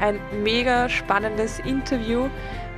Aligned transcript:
ein 0.00 0.18
mega 0.42 0.88
spannendes 0.88 1.58
Interview 1.60 2.28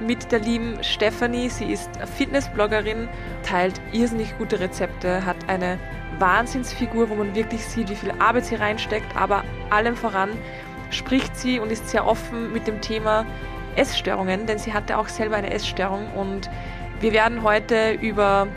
mit 0.00 0.30
der 0.30 0.40
lieben 0.40 0.82
Stephanie. 0.82 1.48
Sie 1.48 1.72
ist 1.72 1.91
Fitnessbloggerin, 2.16 3.08
teilt 3.42 3.80
irrsinnig 3.92 4.36
gute 4.38 4.60
Rezepte, 4.60 5.24
hat 5.24 5.36
eine 5.48 5.78
Wahnsinnsfigur, 6.18 7.10
wo 7.10 7.14
man 7.14 7.34
wirklich 7.34 7.64
sieht, 7.64 7.91
wie 7.91 7.96
viel 7.96 8.12
Arbeit 8.18 8.46
sie 8.46 8.56
reinsteckt, 8.56 9.16
aber 9.16 9.44
allem 9.70 9.96
voran 9.96 10.30
spricht 10.91 11.36
sie 11.36 11.60
und 11.60 11.70
ist 11.70 11.88
sehr 11.88 12.06
offen 12.06 12.52
mit 12.52 12.66
dem 12.66 12.80
Thema 12.80 13.27
Essstörungen, 13.77 14.46
denn 14.46 14.58
sie 14.58 14.72
hatte 14.72 14.98
auch 14.98 15.08
selber 15.08 15.36
eine 15.36 15.50
Essstörung 15.50 16.10
und 16.14 16.50
wir 17.00 17.12
werden 17.12 17.42
heute 17.42 17.92
über 17.92 18.48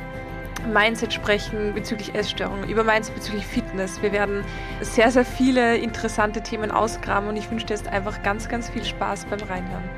Mindset 0.72 1.14
sprechen 1.14 1.74
bezüglich 1.74 2.16
Essstörungen, 2.16 2.70
über 2.70 2.84
Mindset 2.84 3.16
bezüglich 3.16 3.46
Fitness. 3.46 3.61
Wir 3.74 4.12
werden 4.12 4.44
sehr, 4.82 5.12
sehr 5.12 5.24
viele 5.24 5.78
interessante 5.78 6.44
Themen 6.44 6.72
ausgraben 6.72 7.30
und 7.30 7.38
ich 7.38 7.50
wünsche 7.50 7.66
dir 7.66 7.76
jetzt 7.76 7.88
einfach 7.88 8.22
ganz, 8.22 8.50
ganz 8.50 8.70
viel 8.70 8.84
Spaß 8.84 9.26
beim 9.26 9.40
Reinhören. 9.40 9.90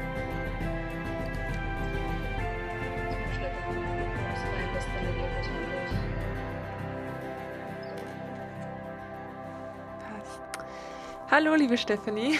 Hallo, 11.31 11.55
liebe 11.55 11.79
Stephanie. 11.79 12.37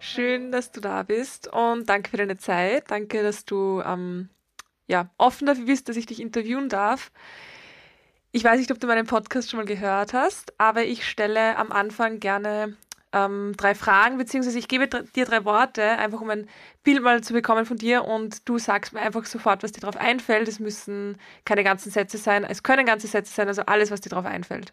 Schön, 0.00 0.50
dass 0.50 0.72
du 0.72 0.80
da 0.80 1.02
bist 1.02 1.46
und 1.52 1.90
danke 1.90 2.08
für 2.08 2.16
deine 2.16 2.38
Zeit. 2.38 2.90
Danke, 2.90 3.22
dass 3.22 3.44
du 3.44 3.82
ähm, 3.84 4.30
ja, 4.86 5.10
offen 5.18 5.46
dafür 5.46 5.66
bist, 5.66 5.90
dass 5.90 5.96
ich 5.98 6.06
dich 6.06 6.20
interviewen 6.20 6.70
darf. 6.70 7.12
Ich 8.32 8.44
weiß 8.44 8.58
nicht, 8.60 8.70
ob 8.70 8.78
du 8.78 8.86
meinen 8.86 9.06
Podcast 9.06 9.50
schon 9.50 9.58
mal 9.58 9.66
gehört 9.66 10.12
hast, 10.12 10.52
aber 10.58 10.84
ich 10.84 11.08
stelle 11.08 11.56
am 11.56 11.72
Anfang 11.72 12.20
gerne 12.20 12.76
ähm, 13.12 13.54
drei 13.56 13.74
Fragen, 13.74 14.18
beziehungsweise 14.18 14.58
ich 14.58 14.68
gebe 14.68 14.86
dir 14.86 15.24
drei 15.24 15.44
Worte, 15.44 15.82
einfach 15.82 16.20
um 16.20 16.30
ein 16.30 16.48
Bild 16.84 17.02
mal 17.02 17.22
zu 17.22 17.32
bekommen 17.32 17.66
von 17.66 17.76
dir 17.76 18.04
und 18.04 18.48
du 18.48 18.58
sagst 18.58 18.92
mir 18.92 19.00
einfach 19.00 19.24
sofort, 19.24 19.64
was 19.64 19.72
dir 19.72 19.80
darauf 19.80 19.96
einfällt. 19.96 20.46
Es 20.46 20.60
müssen 20.60 21.18
keine 21.44 21.64
ganzen 21.64 21.90
Sätze 21.90 22.18
sein, 22.18 22.44
es 22.44 22.62
können 22.62 22.86
ganze 22.86 23.08
Sätze 23.08 23.34
sein, 23.34 23.48
also 23.48 23.62
alles, 23.62 23.90
was 23.90 24.00
dir 24.00 24.10
darauf 24.10 24.26
einfällt. 24.26 24.72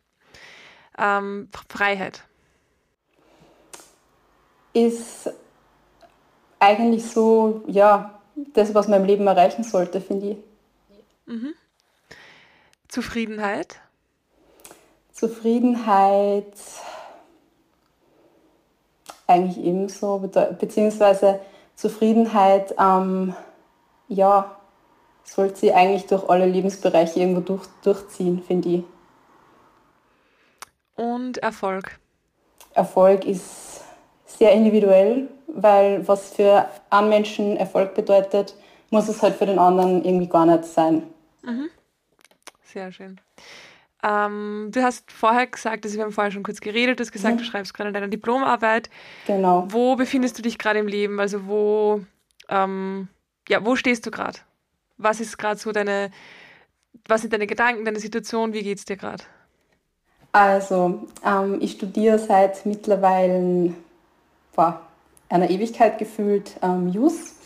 Ähm, 1.00 1.50
Freiheit. 1.68 2.24
Ist 4.74 5.32
eigentlich 6.60 7.06
so, 7.06 7.64
ja, 7.66 8.20
das, 8.54 8.76
was 8.76 8.88
man 8.88 9.02
im 9.02 9.08
Leben 9.08 9.26
erreichen 9.26 9.64
sollte, 9.64 10.00
finde 10.00 10.32
ich. 10.32 10.38
Mhm. 11.26 11.56
Zufriedenheit? 12.88 13.80
Zufriedenheit 15.12 16.54
eigentlich 19.26 19.58
ebenso, 19.58 20.20
beziehungsweise 20.60 21.40
Zufriedenheit, 21.76 22.74
ähm, 22.80 23.36
ja, 24.08 24.56
sollte 25.24 25.58
sie 25.58 25.74
eigentlich 25.74 26.06
durch 26.08 26.30
alle 26.30 26.46
Lebensbereiche 26.46 27.20
irgendwo 27.20 27.42
durch, 27.42 27.68
durchziehen, 27.84 28.42
finde 28.42 28.70
ich. 28.70 28.84
Und 30.96 31.40
Erfolg? 31.40 32.00
Erfolg 32.74 33.26
ist 33.26 33.82
sehr 34.26 34.54
individuell 34.54 35.28
weil 35.48 36.08
was 36.08 36.30
für 36.30 36.68
einen 36.90 37.10
Menschen 37.10 37.58
Erfolg 37.58 37.96
bedeutet, 37.96 38.56
muss 38.90 39.10
es 39.10 39.22
halt 39.22 39.36
für 39.36 39.46
den 39.46 39.60
anderen 39.60 40.04
irgendwie 40.04 40.28
gar 40.28 40.46
nicht 40.46 40.66
sein. 40.66 41.04
Mhm. 41.44 41.70
Sehr 42.78 42.92
schön. 42.92 43.20
Ähm, 44.04 44.70
du 44.72 44.84
hast 44.84 45.12
vorher 45.12 45.48
gesagt, 45.48 45.84
also 45.84 45.98
wir 45.98 46.04
haben 46.04 46.12
vorher 46.12 46.30
schon 46.30 46.44
kurz 46.44 46.62
geredet, 46.62 47.00
du 47.00 47.02
hast 47.02 47.12
gesagt, 47.12 47.34
mhm. 47.34 47.40
du 47.40 47.44
schreibst 47.44 47.74
gerade 47.74 47.92
deine 47.92 48.08
Diplomarbeit. 48.08 48.92
Genau. 49.26 49.66
Wo 49.70 49.96
befindest 49.96 50.38
du 50.38 50.44
dich 50.44 50.60
gerade 50.60 50.78
im 50.78 50.88
Leben? 50.88 51.20
Also 51.20 51.48
wo, 51.48 52.02
ähm, 52.50 53.08
ja, 53.50 53.66
wo 53.66 53.76
stehst 53.76 54.06
du 54.06 54.12
gerade? 54.12 54.38
Was 54.98 55.20
ist 55.20 55.40
gerade 55.40 55.60
so 55.60 55.72
deine, 55.72 56.12
was 57.08 57.22
sind 57.22 57.34
deine 57.34 57.48
Gedanken, 57.48 57.84
deine 57.84 58.00
Situation, 58.00 58.54
wie 58.54 58.62
geht 58.62 58.78
es 58.78 58.86
dir 58.86 58.96
gerade? 58.96 59.24
Also, 60.34 61.08
ähm, 61.26 61.58
ich 61.62 61.72
studiere 61.72 62.20
seit 62.20 62.64
mittlerweile, 62.68 63.74
boah, 64.56 64.82
einer 65.30 65.50
Ewigkeit 65.50 65.98
gefühlt 65.98 66.58
ähm, 66.62 66.90
Jus. 66.90 67.38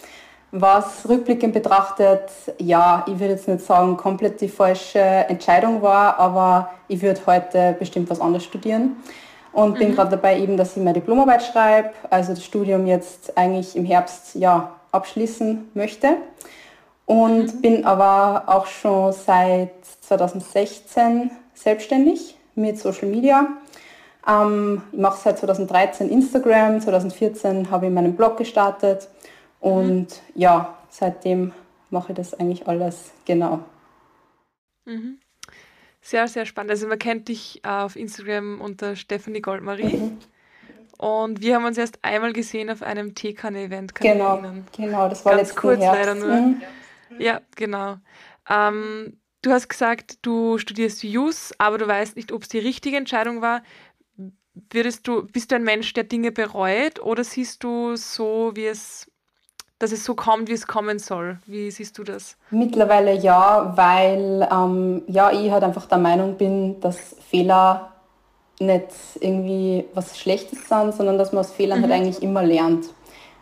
Was 0.52 1.08
rückblickend 1.08 1.54
betrachtet, 1.54 2.30
ja, 2.58 3.06
ich 3.08 3.14
würde 3.20 3.34
jetzt 3.34 3.48
nicht 3.48 3.66
sagen, 3.66 3.96
komplett 3.96 4.42
die 4.42 4.50
falsche 4.50 5.00
Entscheidung 5.00 5.82
war, 5.82 6.20
aber 6.20 6.72
ich 6.90 7.02
würde 7.02 7.22
heute 7.26 7.76
bestimmt 7.80 8.10
was 8.10 8.20
anderes 8.20 8.44
studieren. 8.44 8.98
Und 9.54 9.76
mhm. 9.76 9.80
bin 9.80 9.96
gerade 9.96 10.12
dabei 10.12 10.40
eben, 10.40 10.58
dass 10.58 10.76
ich 10.76 10.84
meine 10.84 11.00
Diplomarbeit 11.00 11.44
schreibe, 11.44 11.92
also 12.10 12.34
das 12.34 12.44
Studium 12.44 12.86
jetzt 12.86 13.38
eigentlich 13.38 13.76
im 13.76 13.86
Herbst 13.86 14.36
ja, 14.36 14.76
abschließen 14.92 15.72
möchte. 15.74 16.18
Und 17.06 17.56
mhm. 17.56 17.62
bin 17.62 17.86
aber 17.86 18.44
auch 18.48 18.66
schon 18.66 19.14
seit 19.14 19.72
2016 20.02 21.32
selbstständig 21.54 22.38
mit 22.56 22.78
Social 22.78 23.08
Media 23.08 23.48
ähm, 24.28 24.84
ich 24.92 25.00
mache 25.00 25.20
seit 25.24 25.40
2013 25.40 26.10
Instagram, 26.10 26.80
2014 26.82 27.72
habe 27.72 27.88
ich 27.88 27.92
meinen 27.92 28.16
Blog 28.16 28.38
gestartet 28.38 29.08
und 29.62 30.08
mhm. 30.08 30.08
ja, 30.36 30.78
seitdem 30.90 31.54
mache 31.90 32.12
ich 32.12 32.18
das 32.18 32.34
eigentlich 32.34 32.68
alles 32.68 33.12
genau. 33.26 33.64
Mhm. 34.86 35.20
Sehr, 36.02 36.28
sehr 36.28 36.46
spannend. 36.46 36.72
Also 36.72 36.88
man 36.88 36.98
kennt 36.98 37.30
dich 37.30 37.62
äh, 37.64 37.70
auf 37.70 37.96
Instagram 37.96 38.60
unter 38.60 38.96
Stephanie 38.96 39.42
Goldmarie. 39.42 39.98
Mhm. 39.98 40.18
Und 40.98 41.42
wir 41.42 41.56
haben 41.56 41.66
uns 41.66 41.78
erst 41.78 42.00
einmal 42.04 42.34
gesehen 42.34 42.70
auf 42.70 42.84
einem 42.84 43.16
Teekanne-Event. 43.16 43.96
Genau, 43.96 44.42
genau, 44.76 45.10
das 45.10 45.24
war 45.26 45.36
Ganz 45.36 45.56
kurz 45.56 45.80
Herbst. 45.80 46.00
leider 46.00 46.16
nur. 46.16 46.36
Mhm. 46.36 46.62
Ja, 47.20 47.42
genau. 47.56 47.98
Ähm, 48.50 49.18
du 49.42 49.52
hast 49.52 49.68
gesagt, 49.68 50.20
du 50.24 50.58
studierst 50.58 51.04
Jus, 51.04 51.54
aber 51.58 51.78
du 51.78 51.88
weißt 51.88 52.16
nicht, 52.16 52.32
ob 52.32 52.44
es 52.44 52.50
die 52.50 52.60
richtige 52.60 52.98
Entscheidung 52.98 53.42
war 53.42 53.62
würdest 54.70 55.08
du, 55.08 55.24
bist 55.24 55.52
du 55.52 55.56
ein 55.56 55.64
Mensch, 55.64 55.94
der 55.94 56.04
Dinge 56.04 56.32
bereut 56.32 57.00
oder 57.02 57.24
siehst 57.24 57.64
du 57.64 57.96
so, 57.96 58.52
wie 58.56 58.66
es, 58.66 59.10
dass 59.82 59.92
es 59.92 60.04
so 60.04 60.14
kommt, 60.14 60.48
wie 60.48 60.54
es 60.54 60.68
kommen 60.68 61.00
soll? 61.00 61.40
Wie 61.46 61.72
siehst 61.72 61.98
du 61.98 62.04
das? 62.04 62.38
Mittlerweile 62.52 63.14
ja, 63.14 63.74
weil 63.76 64.48
ähm, 64.52 65.02
ja, 65.08 65.32
ich 65.32 65.52
halt 65.52 65.64
einfach 65.64 65.88
der 65.88 65.98
Meinung 65.98 66.36
bin, 66.36 66.80
dass 66.82 67.16
Fehler 67.30 67.92
nicht 68.60 68.86
irgendwie 69.20 69.86
was 69.94 70.20
Schlechtes 70.20 70.70
sind, 70.70 70.94
sondern 70.94 71.18
dass 71.18 71.32
man 71.32 71.40
aus 71.44 71.52
Fehlern 71.52 71.82
halt 71.82 71.88
mhm. 71.88 71.94
halt 71.94 72.02
eigentlich 72.04 72.24
immer 72.24 72.44
lernt. 72.44 72.90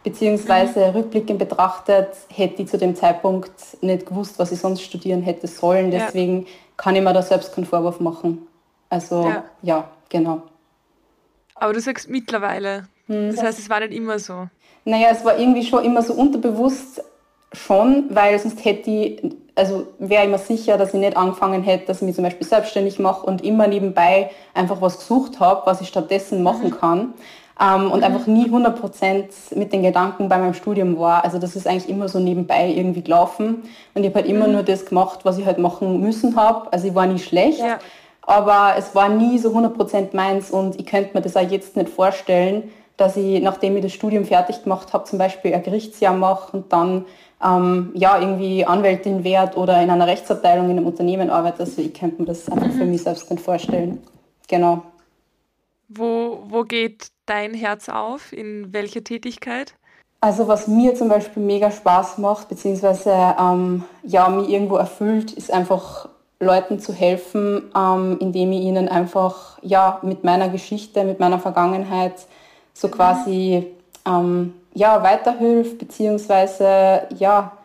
Beziehungsweise 0.03 0.88
mhm. 0.88 0.95
rückblickend 0.95 1.39
betrachtet, 1.39 2.09
hätte 2.29 2.61
ich 2.61 2.69
zu 2.69 2.78
dem 2.78 2.95
Zeitpunkt 2.95 3.51
nicht 3.81 4.05
gewusst, 4.05 4.39
was 4.39 4.53
ich 4.53 4.59
sonst 4.59 4.81
studieren 4.81 5.22
hätte 5.22 5.47
sollen. 5.47 5.91
Deswegen 5.91 6.44
ja. 6.44 6.47
kann 6.78 6.95
ich 6.95 7.01
mir 7.01 7.13
da 7.13 7.22
selbst 7.22 7.53
keinen 7.53 7.66
Vorwurf 7.66 7.99
machen. 7.99 8.47
Also 8.89 9.23
ja, 9.23 9.44
ja 9.61 9.89
genau. 10.07 10.44
Aber 11.55 11.73
du 11.73 11.81
sagst 11.81 12.09
mittlerweile. 12.09 12.88
Hm. 13.09 13.31
Das 13.31 13.44
heißt, 13.44 13.59
es 13.59 13.70
war 13.70 13.81
nicht 13.81 13.94
immer 13.94 14.20
so. 14.20 14.47
Naja, 14.85 15.09
es 15.11 15.26
war 15.26 15.38
irgendwie 15.38 15.64
schon 15.64 15.84
immer 15.84 16.02
so 16.02 16.14
unterbewusst 16.14 17.03
schon, 17.52 18.06
weil 18.11 18.38
sonst 18.40 18.64
hätte 18.64 18.90
ich, 18.90 19.22
also 19.56 19.88
wäre 19.97 20.23
ich 20.23 20.29
mir 20.29 20.38
sicher, 20.38 20.78
dass 20.78 20.94
ich 20.94 21.00
nicht 21.00 21.17
angefangen 21.17 21.64
hätte, 21.64 21.88
dass 21.88 21.97
ich 21.97 22.03
mich 22.03 22.16
zum 22.16 22.23
Beispiel 22.23 22.47
selbstständig 22.47 23.00
mache 23.00 23.26
und 23.26 23.44
immer 23.44 23.67
nebenbei 23.67 24.29
einfach 24.53 24.82
was 24.82 25.00
gesucht 25.00 25.40
habe, 25.40 25.64
was 25.66 25.82
ich 25.82 25.88
stattdessen 25.88 26.44
machen 26.44 26.70
mhm. 26.70 26.79
kann. 26.79 27.14
Ähm, 27.61 27.91
und 27.91 28.00
mhm. 28.00 28.03
einfach 28.06 28.28
nie 28.28 28.46
100% 28.46 29.55
mit 29.55 29.73
den 29.73 29.84
Gedanken 29.84 30.29
bei 30.29 30.38
meinem 30.38 30.53
Studium 30.53 30.97
war. 30.97 31.26
Also 31.26 31.40
das 31.40 31.55
ist 31.55 31.67
eigentlich 31.67 31.90
immer 31.90 32.08
so 32.08 32.20
nebenbei 32.20 32.70
irgendwie 32.70 33.02
gelaufen. 33.02 33.64
Und 33.96 34.03
ich 34.03 34.09
habe 34.09 34.20
halt 34.20 34.28
immer 34.28 34.47
mhm. 34.47 34.53
nur 34.53 34.64
das 34.64 34.85
gemacht, 34.85 35.22
was 35.23 35.40
ich 35.40 35.46
halt 35.46 35.58
machen 35.58 36.00
müssen 36.00 36.35
habe. 36.35 36.72
Also 36.72 36.88
ich 36.88 36.96
war 36.96 37.08
nie 37.08 37.20
schlecht. 37.20 37.59
Ja 37.59 37.79
aber 38.29 38.76
es 38.78 38.94
war 38.94 39.09
nie 39.09 39.40
so 39.40 39.50
100% 39.50 40.16
meins 40.16 40.52
und 40.52 40.79
ich 40.79 40.85
könnte 40.85 41.16
mir 41.16 41.22
das 41.22 41.35
auch 41.35 41.50
jetzt 41.50 41.76
nicht 41.76 41.90
vorstellen, 41.90 42.72
dass 42.99 43.16
ich, 43.17 43.41
nachdem 43.41 43.78
ich 43.78 43.84
das 43.84 43.93
Studium 43.93 44.25
fertig 44.25 44.63
gemacht 44.63 44.93
habe, 44.93 45.05
zum 45.05 45.19
Beispiel 45.19 45.53
ein 45.53 45.63
Gerichtsjahr 45.63 46.13
mache 46.13 46.55
und 46.55 46.73
dann 46.73 47.05
ähm, 47.43 47.91
ja, 47.93 48.19
irgendwie 48.19 48.66
Anwältin 48.66 49.23
werde 49.23 49.57
oder 49.57 49.81
in 49.81 49.90
einer 49.90 50.07
Rechtsabteilung 50.07 50.66
in 50.66 50.78
einem 50.78 50.87
Unternehmen 50.87 51.29
arbeite. 51.29 51.61
Also 51.61 51.81
ich 51.81 51.93
könnte 51.93 52.22
mir 52.22 52.28
das 52.28 52.49
einfach 52.49 52.67
mhm. 52.67 52.78
für 52.78 52.85
mich 52.85 53.03
selbst 53.03 53.29
nicht 53.31 53.41
vorstellen. 53.41 54.01
Genau. 54.47 54.84
Wo, 55.87 56.43
wo 56.47 56.63
geht 56.63 57.07
dein 57.25 57.53
Herz 57.53 57.90
auf? 57.90 58.34
In 58.34 58.73
welche 58.73 59.03
Tätigkeit? 59.03 59.73
Also 60.22 60.47
was 60.49 60.67
mir 60.67 60.95
zum 60.95 61.07
Beispiel 61.07 61.41
mega 61.41 61.72
Spaß 61.72 62.17
macht, 62.17 62.49
beziehungsweise 62.49 63.13
ähm, 63.40 63.85
ja, 64.03 64.28
mich 64.28 64.49
irgendwo 64.49 64.75
erfüllt, 64.75 65.31
ist 65.31 65.52
einfach 65.52 66.09
Leuten 66.41 66.79
zu 66.79 66.93
helfen, 66.93 67.72
ähm, 67.75 68.17
indem 68.19 68.52
ich 68.52 68.61
ihnen 68.61 68.90
einfach 68.90 69.59
ja, 69.61 69.99
mit 70.03 70.23
meiner 70.25 70.49
Geschichte, 70.49 71.05
mit 71.05 71.19
meiner 71.19 71.40
Vergangenheit 71.40 72.28
so 72.79 72.87
quasi 72.87 73.67
ähm, 74.05 74.53
ja, 74.73 75.03
weiterhilft, 75.03 75.78
beziehungsweise 75.78 77.08
ja, 77.17 77.58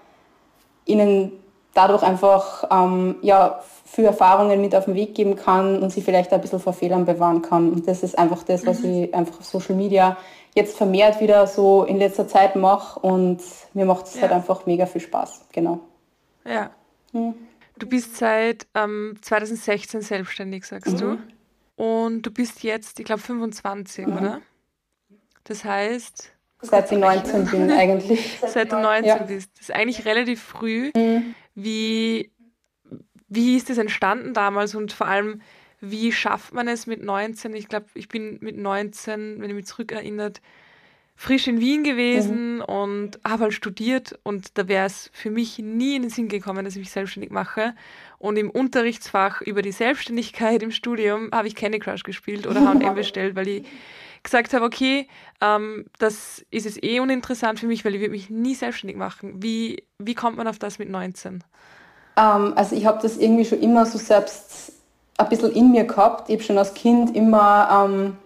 ihnen 0.85 1.33
dadurch 1.73 2.03
einfach 2.03 2.65
ähm, 2.71 3.17
ja, 3.23 3.61
für 3.85 4.05
Erfahrungen 4.05 4.61
mit 4.61 4.75
auf 4.75 4.87
den 4.87 4.95
Weg 4.95 5.15
geben 5.15 5.37
kann 5.37 5.81
und 5.83 5.91
sie 5.91 6.03
vielleicht 6.03 6.33
ein 6.33 6.41
bisschen 6.41 6.59
vor 6.59 6.73
Fehlern 6.73 7.05
bewahren 7.05 7.43
kann. 7.43 7.71
Und 7.71 7.87
das 7.87 8.03
ist 8.03 8.19
einfach 8.19 8.43
das, 8.43 8.67
was 8.67 8.81
mhm. 8.81 9.05
ich 9.05 9.15
einfach 9.15 9.39
auf 9.39 9.45
Social 9.45 9.77
Media 9.77 10.17
jetzt 10.55 10.77
vermehrt 10.77 11.21
wieder 11.21 11.47
so 11.47 11.85
in 11.85 11.99
letzter 11.99 12.27
Zeit 12.27 12.57
mache 12.57 12.99
und 13.01 13.41
mir 13.73 13.85
macht 13.85 14.07
es 14.07 14.15
ja. 14.15 14.23
halt 14.23 14.33
einfach 14.33 14.67
mega 14.67 14.87
viel 14.87 15.01
Spaß. 15.01 15.47
Genau. 15.53 15.81
Ja. 16.45 16.71
Mhm. 17.13 17.35
Du 17.79 17.89
bist 17.89 18.17
seit 18.17 18.67
ähm, 18.75 19.17
2016 19.21 20.01
selbstständig, 20.01 20.65
sagst 20.65 20.95
mhm. 20.95 20.99
du. 20.99 21.19
Und 21.77 22.23
du 22.23 22.31
bist 22.31 22.63
jetzt, 22.63 23.01
ich 23.01 23.05
glaube, 23.05 23.21
25, 23.21 24.07
mhm. 24.07 24.17
oder? 24.17 24.41
Das 25.45 25.65
heißt. 25.65 26.33
Seit 26.63 26.91
ich 26.91 26.99
19 26.99 27.47
bin 27.47 27.71
eigentlich. 27.71 28.41
Seit 28.47 28.73
du 28.73 28.77
19 28.77 29.05
ja. 29.05 29.17
bist. 29.19 29.51
Das 29.55 29.69
ist 29.69 29.75
eigentlich 29.75 30.07
relativ 30.07 30.43
früh. 30.43 30.91
Mhm. 30.97 31.35
Wie, 31.55 32.33
wie 33.29 33.57
ist 33.57 33.69
das 33.69 33.79
entstanden 33.79 34.33
damals 34.33 34.75
und 34.75 34.93
vor 34.93 35.07
allem, 35.07 35.43
wie 35.81 36.11
schafft 36.13 36.55
man 36.55 36.67
es 36.69 36.87
mit 36.87 37.03
19? 37.03 37.55
Ich 37.55 37.69
glaube, 37.69 37.87
ich 37.95 38.09
bin 38.09 38.39
mit 38.41 38.57
19, 38.57 39.41
wenn 39.41 39.51
ich 39.51 39.57
mich 39.57 39.67
zurückerinnert, 39.67 40.41
frisch 41.17 41.47
in 41.47 41.61
Wien 41.61 41.85
gewesen 41.85 42.57
mhm. 42.57 42.63
und 42.63 43.21
habe 43.25 43.45
halt 43.45 43.55
studiert 43.55 44.19
und 44.25 44.59
da 44.59 44.67
wäre 44.67 44.87
es 44.87 45.11
für 45.13 45.31
mich 45.31 45.59
nie 45.59 45.97
in 45.97 46.03
den 46.03 46.11
Sinn 46.11 46.29
gekommen, 46.29 46.65
dass 46.65 46.75
ich 46.75 46.81
mich 46.81 46.91
selbstständig 46.91 47.31
mache. 47.31 47.75
Und 48.19 48.37
im 48.37 48.51
Unterrichtsfach 48.51 49.41
über 49.41 49.63
die 49.63 49.73
Selbstständigkeit 49.73 50.63
im 50.63 50.71
Studium 50.71 51.31
habe 51.33 51.47
ich 51.47 51.55
Candy 51.55 51.79
Crush 51.79 52.03
gespielt 52.03 52.47
oder 52.47 52.67
H&M 52.67 52.95
bestellt, 52.95 53.37
weil 53.37 53.49
ich 53.49 53.67
gesagt 54.25 54.53
habe, 54.53 54.65
okay, 54.65 55.07
ähm, 55.41 55.87
das 55.99 56.45
ist 56.51 56.67
es 56.67 56.83
eh 56.83 56.99
uninteressant 56.99 57.61
für 57.61 57.67
mich, 57.67 57.85
weil 57.85 57.95
ich 57.95 58.01
würde 58.01 58.11
mich 58.11 58.31
nie 58.31 58.55
selbstständig 58.55 58.97
machen. 58.97 59.43
Wie, 59.43 59.85
wie 59.99 60.15
kommt 60.15 60.37
man 60.37 60.49
auf 60.49 60.59
das 60.59 60.81
mit 60.81 60.91
19? 60.91 61.45
Ähm, 62.17 62.53
also 62.57 62.75
ich 62.75 62.87
habe 62.87 63.01
das 63.01 63.17
irgendwie 63.17 63.45
schon 63.45 63.61
immer 63.61 63.87
so 63.87 63.99
selbst 63.99 64.73
ein 65.19 65.29
bisschen 65.29 65.53
in 65.53 65.71
mir 65.71 65.85
gehabt. 65.85 66.29
Ich 66.29 66.37
habe 66.37 66.45
schon 66.45 66.59
als 66.59 66.75
Kind 66.75 67.15
immer 67.15 67.87
ähm, 67.87 68.17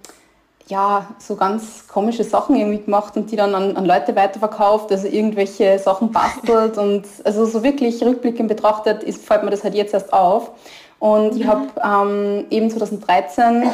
ja, 0.69 1.09
so 1.19 1.35
ganz 1.35 1.89
komische 1.89 2.25
Sachen 2.25 2.55
irgendwie 2.55 2.85
gemacht 2.85 3.17
und 3.17 3.31
die 3.31 3.37
dann 3.37 3.55
an, 3.55 3.77
an 3.77 3.87
Leute 3.87 4.15
weiterverkauft, 4.15 4.93
also 4.93 5.09
irgendwelche 5.09 5.79
Sachen 5.79 6.13
bastelt 6.13 6.79
und 6.79 7.05
also 7.25 7.45
so 7.47 7.63
wirklich 7.63 8.03
rückblickend 8.03 8.49
betrachtet 8.49 9.03
ist, 9.03 9.25
fällt 9.25 9.43
mir 9.43 9.51
das 9.51 9.65
halt 9.65 9.75
jetzt 9.75 9.95
erst 9.95 10.13
auf. 10.13 10.53
Und 10.99 11.35
mhm. 11.35 11.41
ich 11.41 11.47
habe 11.47 11.69
ähm, 11.83 12.47
eben 12.51 12.71
2013, 12.71 13.65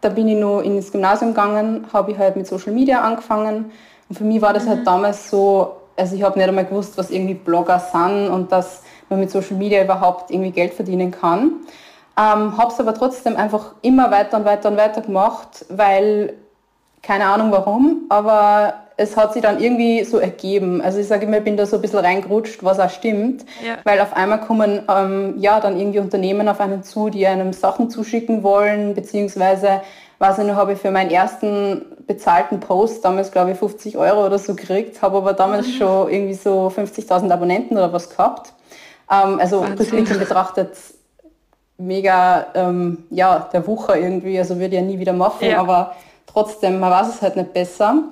da 0.00 0.08
bin 0.08 0.28
ich 0.28 0.36
noch 0.36 0.60
ins 0.60 0.92
Gymnasium 0.92 1.30
gegangen, 1.30 1.86
habe 1.92 2.12
ich 2.12 2.18
halt 2.18 2.36
mit 2.36 2.46
Social 2.46 2.72
Media 2.72 3.00
angefangen 3.00 3.72
und 4.08 4.16
für 4.16 4.24
mich 4.24 4.40
war 4.40 4.52
das 4.52 4.66
halt 4.66 4.80
mhm. 4.80 4.86
halt 4.86 4.86
damals 4.86 5.30
so, 5.30 5.76
also 5.96 6.14
ich 6.14 6.22
habe 6.22 6.38
nicht 6.38 6.48
einmal 6.48 6.64
gewusst, 6.64 6.96
was 6.96 7.10
irgendwie 7.10 7.34
Blogger 7.34 7.78
sind 7.78 8.28
und 8.28 8.52
dass 8.52 8.82
man 9.08 9.20
mit 9.20 9.30
Social 9.30 9.56
Media 9.56 9.82
überhaupt 9.82 10.30
irgendwie 10.30 10.50
Geld 10.50 10.74
verdienen 10.74 11.10
kann. 11.10 11.52
Ähm, 12.16 12.56
habe 12.56 12.72
es 12.72 12.80
aber 12.80 12.94
trotzdem 12.94 13.36
einfach 13.36 13.74
immer 13.82 14.10
weiter 14.10 14.38
und 14.38 14.44
weiter 14.44 14.70
und 14.70 14.76
weiter 14.76 15.02
gemacht, 15.02 15.64
weil 15.68 16.34
keine 17.02 17.26
Ahnung 17.26 17.52
warum, 17.52 18.02
aber 18.08 18.74
es 19.00 19.16
hat 19.16 19.32
sich 19.32 19.42
dann 19.42 19.60
irgendwie 19.60 20.02
so 20.02 20.18
ergeben. 20.18 20.82
Also 20.82 20.98
ich 20.98 21.06
sage 21.06 21.24
immer, 21.24 21.38
ich 21.38 21.44
bin 21.44 21.56
da 21.56 21.66
so 21.66 21.76
ein 21.76 21.82
bisschen 21.82 22.00
reingerutscht, 22.00 22.64
was 22.64 22.80
auch 22.80 22.90
stimmt, 22.90 23.44
ja. 23.64 23.78
weil 23.84 24.00
auf 24.00 24.12
einmal 24.12 24.40
kommen 24.40 24.82
ähm, 24.92 25.34
ja 25.38 25.60
dann 25.60 25.78
irgendwie 25.78 26.00
Unternehmen 26.00 26.48
auf 26.48 26.60
einen 26.60 26.82
zu, 26.82 27.08
die 27.08 27.24
einem 27.24 27.52
Sachen 27.52 27.90
zuschicken 27.90 28.42
wollen, 28.42 28.94
beziehungsweise 28.94 29.82
weiß 30.18 30.38
ich 30.38 30.44
noch, 30.44 30.56
habe 30.56 30.72
ich 30.72 30.80
für 30.80 30.90
meinen 30.90 31.12
ersten 31.12 31.86
bezahlten 32.08 32.58
Post 32.58 33.04
damals 33.04 33.30
glaube 33.30 33.52
ich 33.52 33.58
50 33.58 33.96
Euro 33.96 34.26
oder 34.26 34.38
so 34.38 34.56
gekriegt, 34.56 35.00
habe 35.00 35.18
aber 35.18 35.32
damals 35.32 35.68
mhm. 35.68 35.72
schon 35.72 36.10
irgendwie 36.10 36.34
so 36.34 36.72
50.000 36.76 37.30
Abonnenten 37.30 37.76
oder 37.76 37.92
was 37.92 38.10
gehabt. 38.10 38.52
Ähm, 39.08 39.38
also 39.38 39.60
rückblickend 39.60 40.18
betrachtet 40.18 40.72
mega, 41.76 42.46
ähm, 42.54 43.04
ja, 43.10 43.48
der 43.52 43.64
Wucher 43.64 43.96
irgendwie, 43.96 44.40
also 44.40 44.56
würde 44.56 44.74
ich 44.74 44.80
ja 44.80 44.82
nie 44.82 44.98
wieder 44.98 45.12
machen, 45.12 45.46
ja. 45.50 45.60
aber 45.60 45.94
trotzdem, 46.26 46.80
man 46.80 46.90
weiß 46.90 47.08
es 47.14 47.22
halt 47.22 47.36
nicht 47.36 47.52
besser. 47.52 48.02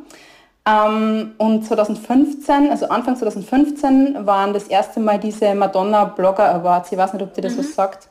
Ähm, 0.66 1.34
und 1.38 1.64
2015, 1.64 2.70
also 2.70 2.88
Anfang 2.88 3.16
2015, 3.16 4.26
waren 4.26 4.52
das 4.52 4.64
erste 4.64 5.00
Mal 5.00 5.18
diese 5.18 5.54
Madonna 5.54 6.04
Blogger 6.04 6.54
Awards. 6.54 6.90
Ich 6.92 6.98
weiß 6.98 7.12
nicht, 7.12 7.22
ob 7.22 7.34
dir 7.34 7.42
das 7.42 7.54
mhm. 7.54 7.58
was 7.58 7.74
sagt. 7.74 8.08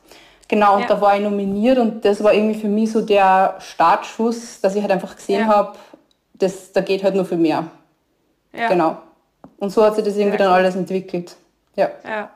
Genau, 0.48 0.76
und 0.76 0.82
ja. 0.82 0.86
da 0.86 1.00
war 1.00 1.16
ich 1.16 1.22
nominiert 1.22 1.78
und 1.78 2.04
das 2.04 2.22
war 2.22 2.32
irgendwie 2.32 2.58
für 2.58 2.68
mich 2.68 2.92
so 2.92 3.00
der 3.00 3.56
Startschuss, 3.58 4.60
dass 4.60 4.76
ich 4.76 4.82
halt 4.82 4.92
einfach 4.92 5.16
gesehen 5.16 5.40
ja. 5.40 5.46
habe, 5.48 5.76
das, 6.34 6.72
da 6.72 6.80
geht 6.80 7.02
halt 7.02 7.14
nur 7.14 7.24
für 7.24 7.36
mehr. 7.36 7.64
Ja. 8.52 8.68
Genau. 8.68 8.98
Und 9.58 9.70
so 9.70 9.84
hat 9.84 9.96
sich 9.96 10.04
das 10.04 10.16
irgendwie 10.16 10.38
dann 10.38 10.52
alles 10.52 10.76
entwickelt. 10.76 11.36
Ja. 11.74 11.90
ja 12.04 12.30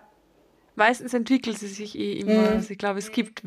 meistens 0.81 1.14
entwickelt 1.14 1.58
sie 1.58 1.69
sich 1.69 1.96
eh 1.96 2.14
immer. 2.14 2.40
Mhm. 2.40 2.56
Also 2.56 2.70
ich 2.70 2.78
glaube, 2.78 2.99
es 2.99 3.12
gibt 3.12 3.43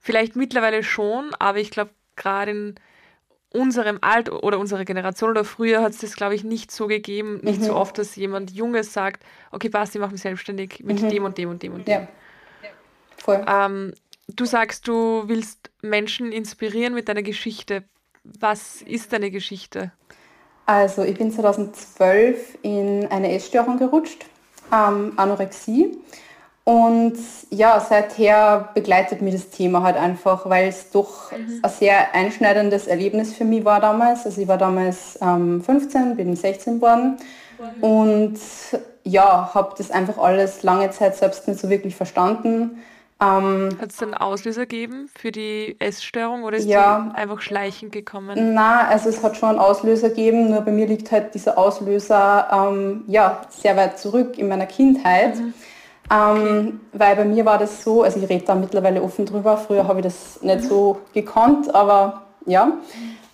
vielleicht 0.00 0.36
mittlerweile 0.36 0.82
schon, 0.82 1.34
aber 1.38 1.58
ich 1.58 1.70
glaube, 1.70 1.90
gerade 2.16 2.52
in 2.52 2.74
unserem 3.52 3.98
Alter 4.00 4.42
oder 4.42 4.58
unserer 4.58 4.84
Generation 4.84 5.30
oder 5.30 5.44
früher 5.44 5.82
hat 5.82 5.92
es 5.92 5.98
das, 5.98 6.16
glaube 6.16 6.34
ich, 6.34 6.44
nicht 6.44 6.70
so 6.70 6.86
gegeben, 6.86 7.40
nicht 7.42 7.60
mhm. 7.60 7.66
so 7.66 7.76
oft, 7.76 7.98
dass 7.98 8.16
jemand 8.16 8.50
Junges 8.50 8.92
sagt, 8.92 9.24
okay, 9.50 9.68
passt, 9.68 9.94
ich 9.94 10.00
mache 10.00 10.12
mich 10.12 10.22
selbstständig 10.22 10.82
mit 10.82 11.02
mhm. 11.02 11.08
dem 11.08 11.24
und 11.24 11.38
dem 11.38 11.50
und 11.50 11.62
dem 11.62 11.74
und 11.74 11.86
dem. 11.86 12.02
Ja. 12.02 12.08
Voll. 13.18 13.44
Ähm, 13.46 13.92
du 14.28 14.44
sagst, 14.44 14.88
du 14.88 15.24
willst 15.26 15.70
Menschen 15.82 16.32
inspirieren 16.32 16.94
mit 16.94 17.08
deiner 17.08 17.22
Geschichte. 17.22 17.84
Was 18.24 18.82
ist 18.82 19.12
deine 19.12 19.30
Geschichte? 19.30 19.92
Also 20.66 21.02
ich 21.02 21.18
bin 21.18 21.30
2012 21.30 22.58
in 22.62 23.06
eine 23.10 23.32
Essstörung 23.32 23.78
gerutscht, 23.78 24.24
ähm, 24.72 25.12
Anorexie. 25.16 25.98
Und 26.64 27.18
ja, 27.50 27.80
seither 27.80 28.68
begleitet 28.74 29.20
mich 29.20 29.34
das 29.34 29.50
Thema 29.50 29.82
halt 29.82 29.96
einfach, 29.96 30.48
weil 30.48 30.68
es 30.68 30.90
doch 30.90 31.32
mhm. 31.32 31.60
ein 31.60 31.70
sehr 31.70 32.14
einschneidendes 32.14 32.86
Erlebnis 32.86 33.34
für 33.34 33.44
mich 33.44 33.64
war 33.64 33.80
damals. 33.80 34.24
Also 34.26 34.40
ich 34.40 34.46
war 34.46 34.58
damals 34.58 35.18
ähm, 35.20 35.60
15, 35.60 36.16
bin 36.16 36.36
16 36.36 36.76
geworden 36.76 37.16
mhm. 37.58 37.84
und 37.84 38.38
ja, 39.04 39.50
habe 39.52 39.74
das 39.76 39.90
einfach 39.90 40.18
alles 40.18 40.62
lange 40.62 40.90
Zeit 40.90 41.16
selbst 41.16 41.48
nicht 41.48 41.58
so 41.58 41.68
wirklich 41.68 41.96
verstanden. 41.96 42.82
Ähm, 43.20 43.70
Hat 43.80 43.90
es 43.90 44.02
einen 44.02 44.14
Auslöser 44.14 44.62
gegeben 44.62 45.08
für 45.16 45.32
die 45.32 45.76
Essstörung 45.80 46.44
oder 46.44 46.58
ist 46.58 46.66
ja, 46.66 47.10
die 47.10 47.16
einfach 47.16 47.40
schleichend 47.40 47.92
gekommen? 47.92 48.54
Na, 48.54 48.86
also 48.88 49.08
es 49.08 49.22
hat 49.22 49.36
schon 49.36 49.50
einen 49.50 49.58
Auslöser 49.58 50.10
gegeben, 50.10 50.50
nur 50.50 50.60
bei 50.62 50.72
mir 50.72 50.86
liegt 50.86 51.10
halt 51.10 51.34
dieser 51.34 51.58
Auslöser 51.58 52.48
ähm, 52.52 53.02
ja, 53.06 53.42
sehr 53.50 53.76
weit 53.76 53.98
zurück 53.98 54.38
in 54.38 54.48
meiner 54.48 54.66
Kindheit. 54.66 55.36
Mhm. 55.36 55.54
Ähm, 56.10 56.80
weil 56.92 57.16
bei 57.16 57.24
mir 57.24 57.44
war 57.44 57.58
das 57.58 57.82
so, 57.82 58.02
also 58.02 58.20
ich 58.20 58.28
rede 58.28 58.44
da 58.44 58.54
mittlerweile 58.54 59.02
offen 59.02 59.24
drüber, 59.24 59.56
früher 59.56 59.86
habe 59.86 60.00
ich 60.00 60.04
das 60.04 60.42
nicht 60.42 60.64
so 60.64 60.98
gekonnt, 61.14 61.74
aber 61.74 62.22
ja. 62.44 62.72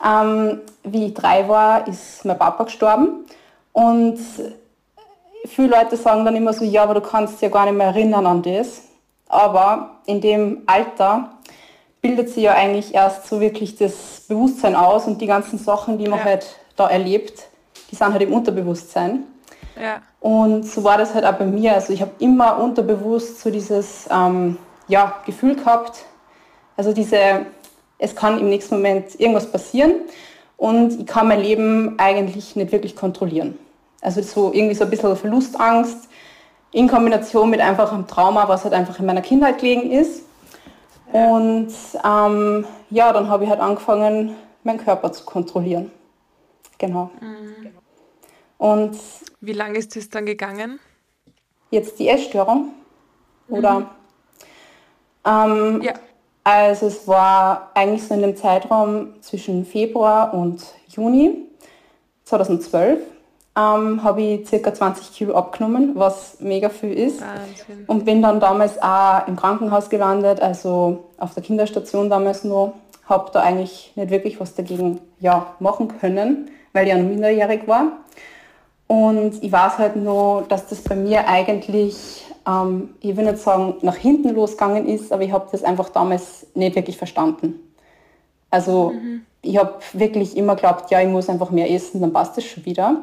Ähm, 0.04 0.60
wie 0.84 1.06
ich 1.06 1.14
drei 1.14 1.48
war, 1.48 1.88
ist 1.88 2.24
mein 2.24 2.38
Papa 2.38 2.64
gestorben 2.64 3.24
und 3.72 4.18
viele 5.46 5.68
Leute 5.68 5.96
sagen 5.96 6.24
dann 6.24 6.36
immer 6.36 6.52
so, 6.52 6.64
ja, 6.64 6.82
aber 6.82 6.94
du 6.94 7.00
kannst 7.00 7.34
dich 7.34 7.42
ja 7.42 7.48
gar 7.48 7.64
nicht 7.64 7.76
mehr 7.76 7.88
erinnern 7.88 8.26
an 8.26 8.42
das. 8.42 8.82
Aber 9.28 9.98
in 10.06 10.20
dem 10.20 10.62
Alter 10.66 11.30
bildet 12.00 12.30
sich 12.30 12.44
ja 12.44 12.54
eigentlich 12.54 12.94
erst 12.94 13.26
so 13.26 13.40
wirklich 13.40 13.76
das 13.76 14.24
Bewusstsein 14.28 14.74
aus 14.74 15.06
und 15.06 15.20
die 15.20 15.26
ganzen 15.26 15.58
Sachen, 15.58 15.98
die 15.98 16.08
man 16.08 16.20
ja. 16.20 16.24
halt 16.24 16.46
da 16.76 16.88
erlebt, 16.88 17.48
die 17.90 17.96
sind 17.96 18.12
halt 18.12 18.22
im 18.22 18.32
Unterbewusstsein. 18.32 19.24
Ja. 19.80 20.02
Und 20.20 20.64
so 20.66 20.82
war 20.84 20.98
das 20.98 21.14
halt 21.14 21.24
auch 21.24 21.34
bei 21.34 21.46
mir. 21.46 21.74
Also 21.74 21.92
ich 21.92 22.00
habe 22.00 22.12
immer 22.18 22.58
unterbewusst 22.58 23.40
so 23.40 23.50
dieses 23.50 24.08
ähm, 24.10 24.56
ja, 24.88 25.16
Gefühl 25.24 25.54
gehabt, 25.54 26.04
also 26.76 26.92
diese, 26.92 27.46
es 27.98 28.14
kann 28.14 28.38
im 28.38 28.48
nächsten 28.48 28.76
Moment 28.76 29.18
irgendwas 29.20 29.50
passieren 29.50 29.92
und 30.56 31.00
ich 31.00 31.06
kann 31.06 31.28
mein 31.28 31.40
Leben 31.40 31.98
eigentlich 31.98 32.56
nicht 32.56 32.72
wirklich 32.72 32.96
kontrollieren. 32.96 33.58
Also 34.00 34.22
so 34.22 34.52
irgendwie 34.52 34.74
so 34.74 34.84
ein 34.84 34.90
bisschen 34.90 35.16
Verlustangst 35.16 36.08
in 36.72 36.88
Kombination 36.88 37.50
mit 37.50 37.60
einfach 37.60 37.92
einem 37.92 38.06
Trauma, 38.06 38.48
was 38.48 38.64
halt 38.64 38.74
einfach 38.74 38.98
in 38.98 39.06
meiner 39.06 39.22
Kindheit 39.22 39.58
gelegen 39.58 39.90
ist. 39.90 40.22
Und 41.12 41.72
ähm, 42.04 42.66
ja, 42.90 43.12
dann 43.12 43.28
habe 43.28 43.44
ich 43.44 43.50
halt 43.50 43.60
angefangen, 43.60 44.36
meinen 44.62 44.78
Körper 44.78 45.10
zu 45.12 45.24
kontrollieren. 45.24 45.90
Genau. 46.76 47.10
Mhm. 47.20 47.77
Und 48.58 48.98
wie 49.40 49.52
lange 49.52 49.78
ist 49.78 49.96
es 49.96 50.10
dann 50.10 50.26
gegangen? 50.26 50.78
Jetzt 51.70 51.98
die 51.98 52.08
Essstörung? 52.08 52.72
Oder? 53.48 53.80
Mhm. 53.80 53.86
Ähm, 55.24 55.82
ja. 55.82 55.94
Also 56.44 56.86
es 56.86 57.06
war 57.06 57.70
eigentlich 57.74 58.06
so 58.06 58.14
in 58.14 58.22
dem 58.22 58.36
Zeitraum 58.36 59.20
zwischen 59.20 59.64
Februar 59.64 60.32
und 60.32 60.62
Juni 60.88 61.46
2012. 62.24 63.00
ähm, 63.56 64.02
habe 64.02 64.22
ich 64.22 64.50
ca. 64.50 64.72
20 64.72 65.12
Kilo 65.12 65.34
abgenommen, 65.34 65.92
was 65.94 66.40
mega 66.40 66.68
viel 66.68 66.92
ist. 66.92 67.20
Wahnsinn. 67.20 67.84
Und 67.86 68.04
bin 68.04 68.22
dann 68.22 68.40
damals 68.40 68.80
auch 68.80 69.26
im 69.26 69.36
Krankenhaus 69.36 69.90
gelandet, 69.90 70.40
also 70.40 71.04
auf 71.18 71.34
der 71.34 71.42
Kinderstation 71.42 72.08
damals 72.08 72.44
noch. 72.44 72.74
Habe 73.06 73.30
da 73.32 73.40
eigentlich 73.40 73.92
nicht 73.96 74.10
wirklich 74.10 74.38
was 74.40 74.54
dagegen 74.54 75.00
ja, 75.20 75.54
machen 75.58 75.88
können, 75.98 76.50
weil 76.72 76.86
ich 76.86 76.92
ja 76.92 76.98
noch 76.98 77.08
minderjährig 77.08 77.66
war. 77.66 77.92
Und 78.88 79.42
ich 79.44 79.52
weiß 79.52 79.78
halt 79.78 79.96
nur, 79.96 80.46
dass 80.48 80.66
das 80.66 80.80
bei 80.80 80.96
mir 80.96 81.28
eigentlich, 81.28 82.24
ähm, 82.46 82.94
ich 83.00 83.16
will 83.16 83.26
nicht 83.26 83.38
sagen, 83.38 83.74
nach 83.82 83.96
hinten 83.96 84.34
losgegangen 84.34 84.88
ist, 84.88 85.12
aber 85.12 85.22
ich 85.22 85.30
habe 85.30 85.46
das 85.52 85.62
einfach 85.62 85.90
damals 85.90 86.46
nicht 86.54 86.74
wirklich 86.74 86.96
verstanden. 86.96 87.60
Also 88.50 88.94
mhm. 88.94 89.26
ich 89.42 89.58
habe 89.58 89.74
wirklich 89.92 90.36
immer 90.38 90.54
geglaubt, 90.54 90.90
ja, 90.90 91.02
ich 91.02 91.08
muss 91.08 91.28
einfach 91.28 91.50
mehr 91.50 91.70
essen, 91.70 92.00
dann 92.00 92.14
passt 92.14 92.38
das 92.38 92.44
schon 92.44 92.64
wieder. 92.64 93.02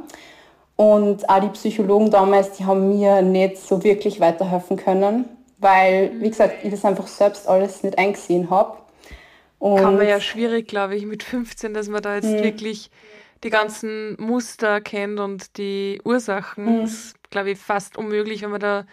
Und 0.75 1.29
auch 1.29 1.39
die 1.39 1.49
Psychologen 1.49 2.09
damals, 2.09 2.53
die 2.53 2.65
haben 2.65 2.89
mir 2.89 3.21
nicht 3.21 3.57
so 3.59 3.83
wirklich 3.83 4.19
weiterhelfen 4.19 4.77
können, 4.77 5.25
weil, 5.59 6.11
wie 6.19 6.29
gesagt, 6.29 6.63
ich 6.63 6.71
das 6.71 6.83
einfach 6.83 7.07
selbst 7.07 7.47
alles 7.47 7.83
nicht 7.83 7.97
eingesehen 7.99 8.49
habe. 8.49 8.77
Kann 9.59 9.97
man 9.97 10.07
ja 10.07 10.19
schwierig, 10.19 10.67
glaube 10.67 10.95
ich, 10.95 11.05
mit 11.05 11.23
15, 11.23 11.73
dass 11.73 11.87
man 11.87 12.01
da 12.01 12.15
jetzt 12.15 12.25
mh. 12.25 12.43
wirklich 12.43 12.89
die 13.43 13.49
ganzen 13.49 14.15
Muster 14.19 14.81
kennt 14.81 15.19
und 15.19 15.57
die 15.57 16.01
Ursachen. 16.03 16.79
Mhm. 16.79 16.85
Ist, 16.85 17.15
glaube 17.29 17.51
ich, 17.51 17.59
fast 17.59 17.97
unmöglich, 17.97 18.41
wenn 18.41 18.51
man 18.51 18.59
da 18.59 18.85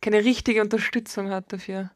keine 0.00 0.24
richtige 0.24 0.62
Unterstützung 0.62 1.30
hat 1.30 1.52
dafür. 1.52 1.90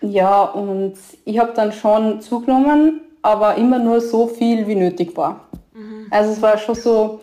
Ja, 0.00 0.42
und 0.42 0.94
ich 1.24 1.38
habe 1.38 1.52
dann 1.54 1.72
schon 1.72 2.20
zugenommen, 2.20 3.00
aber 3.22 3.56
immer 3.56 3.78
nur 3.78 4.00
so 4.00 4.26
viel, 4.26 4.66
wie 4.66 4.74
nötig 4.74 5.16
war. 5.16 5.48
Mhm. 5.74 6.06
Also 6.10 6.32
es 6.32 6.42
war 6.42 6.58
schon 6.58 6.74
so, 6.74 7.20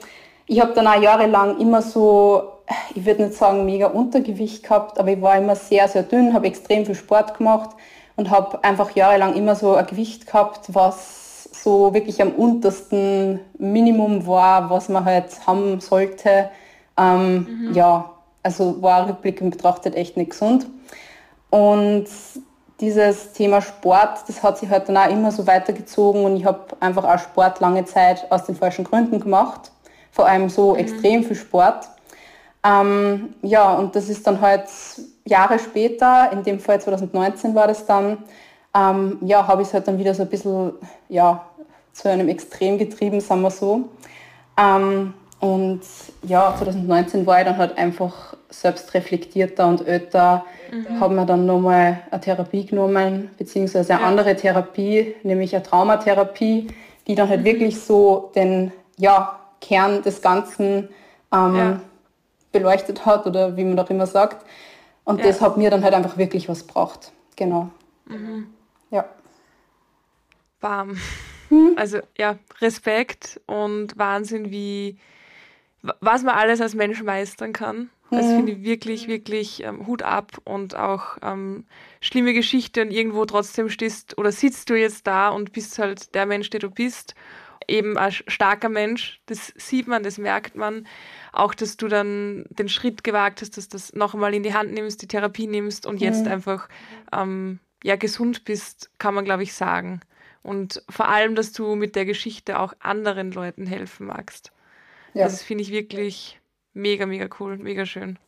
ich 0.47 0.59
habe 0.59 0.73
dann 0.73 0.87
auch 0.87 1.01
jahrelang 1.01 1.59
immer 1.59 1.81
so, 1.81 2.51
ich 2.93 3.05
würde 3.05 3.23
nicht 3.23 3.35
sagen 3.35 3.65
mega 3.65 3.87
Untergewicht 3.87 4.63
gehabt, 4.63 4.99
aber 4.99 5.11
ich 5.11 5.21
war 5.21 5.37
immer 5.37 5.55
sehr, 5.55 5.87
sehr 5.87 6.03
dünn, 6.03 6.33
habe 6.33 6.47
extrem 6.47 6.85
viel 6.85 6.95
Sport 6.95 7.37
gemacht 7.37 7.71
und 8.15 8.29
habe 8.29 8.63
einfach 8.63 8.95
jahrelang 8.95 9.35
immer 9.35 9.55
so 9.55 9.75
ein 9.75 9.85
Gewicht 9.85 10.27
gehabt, 10.27 10.73
was 10.73 11.22
so 11.63 11.93
wirklich 11.93 12.21
am 12.21 12.31
untersten 12.31 13.39
Minimum 13.57 14.27
war, 14.27 14.69
was 14.69 14.89
man 14.89 15.05
halt 15.05 15.47
haben 15.47 15.79
sollte. 15.79 16.49
Ähm, 16.97 17.67
mhm. 17.67 17.73
Ja, 17.73 18.11
also 18.43 18.81
war 18.81 19.07
rückblickend 19.07 19.51
betrachtet 19.51 19.95
echt 19.95 20.17
nicht 20.17 20.31
gesund. 20.31 20.67
Und 21.49 22.05
dieses 22.79 23.31
Thema 23.33 23.61
Sport, 23.61 24.27
das 24.27 24.43
hat 24.43 24.57
sich 24.57 24.69
halt 24.69 24.89
dann 24.89 24.97
auch 24.97 25.09
immer 25.09 25.31
so 25.31 25.47
weitergezogen 25.47 26.25
und 26.25 26.35
ich 26.35 26.45
habe 26.45 26.59
einfach 26.79 27.03
auch 27.03 27.19
Sport 27.19 27.59
lange 27.59 27.85
Zeit 27.85 28.29
aus 28.31 28.45
den 28.45 28.55
falschen 28.55 28.83
Gründen 28.83 29.19
gemacht 29.19 29.71
vor 30.13 30.27
allem 30.27 30.47
so 30.47 30.73
mhm. 30.73 30.79
extrem 30.79 31.23
viel 31.23 31.35
Sport. 31.35 31.89
Ähm, 32.63 33.33
ja, 33.41 33.73
und 33.73 33.95
das 33.95 34.07
ist 34.07 34.25
dann 34.25 34.39
halt 34.39 34.69
Jahre 35.25 35.59
später, 35.59 36.31
in 36.31 36.43
dem 36.43 36.59
Fall 36.59 36.79
2019 36.79 37.55
war 37.55 37.67
das 37.67 37.85
dann, 37.85 38.19
ähm, 38.75 39.17
ja, 39.21 39.45
habe 39.45 39.63
ich 39.63 39.67
es 39.67 39.73
halt 39.73 39.87
dann 39.87 39.97
wieder 39.97 40.13
so 40.13 40.21
ein 40.21 40.29
bisschen, 40.29 40.73
ja, 41.09 41.45
zu 41.93 42.09
einem 42.09 42.27
Extrem 42.27 42.77
getrieben, 42.77 43.21
sagen 43.21 43.41
wir 43.41 43.51
so. 43.51 43.89
Ähm, 44.57 45.13
und 45.39 45.81
ja, 46.23 46.55
2019 46.57 47.25
war 47.25 47.39
ich 47.39 47.45
dann 47.45 47.57
halt 47.57 47.77
einfach 47.77 48.35
selbst 48.49 48.93
reflektierter 48.93 49.67
und 49.67 49.85
älter, 49.85 50.45
mhm. 50.71 50.99
habe 50.99 51.15
mir 51.15 51.25
dann 51.25 51.45
nochmal 51.45 52.01
eine 52.11 52.21
Therapie 52.21 52.65
genommen, 52.65 53.29
beziehungsweise 53.37 53.93
eine 53.93 54.01
ja. 54.01 54.07
andere 54.07 54.35
Therapie, 54.35 55.15
nämlich 55.23 55.55
eine 55.55 55.63
Traumatherapie, 55.63 56.67
die 57.07 57.15
dann 57.15 57.29
halt 57.29 57.41
mhm. 57.41 57.45
wirklich 57.45 57.79
so 57.79 58.31
den, 58.35 58.71
ja, 58.97 59.39
Kern 59.59 60.01
des 60.01 60.21
Ganzen 60.21 60.89
ähm, 61.33 61.55
ja. 61.55 61.79
beleuchtet 62.51 63.05
hat 63.05 63.25
oder 63.25 63.55
wie 63.55 63.63
man 63.63 63.79
auch 63.79 63.89
immer 63.89 64.07
sagt. 64.07 64.45
Und 65.05 65.19
ja. 65.19 65.27
das 65.27 65.41
hat 65.41 65.57
mir 65.57 65.69
dann 65.69 65.83
halt 65.83 65.93
einfach 65.93 66.17
wirklich 66.17 66.47
was 66.47 66.63
braucht. 66.63 67.11
Genau. 67.35 67.69
Mhm. 68.05 68.47
Ja. 68.91 69.05
Bam. 70.59 70.97
Hm? 71.53 71.73
Also 71.75 71.99
ja, 72.17 72.37
Respekt 72.61 73.39
und 73.45 73.97
Wahnsinn, 73.97 74.49
wie 74.49 74.97
was 75.99 76.23
man 76.23 76.35
alles 76.35 76.61
als 76.61 76.75
Mensch 76.75 77.03
meistern 77.03 77.53
kann. 77.53 77.89
Das 78.09 78.25
mhm. 78.25 78.35
finde 78.35 78.51
ich 78.53 78.63
wirklich, 78.63 79.07
wirklich 79.07 79.63
ähm, 79.63 79.85
Hut 79.85 80.01
ab 80.01 80.31
und 80.45 80.75
auch 80.75 81.17
ähm, 81.21 81.65
schlimme 82.01 82.33
Geschichte 82.33 82.81
und 82.81 82.91
irgendwo 82.91 83.25
trotzdem 83.25 83.69
stehst 83.69 84.17
oder 84.17 84.31
sitzt 84.31 84.69
du 84.69 84.75
jetzt 84.75 85.05
da 85.07 85.29
und 85.29 85.51
bist 85.51 85.77
halt 85.77 86.15
der 86.15 86.25
Mensch, 86.25 86.49
der 86.49 86.59
du 86.59 86.69
bist 86.69 87.15
eben 87.67 87.97
ein 87.97 88.11
starker 88.11 88.69
Mensch. 88.69 89.21
Das 89.27 89.53
sieht 89.55 89.87
man, 89.87 90.03
das 90.03 90.17
merkt 90.17 90.55
man. 90.55 90.87
Auch, 91.31 91.53
dass 91.53 91.77
du 91.77 91.87
dann 91.87 92.45
den 92.49 92.69
Schritt 92.69 93.03
gewagt 93.03 93.41
hast, 93.41 93.57
dass 93.57 93.69
du 93.69 93.75
das 93.75 93.93
noch 93.93 94.13
einmal 94.13 94.33
in 94.33 94.43
die 94.43 94.53
Hand 94.53 94.73
nimmst, 94.73 95.01
die 95.01 95.07
Therapie 95.07 95.47
nimmst 95.47 95.85
und 95.85 96.01
jetzt 96.01 96.25
mhm. 96.25 96.31
einfach 96.31 96.69
ähm, 97.11 97.59
ja 97.83 97.95
gesund 97.95 98.43
bist, 98.45 98.89
kann 98.97 99.13
man 99.13 99.25
glaube 99.25 99.43
ich 99.43 99.53
sagen. 99.53 100.01
Und 100.43 100.83
vor 100.89 101.07
allem, 101.07 101.35
dass 101.35 101.53
du 101.53 101.75
mit 101.75 101.95
der 101.95 102.05
Geschichte 102.05 102.59
auch 102.59 102.73
anderen 102.79 103.31
Leuten 103.31 103.65
helfen 103.65 104.07
magst. 104.07 104.51
Ja. 105.13 105.23
Das 105.23 105.41
finde 105.41 105.63
ich 105.63 105.71
wirklich 105.71 106.39
mega, 106.73 107.05
mega 107.05 107.27
cool, 107.39 107.57
mega 107.57 107.85
schön. 107.85 108.19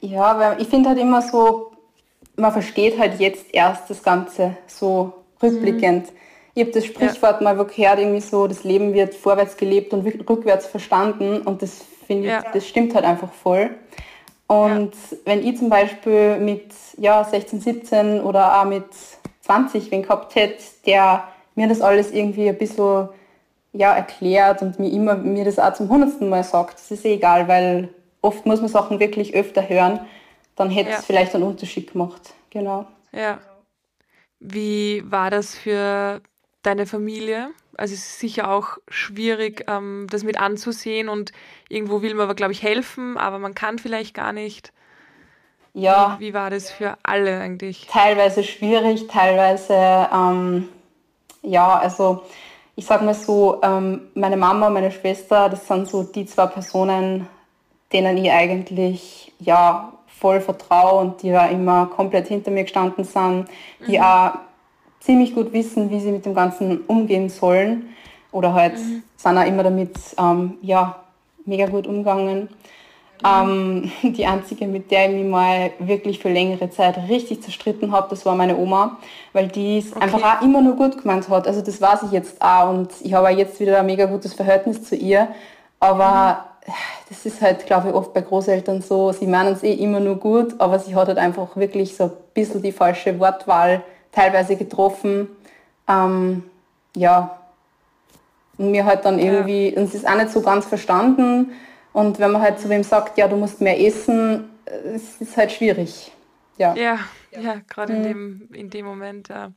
Ja, 0.00 0.38
weil 0.38 0.60
ich 0.60 0.68
finde 0.68 0.90
halt 0.90 0.98
immer 0.98 1.22
so, 1.22 1.72
man 2.36 2.52
versteht 2.52 2.98
halt 2.98 3.20
jetzt 3.20 3.46
erst 3.54 3.88
das 3.88 4.02
Ganze 4.02 4.56
so 4.66 5.24
rückblickend. 5.42 6.12
Mhm 6.12 6.18
ich 6.54 6.62
habe 6.62 6.72
das 6.72 6.86
Sprichwort 6.86 7.40
ja. 7.40 7.44
mal 7.44 7.64
gehört, 7.64 7.98
irgendwie 7.98 8.20
so, 8.20 8.46
das 8.46 8.64
Leben 8.64 8.94
wird 8.94 9.14
vorwärts 9.14 9.56
gelebt 9.56 9.92
und 9.92 10.06
rückwärts 10.06 10.66
verstanden 10.66 11.42
und 11.42 11.62
das 11.62 11.84
finde 12.06 12.26
ich, 12.26 12.30
ja. 12.30 12.44
das 12.52 12.66
stimmt 12.66 12.94
halt 12.94 13.04
einfach 13.04 13.32
voll. 13.32 13.70
Und 14.46 14.92
ja. 14.94 15.18
wenn 15.24 15.44
ich 15.44 15.58
zum 15.58 15.68
Beispiel 15.68 16.38
mit 16.38 16.70
ja, 16.96 17.24
16, 17.24 17.60
17 17.60 18.20
oder 18.20 18.60
auch 18.60 18.66
mit 18.66 18.84
20 19.44 19.90
wen 19.90 20.02
gehabt 20.02 20.34
hätte, 20.34 20.62
der 20.86 21.28
mir 21.54 21.68
das 21.68 21.80
alles 21.80 22.10
irgendwie 22.12 22.48
ein 22.48 22.58
bisschen 22.58 23.08
ja, 23.72 23.94
erklärt 23.94 24.62
und 24.62 24.78
mir 24.78 24.90
immer 24.90 25.16
mir 25.16 25.44
das 25.44 25.58
auch 25.58 25.74
zum 25.74 25.88
hundertsten 25.88 26.28
Mal 26.28 26.44
sagt, 26.44 26.74
das 26.74 26.90
ist 26.90 27.04
eh 27.04 27.14
egal, 27.14 27.46
weil 27.48 27.92
oft 28.22 28.46
muss 28.46 28.60
man 28.60 28.68
Sachen 28.68 29.00
wirklich 29.00 29.34
öfter 29.34 29.68
hören, 29.68 30.00
dann 30.56 30.70
hätte 30.70 30.90
es 30.90 31.04
vielleicht 31.04 31.34
einen 31.34 31.44
Unterschied 31.44 31.92
gemacht. 31.92 32.34
Genau. 32.50 32.86
Ja. 33.12 33.40
Wie 34.40 35.02
war 35.06 35.30
das 35.30 35.54
für 35.54 36.22
deine 36.62 36.86
Familie? 36.86 37.50
Also 37.76 37.94
es 37.94 38.00
ist 38.00 38.20
sicher 38.20 38.50
auch 38.50 38.78
schwierig, 38.88 39.64
ähm, 39.68 40.06
das 40.08 40.22
mit 40.22 40.38
anzusehen 40.38 41.08
und 41.08 41.32
irgendwo 41.68 42.00
will 42.00 42.14
man 42.14 42.24
aber, 42.24 42.34
glaube 42.34 42.52
ich, 42.52 42.62
helfen, 42.62 43.16
aber 43.16 43.38
man 43.38 43.54
kann 43.54 43.78
vielleicht 43.78 44.14
gar 44.14 44.32
nicht. 44.32 44.72
Ja. 45.74 46.16
Wie, 46.18 46.28
wie 46.28 46.34
war 46.34 46.50
das 46.50 46.70
für 46.70 46.96
alle 47.02 47.40
eigentlich? 47.40 47.86
Teilweise 47.90 48.42
schwierig, 48.44 49.08
teilweise, 49.08 50.08
ähm, 50.12 50.68
ja, 51.42 51.78
also 51.78 52.22
ich 52.76 52.86
sage 52.86 53.04
mal 53.04 53.14
so, 53.14 53.60
ähm, 53.62 54.02
meine 54.14 54.36
Mama 54.36 54.68
und 54.68 54.74
meine 54.74 54.90
Schwester, 54.90 55.48
das 55.48 55.66
sind 55.66 55.88
so 55.88 56.04
die 56.04 56.26
zwei 56.26 56.46
Personen, 56.46 57.28
denen 57.92 58.16
ich 58.16 58.30
eigentlich, 58.30 59.32
ja, 59.40 59.92
voll 60.06 60.40
vertraue 60.40 61.00
und 61.00 61.22
die 61.22 61.28
ja 61.28 61.46
immer 61.46 61.86
komplett 61.86 62.28
hinter 62.28 62.50
mir 62.50 62.62
gestanden 62.62 63.04
sind, 63.04 63.46
die 63.86 63.98
mhm. 63.98 64.04
auch 64.04 64.32
ziemlich 65.00 65.34
gut 65.34 65.52
wissen, 65.52 65.90
wie 65.90 66.00
sie 66.00 66.12
mit 66.12 66.24
dem 66.24 66.34
Ganzen 66.34 66.80
umgehen 66.86 67.28
sollen. 67.28 67.90
Oder 68.32 68.54
halt 68.54 68.76
mhm. 68.76 69.02
sind 69.16 69.38
auch 69.38 69.46
immer 69.46 69.62
damit 69.62 69.96
ähm, 70.18 70.54
ja, 70.62 71.04
mega 71.44 71.66
gut 71.66 71.86
umgegangen. 71.86 72.48
Ähm, 73.24 73.90
die 74.02 74.26
einzige, 74.26 74.66
mit 74.66 74.90
der 74.90 75.08
ich 75.08 75.16
mich 75.16 75.26
mal 75.26 75.72
wirklich 75.78 76.18
für 76.18 76.28
längere 76.28 76.70
Zeit 76.70 76.98
richtig 77.08 77.42
zerstritten 77.42 77.92
habe, 77.92 78.08
das 78.10 78.26
war 78.26 78.34
meine 78.34 78.56
Oma, 78.56 78.98
weil 79.32 79.48
die 79.48 79.78
es 79.78 79.92
okay. 79.92 80.04
einfach 80.04 80.22
auch 80.22 80.42
immer 80.42 80.60
nur 80.60 80.76
gut 80.76 81.00
gemeint 81.00 81.28
hat. 81.28 81.46
Also 81.46 81.62
das 81.62 81.80
weiß 81.80 82.04
ich 82.04 82.12
jetzt 82.12 82.40
auch 82.42 82.70
und 82.70 82.90
ich 83.02 83.14
habe 83.14 83.28
auch 83.28 83.36
jetzt 83.36 83.58
wieder 83.60 83.80
ein 83.80 83.86
mega 83.86 84.06
gutes 84.06 84.34
Verhältnis 84.34 84.84
zu 84.84 84.94
ihr. 84.94 85.28
Aber 85.80 86.44
mhm. 86.66 86.72
das 87.08 87.24
ist 87.24 87.40
halt, 87.40 87.66
glaube 87.66 87.88
ich, 87.88 87.94
oft 87.94 88.12
bei 88.12 88.20
Großeltern 88.20 88.82
so, 88.82 89.12
sie 89.12 89.26
meinen 89.26 89.54
es 89.54 89.62
eh 89.62 89.72
immer 89.72 90.00
nur 90.00 90.16
gut, 90.16 90.54
aber 90.58 90.78
sie 90.78 90.94
hat 90.94 91.08
halt 91.08 91.18
einfach 91.18 91.56
wirklich 91.56 91.96
so 91.96 92.04
ein 92.04 92.12
bisschen 92.34 92.62
die 92.62 92.72
falsche 92.72 93.18
Wortwahl 93.18 93.82
teilweise 94.12 94.56
getroffen. 94.56 95.28
Ähm, 95.88 96.44
ja, 96.96 97.38
und 98.56 98.70
mir 98.70 98.84
halt 98.84 99.04
dann 99.04 99.18
irgendwie, 99.18 99.74
ja. 99.74 99.80
uns 99.80 99.94
ist 99.94 100.06
auch 100.06 100.14
nicht 100.14 100.30
so 100.30 100.40
ganz 100.40 100.66
verstanden. 100.66 101.52
Und 101.94 102.18
wenn 102.18 102.32
man 102.32 102.42
halt 102.42 102.58
zu 102.58 102.68
wem 102.68 102.82
sagt, 102.82 103.16
ja, 103.16 103.28
du 103.28 103.36
musst 103.36 103.60
mehr 103.60 103.80
essen, 103.80 104.50
es 104.66 105.20
ist 105.20 105.36
halt 105.36 105.52
schwierig. 105.52 106.12
Ja, 106.58 106.74
ja, 106.74 106.98
ja 107.30 107.60
gerade 107.68 107.92
mhm. 107.92 107.98
in, 107.98 108.04
dem, 108.04 108.48
in 108.52 108.70
dem 108.70 108.84
Moment. 108.84 109.28
Ja. 109.28 109.52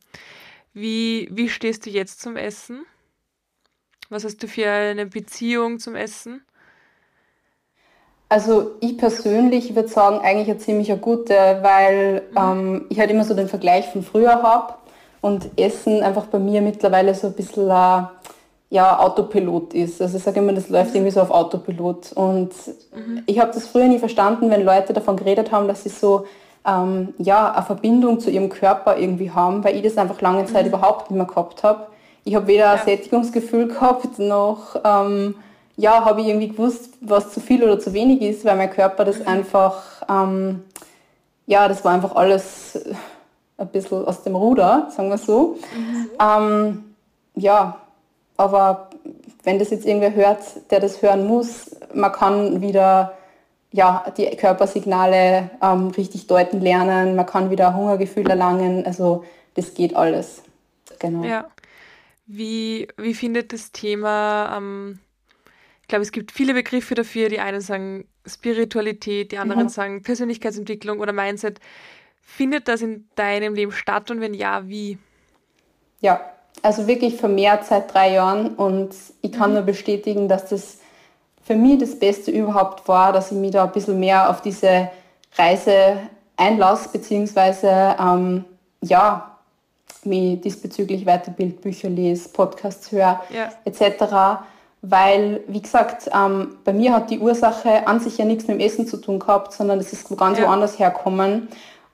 Wie, 0.73 1.27
wie 1.31 1.49
stehst 1.49 1.85
du 1.85 1.89
jetzt 1.89 2.21
zum 2.21 2.37
Essen? 2.37 2.85
Was 4.09 4.23
hast 4.23 4.41
du 4.43 4.47
für 4.47 4.69
eine 4.69 5.07
Beziehung 5.07 5.79
zum 5.79 5.95
Essen? 5.95 6.41
Also 8.29 8.75
ich 8.81 8.97
persönlich 8.99 9.75
würde 9.75 9.89
sagen, 9.89 10.19
eigentlich 10.19 10.49
eine 10.49 10.59
ziemlich 10.59 11.01
gute, 11.01 11.33
weil 11.33 12.21
mhm. 12.31 12.37
ähm, 12.37 12.85
ich 12.89 12.99
halt 12.99 13.09
immer 13.09 13.23
so 13.23 13.33
den 13.33 13.47
Vergleich 13.47 13.87
von 13.87 14.03
früher 14.03 14.43
habe 14.43 14.75
und 15.21 15.49
Essen 15.57 16.03
einfach 16.03 16.27
bei 16.27 16.37
mir 16.37 16.61
mittlerweile 16.61 17.15
so 17.15 17.27
ein 17.27 17.33
bisschen, 17.33 17.69
äh, 17.69 18.03
ja, 18.69 18.99
Autopilot 18.99 19.73
ist. 19.73 20.01
Also 20.01 20.17
ich 20.17 20.23
sage 20.23 20.39
immer, 20.39 20.53
das 20.53 20.69
läuft 20.69 20.93
irgendwie 20.93 21.11
so 21.11 21.21
auf 21.21 21.31
Autopilot. 21.31 22.11
Und 22.13 22.51
mhm. 22.93 23.23
ich 23.25 23.39
habe 23.39 23.51
das 23.53 23.67
früher 23.67 23.87
nie 23.87 23.99
verstanden, 23.99 24.49
wenn 24.49 24.65
Leute 24.65 24.93
davon 24.93 25.15
geredet 25.15 25.51
haben, 25.51 25.67
dass 25.67 25.83
sie 25.83 25.89
so 25.89 26.25
ähm, 26.65 27.13
ja, 27.17 27.51
eine 27.53 27.65
Verbindung 27.65 28.19
zu 28.19 28.29
ihrem 28.29 28.49
Körper 28.49 28.97
irgendwie 28.97 29.31
haben, 29.31 29.63
weil 29.63 29.75
ich 29.75 29.83
das 29.83 29.97
einfach 29.97 30.21
lange 30.21 30.45
Zeit 30.45 30.63
mhm. 30.63 30.73
überhaupt 30.73 31.09
nicht 31.09 31.17
mehr 31.17 31.27
gehabt 31.27 31.63
habe. 31.63 31.87
Ich 32.25 32.35
habe 32.35 32.47
weder 32.47 32.65
ja. 32.65 32.71
ein 32.73 32.79
Sättigungsgefühl 32.83 33.69
gehabt, 33.69 34.19
noch 34.19 34.75
ähm, 34.83 35.35
ja, 35.77 36.03
habe 36.03 36.21
ich 36.21 36.27
irgendwie 36.27 36.49
gewusst, 36.49 36.89
was 36.99 37.31
zu 37.31 37.39
viel 37.39 37.63
oder 37.63 37.79
zu 37.79 37.93
wenig 37.93 38.21
ist, 38.21 38.43
weil 38.43 38.57
mein 38.57 38.71
Körper 38.71 39.05
das 39.05 39.19
mhm. 39.19 39.27
einfach, 39.27 39.83
ähm, 40.09 40.63
ja, 41.45 41.69
das 41.69 41.85
war 41.85 41.93
einfach 41.93 42.15
alles 42.15 42.79
ein 43.57 43.67
bisschen 43.67 44.05
aus 44.05 44.23
dem 44.23 44.35
Ruder, 44.35 44.87
sagen 44.89 45.09
wir 45.09 45.17
so. 45.17 45.57
Mhm. 45.75 46.09
Ähm, 46.19 46.83
ja, 47.35 47.77
aber 48.37 48.89
wenn 49.43 49.59
das 49.59 49.71
jetzt 49.71 49.85
irgendwer 49.85 50.13
hört, 50.13 50.71
der 50.71 50.79
das 50.79 51.01
hören 51.01 51.25
muss, 51.25 51.75
man 51.93 52.11
kann 52.11 52.61
wieder 52.61 53.17
ja, 53.71 54.11
die 54.17 54.25
Körpersignale 54.35 55.49
ähm, 55.61 55.87
richtig 55.89 56.27
deuten 56.27 56.61
lernen, 56.61 57.15
man 57.15 57.25
kann 57.25 57.49
wieder 57.49 57.75
Hungergefühl 57.75 58.29
erlangen, 58.29 58.85
also 58.85 59.25
das 59.55 59.73
geht 59.73 59.95
alles. 59.95 60.41
Genau. 60.99 61.23
Ja. 61.23 61.49
Wie, 62.25 62.87
wie 62.97 63.13
findet 63.13 63.53
das 63.53 63.71
Thema, 63.71 64.57
ähm, 64.57 64.99
ich 65.81 65.87
glaube, 65.87 66.03
es 66.03 66.11
gibt 66.11 66.31
viele 66.31 66.53
Begriffe 66.53 66.95
dafür, 66.95 67.29
die 67.29 67.39
einen 67.39 67.61
sagen 67.61 68.07
Spiritualität, 68.25 69.31
die 69.31 69.37
anderen 69.37 69.63
mhm. 69.63 69.69
sagen 69.69 70.03
Persönlichkeitsentwicklung 70.03 70.99
oder 70.99 71.13
Mindset. 71.13 71.59
Findet 72.21 72.67
das 72.67 72.81
in 72.81 73.07
deinem 73.15 73.53
Leben 73.53 73.71
statt 73.71 74.11
und 74.11 74.19
wenn 74.19 74.33
ja, 74.33 74.67
wie? 74.67 74.97
Ja, 76.01 76.19
also 76.61 76.87
wirklich 76.87 77.15
vermehrt 77.15 77.65
seit 77.65 77.93
drei 77.93 78.13
Jahren 78.13 78.55
und 78.55 78.89
ich 79.21 79.31
kann 79.31 79.51
mhm. 79.51 79.57
nur 79.57 79.63
bestätigen, 79.65 80.27
dass 80.27 80.49
das 80.49 80.77
für 81.43 81.55
mich 81.55 81.79
das 81.79 81.97
Beste 81.97 82.31
überhaupt 82.31 82.87
war, 82.87 83.13
dass 83.13 83.31
ich 83.31 83.37
mich 83.37 83.51
da 83.51 83.63
ein 83.63 83.71
bisschen 83.71 83.99
mehr 83.99 84.29
auf 84.29 84.41
diese 84.41 84.89
Reise 85.37 85.97
einlasse, 86.35 86.89
beziehungsweise 86.91 87.95
ähm, 87.99 88.43
ja, 88.81 89.37
mich 90.03 90.41
diesbezüglich 90.41 91.05
weiterbild, 91.05 91.61
Bücher 91.61 91.89
lese, 91.89 92.29
Podcasts 92.29 92.91
höre, 92.91 93.21
ja. 93.29 93.49
etc. 93.65 94.43
Weil, 94.81 95.41
wie 95.47 95.61
gesagt, 95.61 96.09
ähm, 96.13 96.57
bei 96.63 96.73
mir 96.73 96.93
hat 96.93 97.09
die 97.09 97.19
Ursache 97.19 97.87
an 97.87 97.99
sich 97.99 98.17
ja 98.17 98.25
nichts 98.25 98.47
mit 98.47 98.59
dem 98.59 98.65
Essen 98.65 98.87
zu 98.87 98.97
tun 98.97 99.19
gehabt, 99.19 99.53
sondern 99.53 99.79
es 99.79 99.91
ist 99.93 100.15
ganz 100.17 100.39
ja. 100.39 100.47
woanders 100.47 100.79
herkommen. 100.79 101.47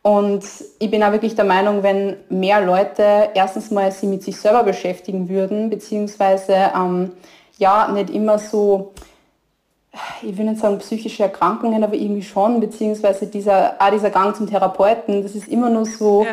Und 0.04 0.44
ich 0.80 0.92
bin 0.92 1.02
auch 1.02 1.14
wirklich 1.14 1.34
der 1.34 1.46
Meinung, 1.46 1.82
wenn 1.82 2.18
mehr 2.30 2.60
Leute 2.60 3.30
erstens 3.34 3.72
mal 3.72 3.90
sie 3.94 4.06
mit 4.06 4.22
sich 4.22 4.38
selber 4.38 4.64
beschäftigen 4.64 5.30
würden, 5.30 5.70
beziehungsweise 5.70 6.72
ähm, 6.76 7.14
ja, 7.58 7.88
nicht 7.88 8.10
immer 8.10 8.38
so, 8.38 8.92
ich 10.22 10.38
will 10.38 10.46
nicht 10.46 10.60
sagen 10.60 10.78
psychische 10.80 11.24
Erkrankungen, 11.24 11.86
aber 11.86 11.94
irgendwie 11.94 12.22
schon, 12.22 12.60
beziehungsweise 12.60 13.28
dieser, 13.28 13.76
auch 13.80 13.92
dieser 13.92 14.10
Gang 14.10 14.36
zum 14.36 14.50
Therapeuten, 14.50 15.24
das 15.24 15.36
ist 15.36 15.48
immer 15.48 15.70
nur 15.70 15.86
so, 15.86 16.26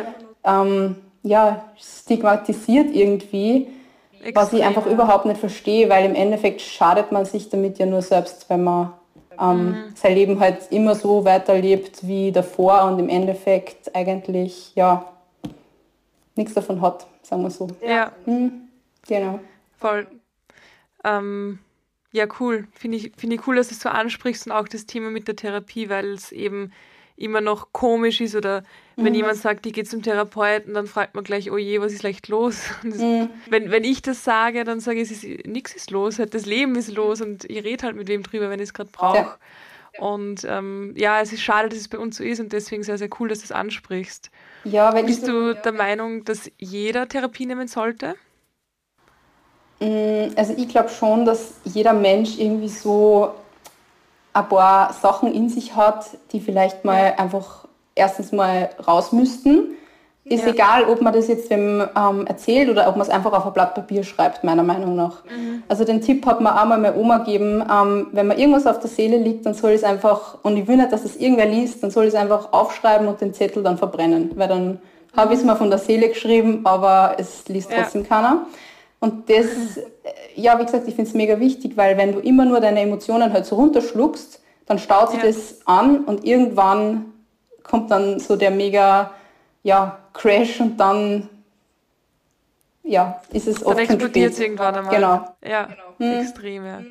ja, 0.43 0.61
ähm, 0.61 0.97
ja 1.23 1.63
stigmatisiert 1.77 2.93
irgendwie, 2.93 3.69
Extrem, 4.15 4.35
was 4.35 4.51
ich 4.51 4.63
einfach 4.63 4.85
überhaupt 4.85 5.25
nicht 5.25 5.39
verstehe, 5.39 5.89
weil 5.89 6.05
im 6.05 6.15
Endeffekt 6.15 6.59
schadet 6.59 7.13
man 7.13 7.23
sich 7.23 7.47
damit 7.47 7.79
ja 7.79 7.85
nur 7.85 8.01
selbst, 8.01 8.49
wenn 8.49 8.65
man 8.65 8.91
ähm, 9.41 9.71
mhm. 9.71 9.95
sein 9.95 10.13
Leben 10.13 10.39
halt 10.39 10.71
immer 10.71 10.95
so 10.95 11.25
weiterlebt 11.25 12.07
wie 12.07 12.31
davor 12.31 12.83
und 12.83 12.99
im 12.99 13.09
Endeffekt 13.09 13.93
eigentlich 13.95 14.73
ja 14.75 15.11
nichts 16.35 16.53
davon 16.53 16.81
hat, 16.81 17.07
sagen 17.23 17.41
wir 17.41 17.49
so. 17.49 17.67
Ja. 17.85 18.11
Mhm. 18.25 18.69
Genau. 19.07 19.39
Voll. 19.77 20.07
Ähm, 21.03 21.59
ja, 22.11 22.27
cool. 22.39 22.67
Finde 22.73 22.97
ich, 22.97 23.11
find 23.17 23.33
ich 23.33 23.47
cool, 23.47 23.55
dass 23.55 23.69
du 23.69 23.73
es 23.73 23.81
so 23.81 23.89
ansprichst 23.89 24.45
und 24.45 24.51
auch 24.51 24.67
das 24.67 24.85
Thema 24.85 25.09
mit 25.09 25.27
der 25.27 25.35
Therapie, 25.35 25.89
weil 25.89 26.11
es 26.11 26.31
eben 26.31 26.71
immer 27.21 27.41
noch 27.41 27.71
komisch 27.71 28.21
ist 28.21 28.35
oder 28.35 28.63
wenn 28.95 29.13
mhm. 29.13 29.15
jemand 29.15 29.37
sagt, 29.37 29.65
ich 29.65 29.73
gehe 29.73 29.83
zum 29.83 30.01
Therapeuten, 30.01 30.73
dann 30.73 30.87
fragt 30.87 31.15
man 31.15 31.23
gleich, 31.23 31.51
oh 31.51 31.57
je, 31.57 31.79
was 31.81 31.93
ist 31.93 32.03
leicht 32.03 32.27
los? 32.27 32.63
Das, 32.83 32.97
mhm. 32.97 33.29
wenn, 33.49 33.71
wenn 33.71 33.83
ich 33.83 34.01
das 34.01 34.23
sage, 34.23 34.63
dann 34.63 34.79
sage 34.79 35.01
ich, 35.01 35.45
nichts 35.45 35.73
ist 35.73 35.91
los, 35.91 36.19
halt 36.19 36.33
das 36.33 36.45
Leben 36.45 36.75
ist 36.75 36.93
los 36.93 37.21
und 37.21 37.45
ich 37.45 37.63
rede 37.63 37.85
halt 37.85 37.95
mit 37.95 38.07
wem 38.07 38.23
drüber, 38.23 38.49
wenn 38.49 38.59
ich 38.59 38.69
es 38.69 38.73
gerade 38.73 38.89
brauche. 38.91 39.17
Ja. 39.17 39.37
Und 39.99 40.45
ähm, 40.47 40.93
ja, 40.95 41.19
es 41.21 41.33
ist 41.33 41.41
schade, 41.41 41.69
dass 41.69 41.79
es 41.79 41.87
bei 41.87 41.97
uns 41.97 42.17
so 42.17 42.23
ist 42.23 42.39
und 42.39 42.53
deswegen 42.53 42.83
sehr, 42.83 42.97
sehr 42.97 43.09
cool, 43.19 43.27
dass 43.27 43.39
du 43.39 43.45
es 43.45 43.51
ansprichst. 43.51 44.31
Ja, 44.63 44.93
wenn 44.93 45.05
Bist 45.05 45.27
du 45.27 45.53
der 45.53 45.73
Meinung, 45.73 46.23
dass 46.23 46.49
jeder 46.57 47.07
Therapie 47.07 47.45
nehmen 47.45 47.67
sollte? 47.67 48.15
Mm, 49.79 50.29
also 50.35 50.53
ich 50.55 50.69
glaube 50.69 50.89
schon, 50.89 51.25
dass 51.25 51.55
jeder 51.65 51.93
Mensch 51.93 52.37
irgendwie 52.37 52.69
so 52.69 53.33
ein 54.33 54.49
paar 54.49 54.93
Sachen 54.93 55.33
in 55.33 55.49
sich 55.49 55.75
hat, 55.75 56.05
die 56.31 56.39
vielleicht 56.39 56.85
mal 56.85 57.13
einfach 57.17 57.65
erstens 57.95 58.31
mal 58.31 58.69
raus 58.87 59.11
müssten. 59.11 59.75
Ist 60.23 60.45
ja. 60.45 60.51
egal, 60.51 60.83
ob 60.85 61.01
man 61.01 61.13
das 61.13 61.27
jetzt 61.27 61.49
wem 61.49 61.83
ähm, 61.97 62.27
erzählt 62.27 62.69
oder 62.69 62.87
ob 62.87 62.95
man 62.95 63.07
es 63.07 63.09
einfach 63.09 63.33
auf 63.33 63.45
ein 63.47 63.53
Blatt 63.53 63.73
Papier 63.73 64.03
schreibt, 64.03 64.43
meiner 64.43 64.61
Meinung 64.61 64.95
nach. 64.95 65.25
Mhm. 65.25 65.63
Also 65.67 65.83
den 65.83 65.99
Tipp 65.99 66.25
hat 66.27 66.41
mir 66.41 66.51
auch 66.51 66.65
mal 66.65 66.77
meine 66.77 66.95
Oma 66.95 67.17
gegeben, 67.17 67.63
ähm, 67.69 68.07
wenn 68.11 68.27
man 68.27 68.37
irgendwas 68.37 68.67
auf 68.67 68.79
der 68.79 68.89
Seele 68.89 69.17
liegt, 69.17 69.47
dann 69.47 69.55
soll 69.55 69.71
es 69.71 69.83
einfach, 69.83 70.37
und 70.43 70.57
ich 70.57 70.67
will 70.67 70.77
nicht, 70.77 70.91
dass 70.91 71.01
das 71.01 71.15
irgendwer 71.15 71.47
liest, 71.47 71.81
dann 71.81 71.89
soll 71.89 72.05
es 72.05 72.13
einfach 72.13 72.53
aufschreiben 72.53 73.07
und 73.07 73.19
den 73.19 73.33
Zettel 73.33 73.63
dann 73.63 73.79
verbrennen. 73.79 74.31
Weil 74.35 74.47
dann 74.47 74.67
mhm. 74.67 74.79
habe 75.17 75.33
ich 75.33 75.39
es 75.39 75.45
mal 75.45 75.55
von 75.55 75.71
der 75.71 75.79
Seele 75.79 76.09
geschrieben, 76.09 76.61
aber 76.65 77.15
es 77.17 77.47
liest 77.47 77.71
trotzdem 77.75 78.03
ja. 78.03 78.07
keiner. 78.07 78.45
Und 79.01 79.29
das, 79.31 79.79
ja, 80.35 80.59
wie 80.59 80.65
gesagt, 80.65 80.87
ich 80.87 80.93
finde 80.93 81.09
es 81.09 81.15
mega 81.15 81.39
wichtig, 81.39 81.75
weil 81.75 81.97
wenn 81.97 82.13
du 82.13 82.19
immer 82.19 82.45
nur 82.45 82.61
deine 82.61 82.81
Emotionen 82.81 83.33
halt 83.33 83.47
so 83.47 83.55
runterschluckst, 83.55 84.39
dann 84.67 84.77
staut 84.77 85.09
sich 85.09 85.19
ja. 85.19 85.25
das 85.25 85.59
an 85.65 86.05
und 86.05 86.23
irgendwann 86.23 87.11
kommt 87.63 87.89
dann 87.89 88.19
so 88.19 88.35
der 88.35 88.51
mega, 88.51 89.11
ja, 89.63 89.97
Crash 90.13 90.61
und 90.61 90.77
dann, 90.77 91.29
ja, 92.83 93.21
ist 93.33 93.47
es 93.47 93.65
oft 93.65 93.79
Dann 93.79 93.85
explodiert 93.85 94.33
es 94.33 94.39
irgendwann 94.39 94.75
einmal. 94.75 94.95
Genau. 94.95 95.35
Ja, 95.43 95.63
genau. 95.63 95.83
Hm. 95.97 96.21
extrem, 96.21 96.65
ja. 96.65 96.81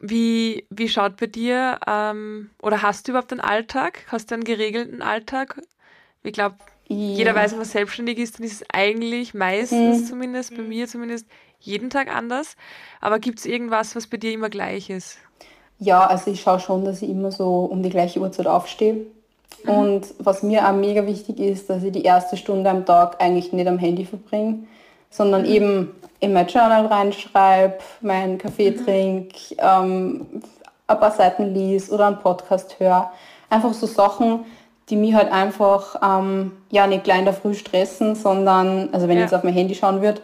Wie, 0.00 0.66
wie 0.68 0.88
schaut 0.88 1.16
bei 1.16 1.26
dir, 1.26 1.78
ähm, 1.86 2.50
oder 2.60 2.82
hast 2.82 3.06
du 3.06 3.12
überhaupt 3.12 3.30
einen 3.32 3.40
Alltag? 3.40 4.04
Hast 4.08 4.30
du 4.30 4.34
einen 4.34 4.44
geregelten 4.44 5.00
Alltag? 5.00 5.60
Ich 6.24 6.32
glaube. 6.32 6.56
Jeder 6.88 7.34
weiß, 7.34 7.52
wenn 7.52 7.58
man 7.58 7.66
selbstständig 7.66 8.18
ist, 8.18 8.38
dann 8.38 8.46
ist 8.46 8.62
es 8.62 8.66
eigentlich 8.72 9.34
meistens 9.34 10.00
mhm. 10.00 10.06
zumindest, 10.06 10.56
bei 10.56 10.62
mir 10.62 10.88
zumindest, 10.88 11.26
jeden 11.60 11.90
Tag 11.90 12.14
anders. 12.14 12.56
Aber 13.00 13.18
gibt 13.18 13.38
es 13.40 13.46
irgendwas, 13.46 13.94
was 13.94 14.06
bei 14.06 14.16
dir 14.16 14.32
immer 14.32 14.48
gleich 14.48 14.88
ist? 14.88 15.18
Ja, 15.78 16.06
also 16.06 16.30
ich 16.30 16.40
schaue 16.40 16.60
schon, 16.60 16.84
dass 16.84 17.02
ich 17.02 17.10
immer 17.10 17.30
so 17.30 17.64
um 17.64 17.82
die 17.82 17.90
gleiche 17.90 18.20
Uhrzeit 18.20 18.46
aufstehe. 18.46 19.06
Mhm. 19.64 19.70
Und 19.70 20.14
was 20.18 20.42
mir 20.42 20.66
auch 20.66 20.74
mega 20.74 21.06
wichtig 21.06 21.38
ist, 21.38 21.68
dass 21.68 21.82
ich 21.82 21.92
die 21.92 22.02
erste 22.02 22.36
Stunde 22.36 22.70
am 22.70 22.86
Tag 22.86 23.16
eigentlich 23.20 23.52
nicht 23.52 23.68
am 23.68 23.78
Handy 23.78 24.04
verbringe, 24.04 24.60
sondern 25.10 25.42
mhm. 25.42 25.48
eben 25.48 25.90
in 26.20 26.32
mein 26.32 26.46
Journal 26.48 26.86
reinschreibe, 26.86 27.78
meinen 28.00 28.38
Kaffee 28.38 28.70
mhm. 28.70 28.84
trinke, 28.84 29.36
ähm, 29.58 30.26
ein 30.86 31.00
paar 31.00 31.12
Seiten 31.12 31.54
lies 31.54 31.90
oder 31.90 32.06
einen 32.06 32.18
Podcast 32.18 32.80
höre. 32.80 33.12
Einfach 33.50 33.72
so 33.72 33.86
Sachen, 33.86 34.40
die 34.90 34.96
mich 34.96 35.14
halt 35.14 35.30
einfach 35.30 35.96
ähm, 36.02 36.52
ja 36.70 36.86
nicht 36.86 37.04
gleich 37.04 37.18
in 37.18 37.24
der 37.24 37.34
Früh 37.34 37.54
stressen, 37.54 38.14
sondern, 38.14 38.88
also 38.92 39.08
wenn 39.08 39.16
ja. 39.16 39.24
ich 39.24 39.30
jetzt 39.30 39.34
auf 39.34 39.44
mein 39.44 39.54
Handy 39.54 39.74
schauen 39.74 40.02
würde, 40.02 40.20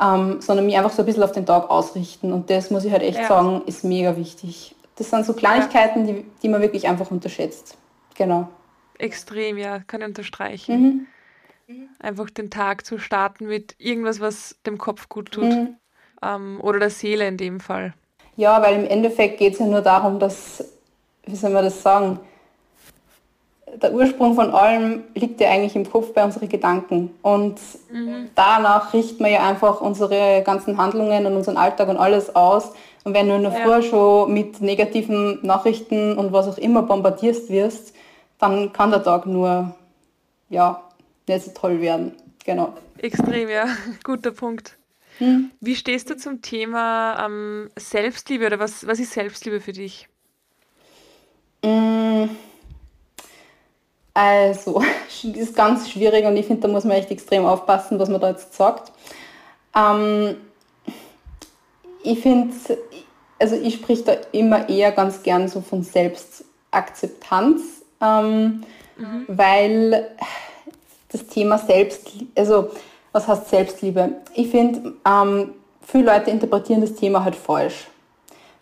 ähm, 0.00 0.40
sondern 0.40 0.66
mich 0.66 0.76
einfach 0.76 0.92
so 0.92 1.02
ein 1.02 1.06
bisschen 1.06 1.22
auf 1.22 1.32
den 1.32 1.46
Tag 1.46 1.70
ausrichten. 1.70 2.32
Und 2.32 2.50
das 2.50 2.70
muss 2.70 2.84
ich 2.84 2.92
halt 2.92 3.02
echt 3.02 3.18
ja. 3.18 3.28
sagen, 3.28 3.62
ist 3.66 3.84
mega 3.84 4.16
wichtig. 4.16 4.74
Das 4.96 5.10
sind 5.10 5.26
so 5.26 5.32
Kleinigkeiten, 5.32 6.06
die, 6.06 6.24
die 6.42 6.48
man 6.48 6.62
wirklich 6.62 6.86
einfach 6.86 7.10
unterschätzt. 7.10 7.76
Genau. 8.16 8.48
Extrem, 8.98 9.58
ja, 9.58 9.80
kann 9.80 10.00
ich 10.00 10.06
unterstreichen. 10.06 11.08
Mhm. 11.66 11.88
Einfach 11.98 12.30
den 12.30 12.50
Tag 12.50 12.86
zu 12.86 12.98
starten 12.98 13.46
mit 13.46 13.74
irgendwas, 13.78 14.20
was 14.20 14.56
dem 14.66 14.78
Kopf 14.78 15.08
gut 15.08 15.32
tut. 15.32 15.44
Mhm. 15.44 15.76
Ähm, 16.22 16.60
oder 16.60 16.78
der 16.78 16.90
Seele 16.90 17.26
in 17.26 17.36
dem 17.36 17.58
Fall. 17.58 17.94
Ja, 18.36 18.62
weil 18.62 18.76
im 18.76 18.86
Endeffekt 18.86 19.38
geht 19.38 19.54
es 19.54 19.58
ja 19.58 19.66
nur 19.66 19.80
darum, 19.80 20.18
dass, 20.18 20.64
wie 21.26 21.36
soll 21.36 21.50
man 21.50 21.64
das 21.64 21.82
sagen, 21.82 22.20
der 23.72 23.92
Ursprung 23.92 24.34
von 24.34 24.50
allem 24.50 25.04
liegt 25.14 25.40
ja 25.40 25.50
eigentlich 25.50 25.74
im 25.74 25.90
Kopf 25.90 26.12
bei 26.12 26.24
unseren 26.24 26.48
Gedanken. 26.48 27.14
Und 27.22 27.58
mhm. 27.90 28.30
danach 28.34 28.92
richten 28.92 29.24
wir 29.24 29.30
ja 29.32 29.48
einfach 29.48 29.80
unsere 29.80 30.42
ganzen 30.44 30.76
Handlungen 30.76 31.26
und 31.26 31.36
unseren 31.36 31.56
Alltag 31.56 31.88
und 31.88 31.96
alles 31.96 32.34
aus. 32.34 32.72
Und 33.04 33.14
wenn 33.14 33.28
du 33.28 33.34
in 33.34 33.42
der 33.42 33.52
ja. 33.52 33.64
Früh 33.64 33.82
schon 33.82 34.32
mit 34.32 34.60
negativen 34.60 35.44
Nachrichten 35.44 36.16
und 36.16 36.32
was 36.32 36.48
auch 36.48 36.58
immer 36.58 36.82
bombardiert 36.82 37.48
wirst, 37.48 37.94
dann 38.38 38.72
kann 38.72 38.90
der 38.90 39.02
Tag 39.02 39.26
nur, 39.26 39.74
ja, 40.50 40.82
nicht 41.26 41.44
so 41.44 41.50
toll 41.52 41.80
werden. 41.80 42.12
Genau. 42.44 42.74
Extrem, 42.98 43.48
ja. 43.48 43.66
Guter 44.04 44.30
Punkt. 44.30 44.76
Hm. 45.18 45.50
Wie 45.60 45.76
stehst 45.76 46.10
du 46.10 46.16
zum 46.16 46.42
Thema 46.42 47.24
ähm, 47.24 47.70
Selbstliebe 47.76 48.46
oder 48.46 48.58
was, 48.58 48.86
was 48.86 48.98
ist 48.98 49.12
Selbstliebe 49.12 49.60
für 49.60 49.72
dich? 49.72 50.08
Mmh 51.62 52.28
also, 54.14 54.82
ist 55.22 55.56
ganz 55.56 55.90
schwierig 55.90 56.24
und 56.24 56.36
ich 56.36 56.46
finde, 56.46 56.62
da 56.62 56.68
muss 56.68 56.84
man 56.84 56.96
echt 56.96 57.10
extrem 57.10 57.44
aufpassen, 57.44 57.98
was 57.98 58.08
man 58.08 58.20
da 58.20 58.30
jetzt 58.30 58.54
sagt. 58.54 58.92
Ähm, 59.76 60.36
ich 62.04 62.20
finde, 62.20 62.54
also 63.38 63.56
ich 63.56 63.74
spreche 63.74 64.02
da 64.02 64.12
immer 64.32 64.68
eher 64.68 64.92
ganz 64.92 65.22
gern 65.22 65.48
so 65.48 65.60
von 65.60 65.82
Selbstakzeptanz, 65.82 67.82
ähm, 68.00 68.64
mhm. 68.96 69.24
weil 69.26 70.10
das 71.10 71.26
Thema 71.26 71.58
Selbstliebe, 71.58 72.26
also 72.36 72.70
was 73.12 73.28
heißt 73.28 73.48
Selbstliebe? 73.48 74.10
Ich 74.34 74.50
finde, 74.50 74.94
ähm, 75.06 75.50
viele 75.82 76.12
Leute 76.12 76.30
interpretieren 76.30 76.80
das 76.80 76.94
Thema 76.94 77.24
halt 77.24 77.36
falsch. 77.36 77.88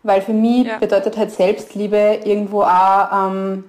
Weil 0.02 0.20
für 0.20 0.32
mich 0.32 0.66
ja. 0.66 0.78
bedeutet 0.78 1.16
halt 1.16 1.30
Selbstliebe 1.30 2.20
irgendwo 2.24 2.62
auch, 2.62 3.30
ähm, 3.30 3.64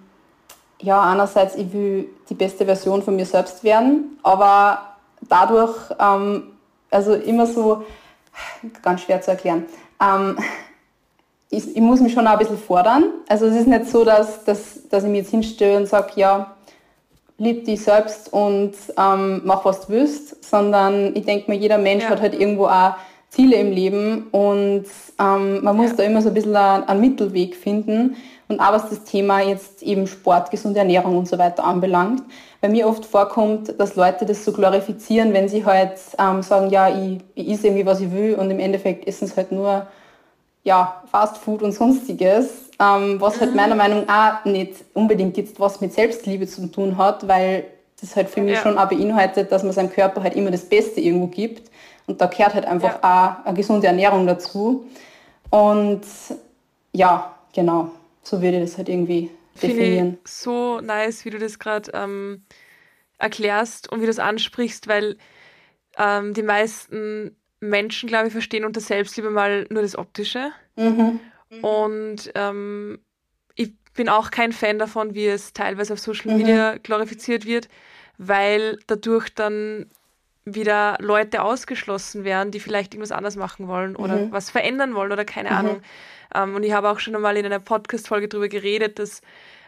ja, 0.83 1.01
einerseits, 1.01 1.55
ich 1.55 1.71
will 1.73 2.09
die 2.29 2.33
beste 2.33 2.65
Version 2.65 3.01
von 3.01 3.15
mir 3.15 3.25
selbst 3.25 3.63
werden, 3.63 4.19
aber 4.21 4.79
dadurch, 5.21 5.75
ähm, 5.99 6.43
also 6.91 7.13
immer 7.13 7.47
so, 7.47 7.83
ganz 8.81 9.01
schwer 9.01 9.21
zu 9.21 9.31
erklären, 9.31 9.65
ähm, 10.01 10.37
ich, 11.49 11.75
ich, 11.75 11.81
muss 11.81 12.01
mich 12.01 12.13
schon 12.13 12.27
auch 12.27 12.33
ein 12.33 12.39
bisschen 12.39 12.57
fordern. 12.57 13.05
Also 13.29 13.45
es 13.45 13.55
ist 13.55 13.67
nicht 13.67 13.87
so, 13.87 14.03
dass, 14.03 14.43
dass, 14.43 14.87
dass 14.89 15.03
ich 15.03 15.09
mich 15.09 15.19
jetzt 15.19 15.29
hinstelle 15.29 15.77
und 15.77 15.85
sage, 15.85 16.13
ja, 16.15 16.55
lieb 17.37 17.65
dich 17.65 17.83
selbst 17.83 18.31
und 18.33 18.73
ähm, 18.97 19.41
mach, 19.43 19.63
was 19.63 19.81
du 19.81 19.93
willst, 19.93 20.43
sondern 20.43 21.15
ich 21.15 21.25
denke 21.25 21.49
mir, 21.49 21.57
jeder 21.57 21.77
Mensch 21.77 22.03
ja. 22.03 22.09
hat 22.09 22.21
halt 22.21 22.33
irgendwo 22.39 22.65
auch 22.65 22.95
Ziele 23.29 23.55
im 23.55 23.71
Leben 23.71 24.27
und 24.31 24.85
ähm, 25.19 25.63
man 25.63 25.75
muss 25.75 25.91
ja. 25.91 25.97
da 25.97 26.03
immer 26.03 26.21
so 26.21 26.29
ein 26.29 26.33
bisschen 26.33 26.55
einen 26.55 27.01
Mittelweg 27.01 27.55
finden. 27.55 28.15
Und 28.47 28.59
auch 28.59 28.73
was 28.73 28.89
das 28.89 29.03
Thema 29.03 29.41
jetzt 29.41 29.81
eben 29.81 30.05
Sport, 30.07 30.51
gesunde 30.51 30.79
Ernährung 30.79 31.17
und 31.17 31.27
so 31.27 31.37
weiter 31.37 31.63
anbelangt, 31.63 32.23
bei 32.61 32.69
mir 32.69 32.87
oft 32.87 33.05
vorkommt, 33.05 33.79
dass 33.79 33.95
Leute 33.95 34.25
das 34.25 34.45
so 34.45 34.53
glorifizieren, 34.53 35.33
wenn 35.33 35.49
sie 35.49 35.65
halt 35.65 35.93
ähm, 36.17 36.43
sagen, 36.43 36.69
ja, 36.69 36.89
ich, 36.89 37.19
ich 37.35 37.49
esse 37.49 37.67
irgendwie, 37.67 37.85
was 37.85 37.99
ich 37.99 38.11
will 38.11 38.35
und 38.35 38.51
im 38.51 38.59
Endeffekt 38.59 39.07
essen 39.07 39.25
es 39.25 39.35
halt 39.35 39.51
nur 39.51 39.87
ja, 40.63 41.03
Fast 41.11 41.37
Food 41.37 41.61
und 41.61 41.73
sonstiges, 41.73 42.69
ähm, 42.79 43.19
was 43.19 43.39
halt 43.39 43.51
mhm. 43.51 43.57
meiner 43.57 43.75
Meinung 43.75 44.05
nach 44.05 44.41
auch 44.41 44.45
nicht 44.45 44.75
unbedingt 44.93 45.35
jetzt 45.37 45.59
was 45.59 45.81
mit 45.81 45.93
Selbstliebe 45.93 46.47
zu 46.47 46.67
tun 46.67 46.97
hat, 46.97 47.27
weil 47.27 47.65
das 47.99 48.15
halt 48.15 48.29
für 48.29 48.41
mich 48.41 48.55
ja. 48.55 48.61
schon 48.61 48.77
auch 48.77 48.87
beinhaltet, 48.87 49.51
dass 49.51 49.63
man 49.63 49.73
seinem 49.73 49.91
Körper 49.91 50.23
halt 50.23 50.35
immer 50.35 50.51
das 50.51 50.65
Beste 50.65 51.01
irgendwo 51.01 51.27
gibt 51.27 51.69
und 52.07 52.19
da 52.19 52.25
gehört 52.27 52.53
halt 52.53 52.65
einfach 52.65 52.99
ja. 53.01 53.39
auch 53.41 53.45
eine 53.45 53.55
gesunde 53.55 53.87
Ernährung 53.87 54.27
dazu. 54.27 54.85
Und 55.49 56.01
ja, 56.91 57.33
genau, 57.53 57.91
so 58.23 58.41
würde 58.41 58.57
ich 58.57 58.63
das 58.63 58.77
halt 58.77 58.89
irgendwie 58.89 59.29
definieren. 59.61 59.97
Finde 59.97 60.19
ich 60.23 60.31
so 60.31 60.79
nice, 60.79 61.25
wie 61.25 61.29
du 61.29 61.39
das 61.39 61.59
gerade 61.59 61.91
ähm, 61.93 62.43
erklärst 63.17 63.91
und 63.91 63.99
wie 63.99 64.05
du 64.05 64.07
das 64.07 64.19
ansprichst, 64.19 64.87
weil 64.87 65.17
ähm, 65.97 66.33
die 66.33 66.43
meisten 66.43 67.35
Menschen, 67.59 68.09
glaube 68.09 68.27
ich, 68.27 68.33
verstehen 68.33 68.65
unter 68.65 68.81
Selbstliebe 68.81 69.29
mal 69.29 69.67
nur 69.69 69.81
das 69.81 69.97
Optische. 69.97 70.51
Mhm. 70.75 71.19
Und 71.61 72.31
ähm, 72.35 72.99
ich 73.55 73.73
bin 73.93 74.09
auch 74.09 74.31
kein 74.31 74.51
Fan 74.51 74.79
davon, 74.79 75.13
wie 75.13 75.27
es 75.27 75.53
teilweise 75.53 75.93
auf 75.93 75.99
Social 75.99 76.31
mhm. 76.31 76.37
Media 76.39 76.77
glorifiziert 76.77 77.45
wird, 77.45 77.69
weil 78.17 78.79
dadurch 78.87 79.33
dann 79.33 79.89
wieder 80.45 80.97
Leute 80.99 81.41
ausgeschlossen 81.41 82.25
werden, 82.25 82.51
die 82.51 82.59
vielleicht 82.59 82.93
irgendwas 82.93 83.15
anders 83.15 83.37
machen 83.37 83.67
wollen 83.67 83.95
oder 83.95 84.17
mhm. 84.17 84.31
was 84.31 84.49
verändern 84.49 84.93
wollen 84.93 85.11
oder 85.11 85.23
keine 85.23 85.51
mhm. 85.51 85.55
Ahnung. 85.55 85.81
Ähm, 86.35 86.55
und 86.55 86.63
ich 86.63 86.73
habe 86.73 86.89
auch 86.89 86.99
schon 86.99 87.15
einmal 87.15 87.37
in 87.37 87.45
einer 87.45 87.59
Podcast-Folge 87.59 88.27
darüber 88.27 88.47
geredet, 88.47 88.99
dass 88.99 89.21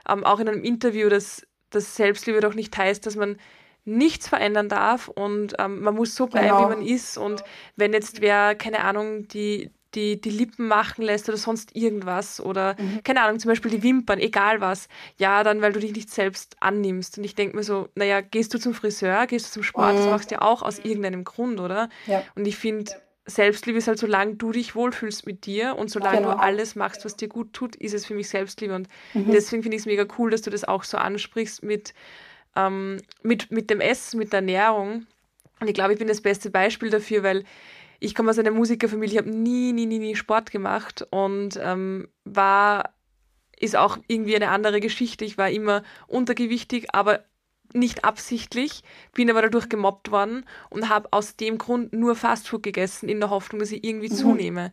ähm, 0.07 0.23
auch 0.23 0.39
in 0.39 0.47
einem 0.47 0.63
Interview, 0.63 1.09
dass 1.09 1.45
das 1.69 1.95
Selbstliebe 1.95 2.39
doch 2.39 2.53
nicht 2.53 2.77
heißt, 2.77 3.05
dass 3.05 3.15
man 3.15 3.37
nichts 3.85 4.27
verändern 4.27 4.67
darf 4.67 5.07
und 5.07 5.53
ähm, 5.59 5.81
man 5.81 5.95
muss 5.95 6.15
so 6.15 6.25
bleiben, 6.25 6.47
genau. 6.47 6.69
wie 6.69 6.75
man 6.75 6.85
ist. 6.85 7.17
Und 7.17 7.43
wenn 7.75 7.93
jetzt 7.93 8.19
wer, 8.19 8.55
keine 8.55 8.79
Ahnung, 8.79 9.27
die, 9.27 9.69
die, 9.93 10.19
die 10.19 10.31
Lippen 10.31 10.67
machen 10.67 11.03
lässt 11.03 11.29
oder 11.29 11.37
sonst 11.37 11.75
irgendwas 11.75 12.41
oder 12.41 12.75
mhm. 12.79 13.01
keine 13.03 13.21
Ahnung, 13.21 13.39
zum 13.39 13.49
Beispiel 13.49 13.71
die 13.71 13.83
Wimpern, 13.83 14.19
egal 14.19 14.59
was, 14.59 14.87
ja, 15.17 15.43
dann 15.43 15.61
weil 15.61 15.71
du 15.71 15.79
dich 15.79 15.93
nicht 15.93 16.09
selbst 16.09 16.57
annimmst. 16.59 17.19
Und 17.19 17.23
ich 17.23 17.35
denke 17.35 17.55
mir 17.55 17.63
so, 17.63 17.87
naja, 17.93 18.21
gehst 18.21 18.53
du 18.55 18.57
zum 18.57 18.73
Friseur, 18.73 19.27
gehst 19.27 19.47
du 19.47 19.51
zum 19.51 19.63
Sport, 19.63 19.93
mhm. 19.93 19.97
das 19.97 20.07
machst 20.07 20.31
du 20.31 20.35
ja 20.35 20.41
auch 20.41 20.63
aus 20.63 20.79
irgendeinem 20.79 21.23
Grund, 21.23 21.59
oder? 21.59 21.89
Ja. 22.07 22.23
Und 22.33 22.47
ich 22.47 22.57
finde, 22.57 22.91
Selbstliebe 23.25 23.79
ist 23.79 23.87
halt, 23.87 23.97
solange 23.97 24.35
du 24.35 24.51
dich 24.51 24.75
wohlfühlst 24.75 25.25
mit 25.25 25.45
dir 25.45 25.75
und 25.75 25.89
solange 25.89 26.17
genau. 26.17 26.33
du 26.33 26.39
alles 26.39 26.75
machst, 26.75 27.05
was 27.05 27.15
dir 27.15 27.27
gut 27.27 27.53
tut, 27.53 27.75
ist 27.75 27.93
es 27.93 28.05
für 28.05 28.13
mich 28.13 28.29
Selbstliebe. 28.29 28.75
Und 28.75 28.87
mhm. 29.13 29.31
deswegen 29.31 29.63
finde 29.63 29.75
ich 29.77 29.81
es 29.81 29.87
mega 29.87 30.05
cool, 30.17 30.29
dass 30.29 30.43
du 30.43 30.51
das 30.51 30.63
auch 30.63 30.83
so 30.83 30.97
ansprichst 30.97 31.63
mit, 31.63 31.93
ähm, 32.55 32.97
mit, 33.23 33.51
mit 33.51 33.69
dem 33.69 33.81
Essen, 33.81 34.19
mit 34.19 34.31
der 34.31 34.39
Ernährung. 34.39 35.07
Und 35.59 35.67
ich 35.67 35.73
glaube, 35.73 35.93
ich 35.93 35.99
bin 35.99 36.07
das 36.07 36.21
beste 36.21 36.51
Beispiel 36.51 36.89
dafür, 36.91 37.23
weil 37.23 37.43
ich 37.99 38.13
komme 38.13 38.29
aus 38.29 38.37
einer 38.37 38.51
Musikerfamilie, 38.51 39.19
habe 39.19 39.29
nie, 39.29 39.73
nie, 39.73 39.87
nie, 39.87 39.99
nie 39.99 40.15
Sport 40.15 40.51
gemacht 40.51 41.07
und 41.09 41.59
ähm, 41.61 42.07
war, 42.25 42.93
ist 43.57 43.75
auch 43.75 43.97
irgendwie 44.07 44.35
eine 44.35 44.49
andere 44.49 44.81
Geschichte. 44.81 45.25
Ich 45.25 45.37
war 45.37 45.49
immer 45.49 45.81
untergewichtig, 46.07 46.93
aber 46.93 47.23
nicht 47.75 48.03
absichtlich, 48.03 48.83
bin 49.13 49.29
aber 49.29 49.41
dadurch 49.41 49.69
gemobbt 49.69 50.11
worden 50.11 50.45
und 50.69 50.89
habe 50.89 51.09
aus 51.11 51.35
dem 51.35 51.57
Grund 51.57 51.93
nur 51.93 52.15
Fastfood 52.15 52.63
gegessen, 52.63 53.09
in 53.09 53.19
der 53.19 53.29
Hoffnung, 53.29 53.59
dass 53.59 53.71
ich 53.71 53.83
irgendwie 53.83 54.09
mhm. 54.09 54.15
zunehme. 54.15 54.71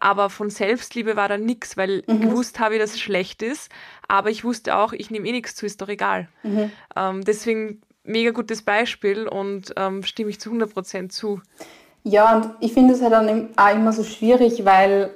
Aber 0.00 0.30
von 0.30 0.50
Selbstliebe 0.50 1.16
war 1.16 1.28
da 1.28 1.38
nichts, 1.38 1.76
weil 1.76 2.02
mhm. 2.06 2.20
gewusst 2.20 2.58
habe 2.60 2.74
ich, 2.74 2.80
dass 2.80 2.92
es 2.92 3.00
schlecht 3.00 3.42
ist, 3.42 3.70
aber 4.08 4.30
ich 4.30 4.44
wusste 4.44 4.76
auch, 4.76 4.92
ich 4.92 5.10
nehme 5.10 5.28
eh 5.28 5.32
nichts 5.32 5.54
zu, 5.54 5.66
ist 5.66 5.80
doch 5.80 5.88
egal. 5.88 6.28
Mhm. 6.42 6.70
Ähm, 6.96 7.24
deswegen 7.24 7.82
mega 8.04 8.30
gutes 8.30 8.62
Beispiel 8.62 9.26
und 9.26 9.72
ähm, 9.76 10.02
stimme 10.02 10.30
ich 10.30 10.40
zu 10.40 10.50
100% 10.50 11.08
zu. 11.08 11.40
Ja, 12.02 12.36
und 12.36 12.50
ich 12.60 12.72
finde 12.72 12.94
es 12.94 13.00
halt 13.00 13.12
dann 13.12 13.48
auch 13.56 13.74
immer 13.74 13.92
so 13.92 14.04
schwierig, 14.04 14.64
weil 14.64 15.10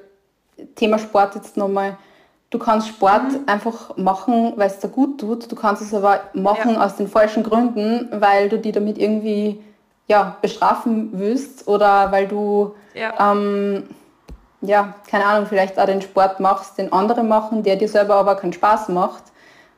Thema 0.75 0.99
Sport 0.99 1.35
jetzt 1.35 1.57
nochmal, 1.57 1.99
du 2.51 2.59
kannst 2.59 2.89
Sport 2.89 3.33
mhm. 3.33 3.41
einfach 3.47 3.97
machen, 3.97 4.55
weil 4.57 4.69
es 4.69 4.79
dir 4.79 4.89
gut 4.89 5.21
tut. 5.21 5.51
Du 5.51 5.57
kannst 5.57 5.83
es 5.83 5.95
aber 5.95 6.21
machen 6.33 6.75
ja. 6.75 6.85
aus 6.85 6.97
den 6.97 7.09
falschen 7.09 7.43
Gründen, 7.43 8.09
weil 8.21 8.49
du 8.49 8.59
die 8.59 8.73
damit 8.73 8.99
irgendwie 8.99 9.61
ja, 10.07 10.37
bestrafen 10.41 11.11
willst 11.13 11.69
oder 11.69 12.11
weil 12.11 12.27
du, 12.27 12.75
ja. 12.95 13.33
Ähm, 13.33 13.85
ja, 14.61 14.95
keine 15.09 15.25
Ahnung, 15.27 15.47
vielleicht 15.47 15.79
auch 15.79 15.87
den 15.87 16.03
Sport 16.03 16.41
machst, 16.41 16.79
den 16.79 16.93
andere 16.93 17.23
machen, 17.23 17.63
der 17.63 17.77
dir 17.77 17.89
selber 17.89 18.17
aber 18.17 18.35
keinen 18.35 18.53
Spaß 18.53 18.89
macht. 18.89 19.23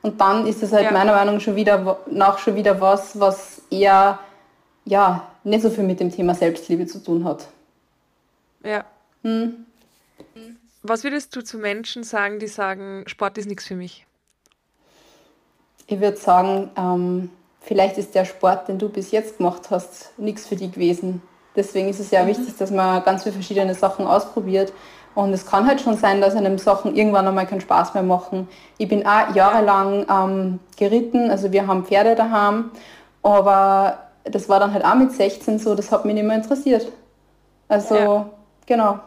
Und 0.01 0.19
dann 0.19 0.47
ist 0.47 0.63
es 0.63 0.73
halt 0.73 0.85
ja. 0.85 0.91
meiner 0.91 1.13
Meinung 1.13 1.35
nach 1.35 1.41
schon 1.41 1.55
wieder, 1.55 1.97
nach 2.09 2.39
schon 2.39 2.55
wieder 2.55 2.81
was, 2.81 3.19
was 3.19 3.61
eher 3.69 4.17
ja, 4.85 5.27
nicht 5.43 5.61
so 5.61 5.69
viel 5.69 5.83
mit 5.83 5.99
dem 5.99 6.11
Thema 6.11 6.33
Selbstliebe 6.33 6.87
zu 6.87 7.03
tun 7.03 7.23
hat. 7.25 7.47
Ja. 8.63 8.83
Hm. 9.23 9.65
Was 10.83 11.03
würdest 11.03 11.35
du 11.35 11.43
zu 11.43 11.57
Menschen 11.57 12.03
sagen, 12.03 12.39
die 12.39 12.47
sagen, 12.47 13.03
Sport 13.07 13.37
ist 13.37 13.47
nichts 13.47 13.65
für 13.65 13.75
mich? 13.75 14.05
Ich 15.87 15.99
würde 15.99 16.17
sagen, 16.17 16.71
ähm, 16.75 17.29
vielleicht 17.59 17.97
ist 17.97 18.15
der 18.15 18.25
Sport, 18.25 18.67
den 18.67 18.79
du 18.79 18.89
bis 18.89 19.11
jetzt 19.11 19.37
gemacht 19.37 19.69
hast, 19.69 20.17
nichts 20.17 20.47
für 20.47 20.55
dich 20.55 20.71
gewesen. 20.71 21.21
Deswegen 21.55 21.89
ist 21.89 21.99
es 21.99 22.09
sehr 22.09 22.23
mhm. 22.23 22.29
wichtig, 22.29 22.57
dass 22.57 22.71
man 22.71 23.03
ganz 23.03 23.23
viele 23.23 23.33
verschiedene 23.33 23.75
Sachen 23.75 24.07
ausprobiert. 24.07 24.73
Und 25.13 25.33
es 25.33 25.45
kann 25.45 25.67
halt 25.67 25.81
schon 25.81 25.97
sein, 25.97 26.21
dass 26.21 26.35
einem 26.35 26.57
Sachen 26.57 26.95
irgendwann 26.95 27.27
einmal 27.27 27.45
keinen 27.45 27.61
Spaß 27.61 27.93
mehr 27.93 28.03
machen. 28.03 28.47
Ich 28.77 28.87
bin 28.87 29.05
auch 29.05 29.35
jahrelang 29.35 30.05
ähm, 30.09 30.59
geritten, 30.77 31.29
also 31.29 31.51
wir 31.51 31.67
haben 31.67 31.85
Pferde 31.85 32.15
daheim, 32.15 32.71
aber 33.21 33.99
das 34.23 34.47
war 34.47 34.59
dann 34.61 34.73
halt 34.73 34.85
auch 34.85 34.95
mit 34.95 35.11
16 35.11 35.59
so, 35.59 35.75
das 35.75 35.91
hat 35.91 36.05
mich 36.05 36.13
nicht 36.13 36.25
mehr 36.25 36.37
interessiert. 36.37 36.87
Also, 37.67 37.95
ja. 37.95 38.29
genau. 38.65 38.99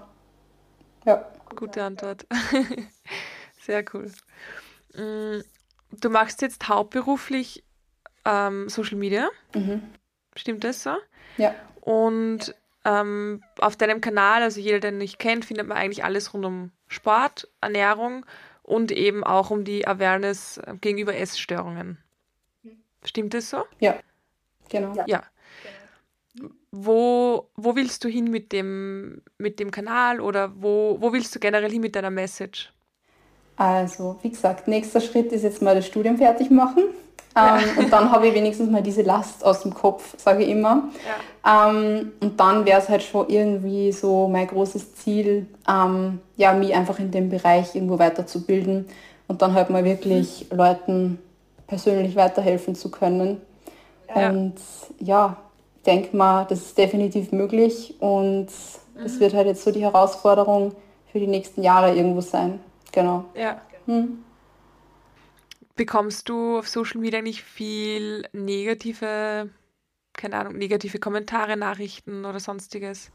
Ja. 1.06 1.24
Gute 1.54 1.82
Antwort. 1.82 2.26
Sehr 3.60 3.84
cool. 3.92 4.10
Mm, 4.94 5.40
du 5.90 6.10
machst 6.10 6.42
jetzt 6.42 6.68
hauptberuflich 6.68 7.64
ähm, 8.24 8.68
Social 8.68 8.96
Media. 8.96 9.28
Mhm. 9.54 9.82
Stimmt 10.36 10.64
das 10.64 10.82
so? 10.82 10.96
Ja. 11.36 11.54
Und 11.80 12.54
ähm, 12.84 13.42
auf 13.58 13.76
deinem 13.76 14.00
Kanal, 14.00 14.42
also 14.42 14.60
jeder, 14.60 14.80
der 14.80 14.92
dich 14.92 15.18
kennt, 15.18 15.44
findet 15.44 15.66
man 15.66 15.78
eigentlich 15.78 16.04
alles 16.04 16.34
rund 16.34 16.44
um 16.44 16.70
Sport, 16.88 17.48
Ernährung 17.60 18.26
und 18.62 18.92
eben 18.92 19.24
auch 19.24 19.50
um 19.50 19.64
die 19.64 19.86
Awareness 19.86 20.60
gegenüber 20.80 21.14
Essstörungen. 21.14 21.98
Stimmt 23.04 23.34
das 23.34 23.50
so? 23.50 23.64
Ja. 23.80 23.98
Genau. 24.70 24.94
Ja. 25.06 25.22
Wo, 26.76 27.50
wo 27.54 27.76
willst 27.76 28.02
du 28.02 28.08
hin 28.08 28.30
mit 28.30 28.50
dem, 28.50 29.22
mit 29.38 29.60
dem 29.60 29.70
Kanal 29.70 30.20
oder 30.20 30.52
wo, 30.56 30.96
wo 31.00 31.12
willst 31.12 31.32
du 31.34 31.38
generell 31.38 31.70
hin 31.70 31.80
mit 31.80 31.94
deiner 31.94 32.10
Message? 32.10 32.72
Also, 33.56 34.18
wie 34.22 34.30
gesagt, 34.30 34.66
nächster 34.66 35.00
Schritt 35.00 35.30
ist 35.30 35.44
jetzt 35.44 35.62
mal 35.62 35.76
das 35.76 35.86
Studium 35.86 36.16
fertig 36.16 36.50
machen. 36.50 36.82
Ja. 37.36 37.58
Ähm, 37.58 37.78
und 37.78 37.92
dann 37.92 38.10
habe 38.10 38.26
ich 38.26 38.34
wenigstens 38.34 38.70
mal 38.70 38.82
diese 38.82 39.02
Last 39.02 39.44
aus 39.44 39.62
dem 39.62 39.72
Kopf, 39.72 40.14
sage 40.18 40.42
ich 40.42 40.50
immer. 40.50 40.88
Ja. 41.44 41.68
Ähm, 41.70 42.12
und 42.20 42.40
dann 42.40 42.64
wäre 42.64 42.80
es 42.80 42.88
halt 42.88 43.04
schon 43.04 43.28
irgendwie 43.28 43.92
so 43.92 44.26
mein 44.26 44.46
großes 44.46 44.96
Ziel, 44.96 45.46
ähm, 45.68 46.20
ja, 46.36 46.52
mich 46.52 46.74
einfach 46.74 46.98
in 46.98 47.10
dem 47.10 47.30
Bereich 47.30 47.74
irgendwo 47.74 47.98
weiterzubilden 48.00 48.86
und 49.28 49.42
dann 49.42 49.54
halt 49.54 49.70
mal 49.70 49.84
wirklich 49.84 50.46
mhm. 50.50 50.56
Leuten 50.56 51.18
persönlich 51.66 52.16
weiterhelfen 52.16 52.74
zu 52.74 52.90
können. 52.90 53.40
Ja. 54.14 54.30
Und 54.30 54.56
ja, 54.98 55.36
denke 55.84 56.16
mal, 56.16 56.44
das 56.46 56.60
ist 56.60 56.78
definitiv 56.78 57.32
möglich 57.32 57.94
und 58.00 58.48
Das 58.96 59.18
wird 59.20 59.34
halt 59.34 59.46
jetzt 59.46 59.64
so 59.64 59.72
die 59.72 59.82
Herausforderung 59.82 60.72
für 61.10 61.18
die 61.18 61.26
nächsten 61.26 61.62
Jahre 61.62 61.94
irgendwo 61.94 62.20
sein. 62.20 62.60
Genau. 62.92 63.24
Ja. 63.34 63.60
Hm. 63.86 64.24
Bekommst 65.76 66.28
du 66.28 66.58
auf 66.58 66.68
Social 66.68 67.00
Media 67.00 67.20
nicht 67.20 67.42
viel 67.42 68.28
negative, 68.32 69.50
keine 70.12 70.36
Ahnung, 70.36 70.56
negative 70.56 70.98
Kommentare, 71.00 71.56
Nachrichten 71.56 72.24
oder 72.24 72.38
sonstiges? 72.38 73.10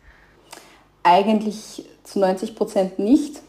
Eigentlich 1.03 1.85
zu 2.03 2.19
90 2.19 2.55
Prozent 2.55 2.99
nicht, 2.99 3.41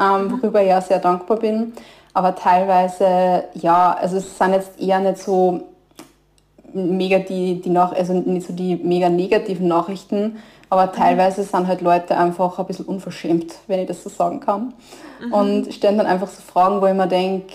ähm, 0.00 0.24
mhm. 0.24 0.32
worüber 0.32 0.62
ich 0.62 0.68
ja 0.68 0.80
sehr 0.80 0.98
dankbar 0.98 1.38
bin. 1.38 1.74
Aber 2.14 2.34
teilweise, 2.34 3.44
ja, 3.54 3.92
also 3.92 4.16
es 4.16 4.38
sind 4.38 4.52
jetzt 4.52 4.80
eher 4.80 5.00
nicht 5.00 5.18
so 5.18 5.73
mega 6.74 7.18
die, 7.18 7.60
die 7.60 7.70
nach, 7.70 7.92
also 7.92 8.12
nicht 8.12 8.46
so 8.46 8.52
die 8.52 8.76
mega 8.76 9.08
negativen 9.08 9.68
Nachrichten, 9.68 10.36
aber 10.70 10.86
mhm. 10.86 10.92
teilweise 10.92 11.42
sind 11.42 11.66
halt 11.66 11.80
Leute 11.80 12.16
einfach 12.16 12.58
ein 12.58 12.66
bisschen 12.66 12.86
unverschämt, 12.86 13.54
wenn 13.66 13.80
ich 13.80 13.86
das 13.86 14.02
so 14.02 14.10
sagen 14.10 14.40
kann. 14.40 14.74
Mhm. 15.24 15.32
Und 15.32 15.74
stellen 15.74 15.98
dann 15.98 16.06
einfach 16.06 16.28
so 16.28 16.42
Fragen, 16.42 16.80
wo 16.80 16.86
ich 16.86 16.94
mir 16.94 17.06
denke, 17.06 17.54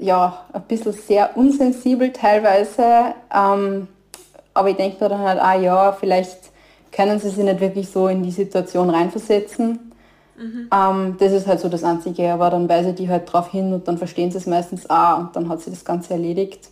ja, 0.00 0.44
ein 0.52 0.62
bisschen 0.62 0.92
sehr 0.92 1.36
unsensibel 1.36 2.12
teilweise. 2.12 3.14
Ähm, 3.34 3.88
aber 4.54 4.70
ich 4.70 4.76
denke 4.76 5.02
mir 5.02 5.10
dann 5.10 5.20
halt, 5.20 5.40
ah 5.40 5.54
ja, 5.54 5.92
vielleicht 5.92 6.38
können 6.92 7.18
sie 7.18 7.30
sich 7.30 7.44
nicht 7.44 7.60
wirklich 7.60 7.88
so 7.88 8.08
in 8.08 8.22
die 8.22 8.30
Situation 8.30 8.90
reinversetzen. 8.90 9.92
Mhm. 10.36 10.68
Ähm, 10.72 11.16
das 11.18 11.32
ist 11.32 11.46
halt 11.46 11.60
so 11.60 11.68
das 11.68 11.84
Einzige, 11.84 12.32
aber 12.32 12.50
dann 12.50 12.68
weise 12.68 12.92
die 12.92 13.08
halt 13.08 13.30
drauf 13.32 13.50
hin 13.50 13.72
und 13.72 13.86
dann 13.86 13.98
verstehen 13.98 14.30
sie 14.30 14.38
es 14.38 14.46
meistens 14.46 14.88
auch 14.88 15.18
und 15.18 15.36
dann 15.36 15.48
hat 15.48 15.60
sie 15.60 15.70
das 15.70 15.84
Ganze 15.84 16.14
erledigt. 16.14 16.70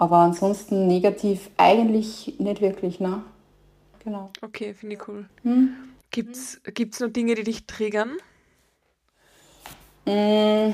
Aber 0.00 0.16
ansonsten 0.16 0.86
negativ 0.86 1.50
eigentlich 1.58 2.34
nicht 2.38 2.60
wirklich, 2.60 3.00
ne? 3.00 3.22
Genau. 4.02 4.30
Okay, 4.40 4.72
finde 4.72 4.96
ich 4.96 5.08
cool. 5.08 5.28
Hm? 5.42 5.74
Gibt 6.10 6.34
es 6.36 7.00
noch 7.00 7.08
Dinge, 7.08 7.34
die 7.34 7.44
dich 7.44 7.66
triggern? 7.66 8.16
Mmh 10.06 10.72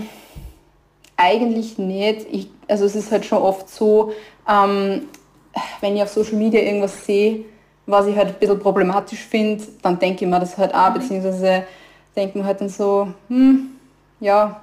eigentlich 1.16 1.78
nicht. 1.78 2.26
Ich, 2.30 2.50
also 2.68 2.84
es 2.84 2.94
ist 2.94 3.10
halt 3.10 3.24
schon 3.24 3.38
oft 3.38 3.68
so, 3.68 4.12
ähm, 4.48 5.08
wenn 5.80 5.96
ich 5.96 6.02
auf 6.02 6.10
Social 6.10 6.34
Media 6.36 6.60
irgendwas 6.60 7.06
sehe, 7.06 7.44
was 7.86 8.06
ich 8.06 8.16
halt 8.16 8.28
ein 8.28 8.38
bisschen 8.38 8.58
problematisch 8.58 9.20
finde, 9.20 9.64
dann 9.82 9.98
denke 9.98 10.24
ich 10.24 10.30
mir 10.30 10.40
das 10.40 10.58
halt 10.58 10.74
auch, 10.74 10.90
mhm. 10.90 10.94
beziehungsweise 10.94 11.64
denke 12.14 12.38
mir 12.38 12.44
halt 12.44 12.60
dann 12.60 12.68
so, 12.68 13.08
hm, 13.28 13.70
ja, 14.20 14.60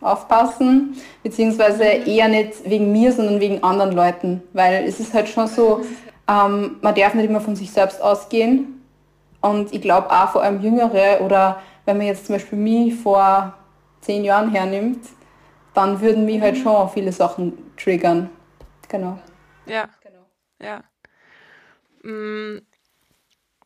aufpassen, 0.00 0.96
beziehungsweise 1.22 1.84
eher 1.84 2.28
nicht 2.28 2.68
wegen 2.68 2.92
mir, 2.92 3.12
sondern 3.12 3.40
wegen 3.40 3.62
anderen 3.62 3.92
Leuten, 3.92 4.42
weil 4.52 4.84
es 4.84 5.00
ist 5.00 5.14
halt 5.14 5.28
schon 5.28 5.46
so, 5.46 5.82
ähm, 6.28 6.76
man 6.80 6.94
darf 6.94 7.14
nicht 7.14 7.28
immer 7.28 7.40
von 7.40 7.56
sich 7.56 7.70
selbst 7.70 8.00
ausgehen 8.00 8.82
und 9.40 9.72
ich 9.74 9.82
glaube 9.82 10.10
auch 10.10 10.30
vor 10.30 10.42
allem 10.42 10.62
Jüngere 10.62 11.20
oder 11.22 11.60
wenn 11.84 11.98
man 11.98 12.06
jetzt 12.06 12.26
zum 12.26 12.36
Beispiel 12.36 12.58
mich 12.58 12.94
vor 12.94 13.54
zehn 14.00 14.24
Jahren 14.24 14.50
hernimmt, 14.50 15.04
dann 15.74 16.00
würden 16.00 16.24
mich 16.24 16.40
halt 16.40 16.58
schon 16.58 16.88
viele 16.90 17.12
Sachen 17.12 17.52
triggern. 17.76 18.30
Genau. 18.88 19.18
Ja. 19.66 19.88
Genau. 20.02 20.26
Ja. 20.60 20.84
Hm, 22.02 22.62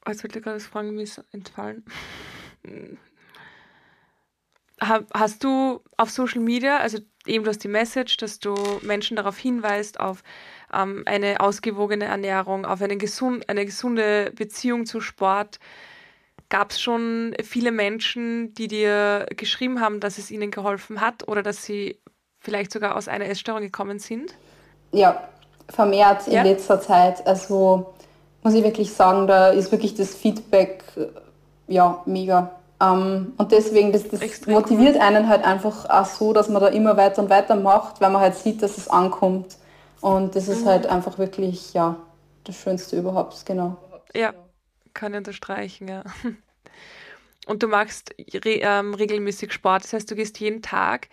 jetzt 0.06 0.22
wird 0.22 0.34
dir 0.34 0.40
gerade 0.40 0.56
das 0.56 0.66
Fragen 0.66 0.94
mir 0.94 1.08
entfallen. 1.32 1.84
Hast 4.88 5.44
du 5.44 5.80
auf 5.96 6.10
Social 6.10 6.40
Media, 6.40 6.78
also 6.78 6.98
eben 7.26 7.44
du 7.44 7.50
hast 7.50 7.64
die 7.64 7.68
Message, 7.68 8.16
dass 8.18 8.38
du 8.38 8.54
Menschen 8.82 9.16
darauf 9.16 9.38
hinweist, 9.38 10.00
auf 10.00 10.22
ähm, 10.72 11.02
eine 11.06 11.40
ausgewogene 11.40 12.04
Ernährung, 12.04 12.64
auf 12.66 12.82
eine, 12.82 12.96
gesund, 12.96 13.48
eine 13.48 13.64
gesunde 13.64 14.32
Beziehung 14.34 14.86
zu 14.86 15.00
Sport, 15.00 15.58
Gab 16.54 16.70
es 16.70 16.80
schon 16.80 17.34
viele 17.42 17.72
Menschen, 17.72 18.54
die 18.54 18.68
dir 18.68 19.26
geschrieben 19.36 19.80
haben, 19.80 20.00
dass 20.00 20.18
es 20.18 20.30
ihnen 20.30 20.50
geholfen 20.50 21.00
hat 21.00 21.26
oder 21.26 21.42
dass 21.42 21.64
sie 21.64 21.98
vielleicht 22.38 22.70
sogar 22.70 22.96
aus 22.96 23.08
einer 23.08 23.26
Essstörung 23.26 23.62
gekommen 23.62 23.98
sind? 23.98 24.34
Ja, 24.92 25.28
vermehrt 25.68 26.28
in 26.28 26.34
ja? 26.34 26.42
letzter 26.42 26.80
Zeit. 26.80 27.26
Also 27.26 27.94
muss 28.42 28.54
ich 28.54 28.62
wirklich 28.62 28.92
sagen, 28.92 29.26
da 29.26 29.48
ist 29.48 29.72
wirklich 29.72 29.94
das 29.94 30.14
Feedback 30.14 30.84
ja 31.66 32.02
mega. 32.04 32.52
Ähm, 32.80 33.34
und 33.36 33.52
deswegen, 33.52 33.92
das, 33.92 34.08
das 34.08 34.20
motiviert 34.46 34.96
cool. 34.96 35.02
einen 35.02 35.28
halt 35.28 35.44
einfach 35.44 35.88
auch 35.88 36.06
so, 36.06 36.32
dass 36.32 36.48
man 36.48 36.60
da 36.60 36.68
immer 36.68 36.96
weiter 36.96 37.22
und 37.22 37.30
weiter 37.30 37.56
macht, 37.56 38.00
weil 38.00 38.10
man 38.10 38.20
halt 38.20 38.34
sieht, 38.34 38.62
dass 38.62 38.78
es 38.78 38.88
ankommt. 38.88 39.56
Und 40.00 40.34
das 40.36 40.48
ist 40.48 40.64
mhm. 40.64 40.68
halt 40.68 40.86
einfach 40.86 41.18
wirklich, 41.18 41.72
ja, 41.72 41.96
das 42.44 42.56
Schönste 42.56 42.96
überhaupt, 42.98 43.46
genau. 43.46 43.76
Ja, 44.14 44.34
kann 44.92 45.12
ich 45.12 45.18
unterstreichen, 45.18 45.88
ja. 45.88 46.04
Und 47.46 47.62
du 47.62 47.68
machst 47.68 48.14
re 48.18 48.60
ähm, 48.62 48.94
regelmäßig 48.94 49.52
Sport, 49.52 49.84
das 49.84 49.92
heißt, 49.92 50.10
du 50.10 50.14
gehst 50.14 50.40
jeden 50.40 50.62
Tag. 50.62 51.08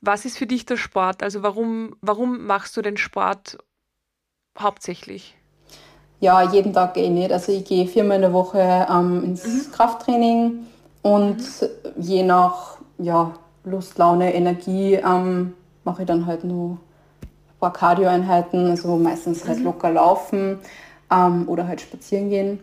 Was 0.00 0.24
ist 0.24 0.36
für 0.36 0.46
dich 0.46 0.66
der 0.66 0.76
Sport? 0.76 1.22
Also 1.22 1.42
warum, 1.42 1.94
warum 2.00 2.46
machst 2.46 2.76
du 2.76 2.82
den 2.82 2.96
Sport 2.96 3.58
hauptsächlich? 4.58 5.36
Ja, 6.18 6.42
jeden 6.42 6.72
Tag 6.72 6.94
gehe 6.94 7.04
ich 7.04 7.10
nicht. 7.10 7.32
Also 7.32 7.52
ich 7.52 7.64
gehe 7.64 7.86
viermal 7.86 8.16
in 8.16 8.22
der 8.22 8.32
Woche 8.32 8.86
ähm, 8.90 9.24
ins 9.24 9.44
mhm. 9.44 9.72
Krafttraining 9.72 10.66
und 11.02 11.38
mhm. 11.38 11.68
je 11.96 12.22
nach 12.22 12.76
ja, 12.98 13.32
Lust, 13.64 13.98
Laune, 13.98 14.34
Energie 14.34 14.94
ähm, 14.94 15.54
mache 15.84 16.02
ich 16.02 16.06
dann 16.06 16.26
halt 16.26 16.44
nur 16.44 16.72
ein 16.72 17.58
paar 17.58 17.72
Cardio-Einheiten, 17.72 18.70
also 18.70 18.96
meistens 18.96 19.46
halt 19.46 19.58
mhm. 19.58 19.64
locker 19.64 19.90
laufen 19.90 20.58
ähm, 21.10 21.48
oder 21.48 21.66
halt 21.66 21.80
spazieren 21.80 22.30
gehen. 22.30 22.60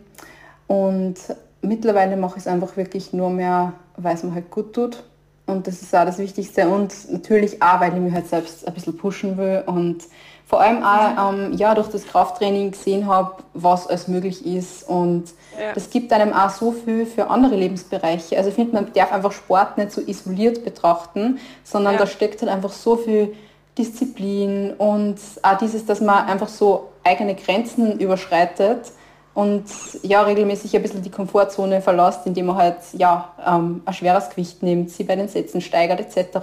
Und 0.66 1.16
mittlerweile 1.62 2.16
mache 2.16 2.36
ich 2.36 2.42
es 2.42 2.46
einfach 2.46 2.76
wirklich 2.76 3.12
nur 3.12 3.30
mehr, 3.30 3.72
weil 3.96 4.14
es 4.14 4.22
mir 4.22 4.34
halt 4.34 4.50
gut 4.50 4.74
tut. 4.74 5.02
Und 5.46 5.66
das 5.66 5.80
ist 5.80 5.94
auch 5.94 6.04
das 6.04 6.18
Wichtigste. 6.18 6.68
Und 6.68 7.10
natürlich 7.10 7.62
auch, 7.62 7.80
weil 7.80 7.94
ich 7.94 8.00
mich 8.00 8.12
halt 8.12 8.28
selbst 8.28 8.68
ein 8.68 8.74
bisschen 8.74 8.96
pushen 8.96 9.36
will. 9.38 9.62
Und 9.66 10.04
vor 10.48 10.62
allem 10.62 10.82
auch 10.82 11.30
ähm, 11.30 11.52
ja, 11.58 11.74
durch 11.74 11.88
das 11.88 12.06
Krafttraining 12.06 12.70
gesehen 12.70 13.06
habe, 13.06 13.34
was 13.52 13.86
alles 13.86 14.08
möglich 14.08 14.46
ist. 14.46 14.88
Und 14.88 15.24
ja. 15.60 15.74
das 15.74 15.90
gibt 15.90 16.10
einem 16.10 16.32
auch 16.32 16.48
so 16.48 16.72
viel 16.72 17.04
für 17.04 17.28
andere 17.28 17.54
Lebensbereiche. 17.54 18.38
Also 18.38 18.48
ich 18.48 18.54
finde, 18.54 18.72
man 18.72 18.90
darf 18.94 19.12
einfach 19.12 19.32
Sport 19.32 19.76
nicht 19.76 19.92
so 19.92 20.00
isoliert 20.00 20.64
betrachten, 20.64 21.38
sondern 21.64 21.94
ja. 21.94 21.98
da 21.98 22.06
steckt 22.06 22.40
halt 22.40 22.50
einfach 22.50 22.72
so 22.72 22.96
viel 22.96 23.36
Disziplin 23.76 24.72
und 24.78 25.18
auch 25.42 25.58
dieses, 25.58 25.84
dass 25.84 26.00
man 26.00 26.26
einfach 26.26 26.48
so 26.48 26.88
eigene 27.04 27.34
Grenzen 27.34 28.00
überschreitet 28.00 28.92
und 29.34 29.64
ja, 30.02 30.22
regelmäßig 30.22 30.74
ein 30.74 30.82
bisschen 30.82 31.02
die 31.02 31.10
Komfortzone 31.10 31.82
verlässt, 31.82 32.26
indem 32.26 32.46
man 32.46 32.56
halt 32.56 32.78
ja, 32.94 33.34
ähm, 33.46 33.82
ein 33.84 33.94
schweres 33.94 34.30
Gewicht 34.30 34.62
nimmt, 34.62 34.90
sie 34.90 35.04
bei 35.04 35.14
den 35.14 35.28
Sätzen 35.28 35.60
steigert 35.60 36.00
etc. 36.00 36.38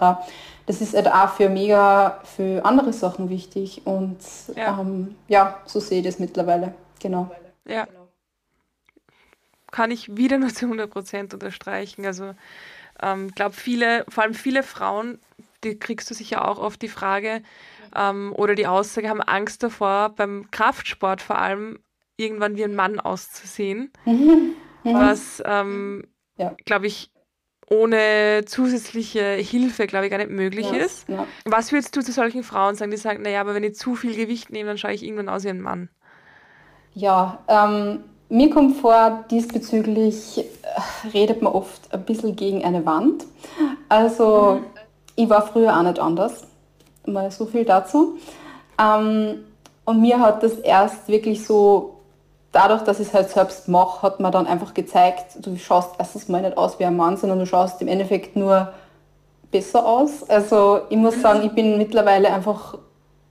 Das 0.66 0.82
ist 0.82 0.96
halt 0.96 1.08
auch 1.08 1.30
für 1.30 1.50
mega 1.50 2.22
für 2.24 2.66
andere 2.66 2.92
Sachen 2.92 3.30
wichtig 3.30 3.82
und 3.86 4.18
ja, 4.56 4.80
ähm, 4.80 5.16
ja 5.28 5.60
so 5.66 5.80
sehe 5.80 6.00
ich 6.00 6.06
das 6.06 6.20
mittlerweile. 6.20 6.74
Genau. 7.00 7.30
Ja. 7.68 7.88
Kann 9.72 9.92
ich 9.92 10.16
wieder 10.16 10.38
nur 10.38 10.50
zu 10.50 10.66
100% 10.66 11.34
unterstreichen. 11.34 12.06
Also 12.06 12.32
ich 12.32 12.36
ähm, 13.02 13.32
glaube, 13.32 13.54
viele, 13.54 14.06
vor 14.10 14.24
allem 14.24 14.34
viele 14.34 14.64
Frauen, 14.64 15.20
die 15.64 15.78
kriegst 15.78 16.10
du 16.10 16.14
sicher 16.14 16.48
auch 16.48 16.58
oft 16.58 16.82
die 16.82 16.88
Frage 16.88 17.42
ähm, 17.96 18.34
oder 18.36 18.56
die 18.56 18.68
Aussage, 18.68 19.10
haben 19.10 19.22
Angst 19.22 19.64
davor, 19.64 20.10
beim 20.10 20.50
Kraftsport 20.52 21.22
vor 21.22 21.38
allem 21.38 21.80
irgendwann 22.18 22.56
wie 22.56 22.64
ein 22.64 22.76
Mann 22.76 23.00
auszusehen, 23.00 23.92
mhm. 24.06 24.56
Mhm. 24.84 24.94
was, 24.94 25.44
ähm, 25.46 26.08
ja. 26.38 26.56
glaube 26.66 26.88
ich, 26.88 27.12
ohne 27.70 28.44
zusätzliche 28.46 29.22
Hilfe, 29.22 29.88
glaube 29.88 30.06
ich, 30.06 30.12
gar 30.12 30.18
nicht 30.18 30.30
möglich 30.30 30.70
ja, 30.70 30.78
ist. 30.78 31.10
Ja. 31.10 31.26
Was 31.46 31.72
würdest 31.72 31.96
du 31.96 32.02
zu 32.02 32.12
solchen 32.12 32.44
Frauen 32.44 32.76
sagen, 32.76 32.92
die 32.92 32.98
sagen, 32.98 33.24
naja, 33.24 33.42
aber 33.42 33.56
wenn 33.56 33.64
ich 33.64 33.76
zu 33.76 33.96
viel 33.96 34.16
Gewicht 34.16 34.52
nehme, 34.52 34.70
dann 34.70 34.78
schaue 34.78 34.94
ich 34.94 35.04
irgendwann 35.04 35.30
aus 35.30 35.44
wie 35.44 35.50
ein 35.50 35.62
Mann? 35.62 35.90
Ja, 36.94 37.40
ähm, 37.48 38.04
mir 38.30 38.50
kommt 38.50 38.78
vor, 38.78 39.26
diesbezüglich 39.30 40.40
äh, 40.40 41.08
redet 41.14 41.42
man 41.42 41.54
oft 41.54 41.94
ein 41.94 42.04
bisschen 42.06 42.36
gegen 42.36 42.64
eine 42.64 42.86
Wand. 42.86 43.26
Also, 43.90 44.60
mhm. 44.62 44.66
ich 45.16 45.30
war 45.30 45.46
früher 45.46 45.78
auch 45.78 45.84
nicht 45.84 46.00
anders. 46.00 46.48
Mal 47.06 47.32
so 47.32 47.46
viel 47.46 47.66
dazu. 47.66 48.18
Ähm, 48.80 49.46
und 49.86 50.02
mir 50.02 50.20
hat 50.20 50.42
das 50.42 50.54
erst 50.54 51.08
wirklich 51.08 51.46
so 51.46 51.95
dadurch, 52.56 52.84
dass 52.84 53.02
ich 53.02 53.10
es 53.10 53.14
halt 53.14 53.30
selbst 53.30 53.68
mache, 53.68 54.02
hat 54.02 54.20
man 54.22 54.32
dann 54.32 54.48
einfach 54.48 54.74
gezeigt, 54.74 55.46
du 55.46 55.58
schaust 55.58 55.92
erstens 56.00 56.30
mal 56.30 56.42
nicht 56.42 56.58
aus 56.58 56.80
wie 56.80 56.86
ein 56.86 56.96
Mann, 56.96 57.18
sondern 57.18 57.40
du 57.40 57.46
schaust 57.46 57.82
im 57.82 57.90
Endeffekt 57.90 58.38
nur 58.38 58.72
besser 59.52 59.86
aus. 59.86 60.28
Also 60.30 60.82
ich 60.90 60.98
muss 60.98 61.22
sagen, 61.22 61.44
ich 61.46 61.52
bin 61.52 61.78
mittlerweile 61.78 62.34
einfach 62.34 62.78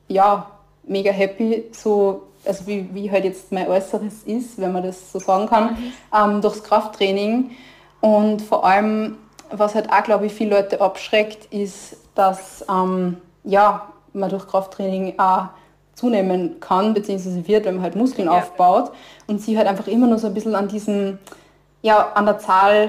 ja 0.08 0.46
mega 0.86 1.10
happy, 1.10 1.64
so 1.72 2.24
also 2.44 2.66
wie, 2.66 2.86
wie 2.92 3.10
halt 3.10 3.24
jetzt 3.24 3.50
mein 3.50 3.66
Äußeres 3.66 4.24
ist, 4.24 4.60
wenn 4.60 4.72
man 4.72 4.82
das 4.82 5.10
so 5.10 5.18
sagen 5.18 5.46
kann, 5.46 5.72
mhm. 5.72 5.92
ähm, 6.14 6.40
durchs 6.42 6.62
Krafttraining. 6.62 7.52
Und 8.02 8.42
vor 8.42 8.66
allem, 8.66 9.16
was 9.50 9.74
halt 9.74 9.90
auch, 9.90 10.02
glaube 10.02 10.26
ich, 10.26 10.34
viele 10.34 10.56
Leute 10.56 10.82
abschreckt, 10.82 11.52
ist, 11.52 11.96
dass 12.14 12.62
ähm, 12.68 13.16
ja, 13.44 13.88
man 14.12 14.28
durch 14.28 14.46
Krafttraining 14.46 15.18
auch 15.18 15.46
zunehmen 15.94 16.60
kann, 16.60 16.94
beziehungsweise 16.94 17.46
wird, 17.46 17.64
wenn 17.64 17.74
man 17.74 17.84
halt 17.84 17.96
Muskeln 17.96 18.28
ja. 18.28 18.38
aufbaut 18.38 18.92
und 19.26 19.40
sie 19.40 19.56
halt 19.56 19.68
einfach 19.68 19.86
immer 19.86 20.06
nur 20.06 20.18
so 20.18 20.26
ein 20.26 20.34
bisschen 20.34 20.54
an 20.54 20.68
diesem 20.68 21.18
ja, 21.84 22.12
an 22.14 22.24
der 22.24 22.38
Zahl, 22.38 22.88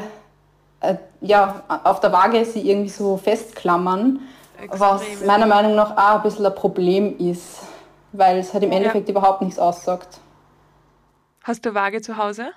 äh, 0.80 0.96
ja, 1.20 1.63
auf 1.84 2.00
der 2.00 2.13
Waage 2.13 2.46
sie 2.46 2.68
irgendwie 2.68 2.89
so 2.89 3.18
festklammern, 3.18 4.22
Extrem. 4.58 4.80
was 4.80 5.02
meiner 5.26 5.48
Meinung 5.48 5.76
nach 5.76 5.98
auch 5.98 6.15
ein 6.15 6.22
bisschen 6.22 6.46
ein 6.46 6.56
Problem 6.56 7.18
ist, 7.20 7.60
weil 8.13 8.38
es 8.38 8.54
halt 8.54 8.63
im 8.63 8.72
Endeffekt 8.72 9.10
ja. 9.10 9.12
überhaupt 9.12 9.41
nichts 9.41 9.60
aussagt. 9.60 10.20
Hast 11.44 11.65
du 11.65 11.74
Waage 11.76 12.02
zu 12.02 12.15
Hause? 12.15 12.48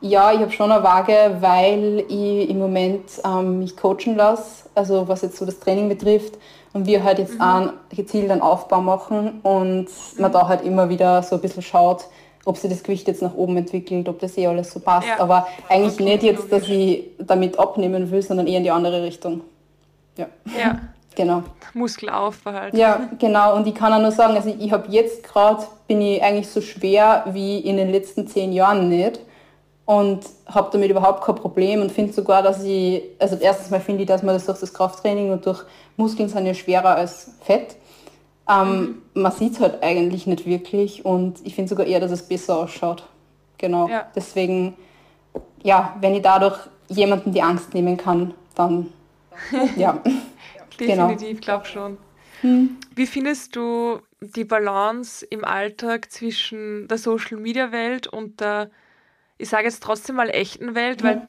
Ja, 0.00 0.32
ich 0.32 0.40
habe 0.40 0.50
schon 0.50 0.72
eine 0.72 0.82
Waage, 0.82 1.36
weil 1.38 2.04
ich 2.08 2.50
im 2.50 2.58
Moment 2.58 3.04
ähm, 3.24 3.60
mich 3.60 3.76
coachen 3.76 4.16
lasse, 4.16 4.68
also 4.74 5.06
was 5.06 5.22
jetzt 5.22 5.36
so 5.36 5.46
das 5.46 5.60
Training 5.60 5.88
betrifft 5.88 6.38
und 6.72 6.86
wir 6.86 7.04
halt 7.04 7.18
jetzt 7.18 7.34
mhm. 7.34 7.40
einen 7.40 7.72
gezielten 7.94 8.40
Aufbau 8.40 8.80
machen 8.80 9.40
und 9.42 9.86
mhm. 9.86 9.88
man 10.18 10.32
da 10.32 10.48
halt 10.48 10.62
immer 10.62 10.88
wieder 10.88 11.22
so 11.22 11.36
ein 11.36 11.40
bisschen 11.40 11.62
schaut, 11.62 12.06
ob 12.44 12.56
sich 12.56 12.70
das 12.70 12.82
Gewicht 12.82 13.06
jetzt 13.08 13.22
nach 13.22 13.34
oben 13.34 13.56
entwickelt, 13.56 14.08
ob 14.08 14.20
das 14.20 14.36
eh 14.38 14.46
alles 14.46 14.72
so 14.72 14.80
passt. 14.80 15.06
Ja. 15.06 15.20
Aber 15.20 15.46
eigentlich 15.68 15.94
okay, 15.94 16.04
nicht 16.04 16.22
jetzt, 16.22 16.52
dass 16.52 16.68
ich 16.68 17.10
damit 17.18 17.58
abnehmen 17.58 18.10
will, 18.10 18.22
sondern 18.22 18.46
eher 18.46 18.58
in 18.58 18.64
die 18.64 18.70
andere 18.70 19.02
Richtung. 19.02 19.42
Ja. 20.16 20.26
Ja. 20.58 20.78
Genau. 21.14 21.42
Muskelaufbau 21.74 22.52
halt. 22.52 22.74
Ja, 22.74 23.08
genau. 23.18 23.56
Und 23.56 23.66
ich 23.66 23.74
kann 23.74 23.92
auch 23.92 24.00
nur 24.00 24.12
sagen, 24.12 24.36
also 24.36 24.54
ich 24.56 24.70
habe 24.70 24.86
jetzt 24.88 25.24
gerade, 25.24 25.64
bin 25.88 26.00
ich 26.00 26.22
eigentlich 26.22 26.48
so 26.48 26.60
schwer 26.60 27.24
wie 27.32 27.58
in 27.58 27.76
den 27.76 27.90
letzten 27.90 28.28
zehn 28.28 28.52
Jahren 28.52 28.88
nicht 28.88 29.20
und 29.88 30.20
habe 30.44 30.68
damit 30.70 30.90
überhaupt 30.90 31.24
kein 31.24 31.34
Problem 31.34 31.80
und 31.80 31.90
finde 31.90 32.12
sogar, 32.12 32.42
dass 32.42 32.62
ich, 32.62 33.04
also 33.18 33.38
erstens 33.40 33.70
mal 33.70 33.80
finde 33.80 34.02
ich, 34.02 34.06
dass 34.06 34.22
man 34.22 34.34
das 34.34 34.44
durch 34.44 34.60
das 34.60 34.74
Krafttraining 34.74 35.32
und 35.32 35.46
durch 35.46 35.64
Muskeln 35.96 36.28
sind 36.28 36.44
ja 36.44 36.52
schwerer 36.52 36.94
als 36.96 37.30
Fett. 37.40 37.76
Ähm, 38.46 39.00
mhm. 39.14 39.22
Man 39.22 39.32
sieht 39.32 39.54
es 39.54 39.60
halt 39.60 39.82
eigentlich 39.82 40.26
nicht 40.26 40.44
wirklich 40.44 41.06
und 41.06 41.38
ich 41.42 41.54
finde 41.54 41.70
sogar 41.70 41.86
eher, 41.86 42.00
dass 42.00 42.10
es 42.10 42.22
besser 42.22 42.58
ausschaut. 42.58 43.04
Genau. 43.56 43.88
Ja. 43.88 44.06
Deswegen, 44.14 44.76
ja, 45.62 45.96
wenn 46.02 46.14
ich 46.14 46.20
dadurch 46.20 46.58
jemanden 46.88 47.32
die 47.32 47.40
Angst 47.40 47.72
nehmen 47.72 47.96
kann, 47.96 48.34
dann 48.56 48.92
ja. 49.76 50.02
Definitiv, 50.78 51.28
genau. 51.28 51.40
glaube 51.40 51.64
schon. 51.64 51.96
Hm. 52.42 52.76
Wie 52.94 53.06
findest 53.06 53.56
du 53.56 54.00
die 54.20 54.44
Balance 54.44 55.24
im 55.24 55.46
Alltag 55.46 56.12
zwischen 56.12 56.86
der 56.88 56.98
Social 56.98 57.38
Media 57.38 57.72
Welt 57.72 58.06
und 58.06 58.42
der 58.42 58.70
ich 59.38 59.48
sage 59.48 59.64
jetzt 59.64 59.82
trotzdem 59.82 60.16
mal 60.16 60.30
echten 60.30 60.74
Welt, 60.74 61.02
weil 61.02 61.16
mhm. 61.16 61.28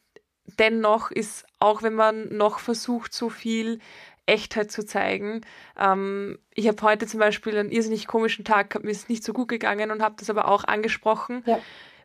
dennoch 0.58 1.10
ist, 1.10 1.46
auch 1.58 1.82
wenn 1.82 1.94
man 1.94 2.36
noch 2.36 2.58
versucht, 2.58 3.14
so 3.14 3.30
viel 3.30 3.78
Echtheit 4.26 4.70
zu 4.70 4.84
zeigen. 4.84 5.40
Ähm, 5.78 6.38
ich 6.54 6.68
habe 6.68 6.80
heute 6.82 7.06
zum 7.06 7.20
Beispiel 7.20 7.56
einen 7.56 7.70
irrsinnig 7.70 8.06
komischen 8.06 8.44
Tag, 8.44 8.82
mir 8.82 8.90
ist 8.90 9.08
nicht 9.08 9.24
so 9.24 9.32
gut 9.32 9.48
gegangen 9.48 9.90
und 9.90 10.02
habe 10.02 10.16
das 10.18 10.30
aber 10.30 10.48
auch 10.48 10.64
angesprochen, 10.64 11.42
ja. 11.46 11.58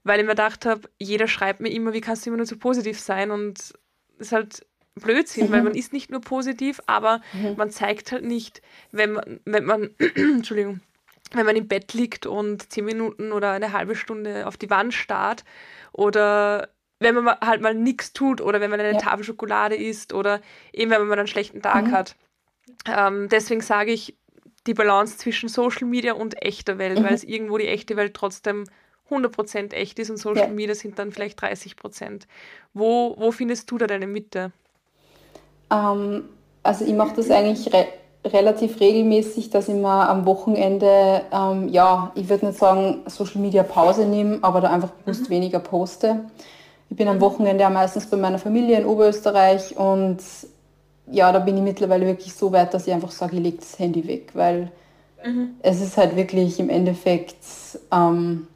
weil 0.04 0.20
ich 0.20 0.26
mir 0.26 0.32
gedacht 0.32 0.66
habe, 0.66 0.90
jeder 0.98 1.28
schreibt 1.28 1.60
mir 1.60 1.70
immer, 1.70 1.94
wie 1.94 2.02
kannst 2.02 2.26
du 2.26 2.30
immer 2.30 2.38
nur 2.38 2.46
so 2.46 2.58
positiv 2.58 3.00
sein 3.00 3.32
und 3.32 3.60
es 3.60 3.74
ist 4.18 4.32
halt 4.32 4.66
Blödsinn, 4.96 5.48
mhm. 5.48 5.52
weil 5.52 5.64
man 5.64 5.76
ist 5.76 5.94
nicht 5.94 6.10
nur 6.10 6.22
positiv, 6.22 6.82
aber 6.88 7.22
mhm. 7.34 7.56
man 7.58 7.70
zeigt 7.70 8.12
halt 8.12 8.24
nicht, 8.24 8.62
wenn 8.92 9.14
man, 9.14 9.40
wenn 9.46 9.66
man, 9.66 9.90
Entschuldigung, 10.16 10.80
wenn 11.38 11.46
man 11.46 11.56
im 11.56 11.68
Bett 11.68 11.94
liegt 11.94 12.26
und 12.26 12.72
zehn 12.72 12.86
Minuten 12.86 13.32
oder 13.32 13.52
eine 13.52 13.74
halbe 13.74 13.96
Stunde 13.96 14.48
auf 14.48 14.58
die 14.58 14.70
Wand 14.70 14.94
starrt 14.94 15.44
oder 15.92 16.70
wenn 17.00 17.16
man 17.16 17.36
halt 17.40 17.62
mal 17.62 17.74
nichts 17.74 18.14
tut 18.14 18.42
oder 18.42 18.62
wenn 18.62 18.70
man 18.70 18.80
eine 18.80 18.94
ja. 18.94 18.98
Tafel 19.00 19.24
Schokolade 19.24 19.76
isst 19.76 20.14
oder 20.14 20.42
eben 20.74 20.92
wenn 20.92 21.00
man 21.00 21.08
mal 21.10 21.20
einen 21.20 21.28
schlechten 21.28 21.62
Tag 21.62 21.88
mhm. 21.88 21.92
hat. 21.92 22.16
Ähm, 22.88 23.30
deswegen 23.30 23.62
sage 23.62 23.92
ich 23.92 24.18
die 24.66 24.74
Balance 24.74 25.18
zwischen 25.18 25.50
Social 25.50 25.88
Media 25.88 26.14
und 26.14 26.42
echter 26.42 26.78
Welt, 26.78 27.00
mhm. 27.00 27.04
weil 27.04 27.14
es 27.14 27.24
irgendwo 27.24 27.58
die 27.58 27.68
echte 27.68 27.96
Welt 27.96 28.14
trotzdem 28.14 28.66
100% 29.10 29.74
echt 29.74 30.00
ist 30.00 30.10
und 30.10 30.18
Social 30.18 30.48
ja. 30.48 30.54
Media 30.54 30.74
sind 30.74 30.98
dann 30.98 31.12
vielleicht 31.12 31.42
30%. 31.42 32.24
Wo, 32.74 33.16
wo 33.18 33.32
findest 33.32 33.70
du 33.70 33.78
da 33.78 33.86
deine 33.86 34.08
Mitte? 34.08 34.52
Ähm, 35.72 36.28
also 36.64 36.86
ich 36.86 36.94
mache 36.94 37.16
das 37.16 37.30
eigentlich 37.30 37.72
relativ 38.26 38.80
regelmäßig, 38.80 39.50
dass 39.50 39.68
ich 39.68 39.76
mal 39.76 40.08
am 40.08 40.26
Wochenende, 40.26 41.22
ähm, 41.32 41.70
ja, 41.70 42.12
ich 42.16 42.30
würde 42.30 42.48
nicht 42.48 42.58
sagen 42.58 43.04
Social 43.06 43.42
Media 43.42 43.64
Pause 43.64 44.06
nehme, 44.06 44.40
aber 44.42 44.62
da 44.62 44.70
einfach 44.70 44.90
bewusst 44.90 45.30
mhm. 45.30 45.30
weniger 45.30 45.60
poste. 45.60 46.22
Ich 46.90 46.98
bin 46.98 47.08
am 47.08 47.22
Wochenende 47.22 47.64
ja 47.64 47.70
meistens 47.70 48.08
bei 48.08 48.18
meiner 48.18 48.40
Familie 48.40 48.80
in 48.80 48.86
Oberösterreich 48.86 49.78
und 49.78 50.18
ja, 51.12 51.32
da 51.32 51.40
bin 51.40 51.58
ich 51.58 51.64
mittlerweile 51.64 52.06
wirklich 52.06 52.34
so 52.34 52.52
weit, 52.52 52.74
dass 52.74 52.88
ich 52.88 52.94
einfach 52.94 53.12
sage, 53.12 53.36
ich 53.36 53.44
lege 53.44 53.58
das 53.58 53.78
Handy 53.78 54.08
weg, 54.08 54.32
weil 54.34 54.72
mhm. 55.24 55.56
es 55.62 55.82
ist 55.82 55.98
halt 55.98 56.16
wirklich 56.16 56.60
im 56.60 56.70
Endeffekt, 56.70 57.36
ähm, 57.92 58.48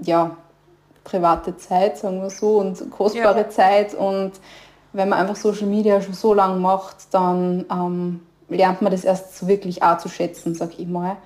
ja, 0.00 0.36
private 1.04 1.56
Zeit, 1.56 1.98
sagen 1.98 2.20
wir 2.20 2.30
so, 2.30 2.58
und 2.58 2.90
kostbare 2.90 3.40
ja. 3.40 3.50
Zeit 3.50 3.94
und 3.94 4.32
wenn 4.92 5.08
man 5.08 5.20
einfach 5.20 5.36
Social 5.36 5.66
Media 5.66 6.00
schon 6.00 6.14
so 6.14 6.34
lange 6.34 6.58
macht, 6.58 7.12
dann 7.12 7.64
ähm, 7.70 8.20
lernt 8.52 8.82
man 8.82 8.92
das 8.92 9.04
erst 9.04 9.36
so 9.36 9.48
wirklich 9.48 9.82
auch 9.82 9.98
zu 9.98 10.08
schätzen, 10.08 10.54
sag 10.54 10.78
ich 10.78 10.86
mal. 10.86 11.16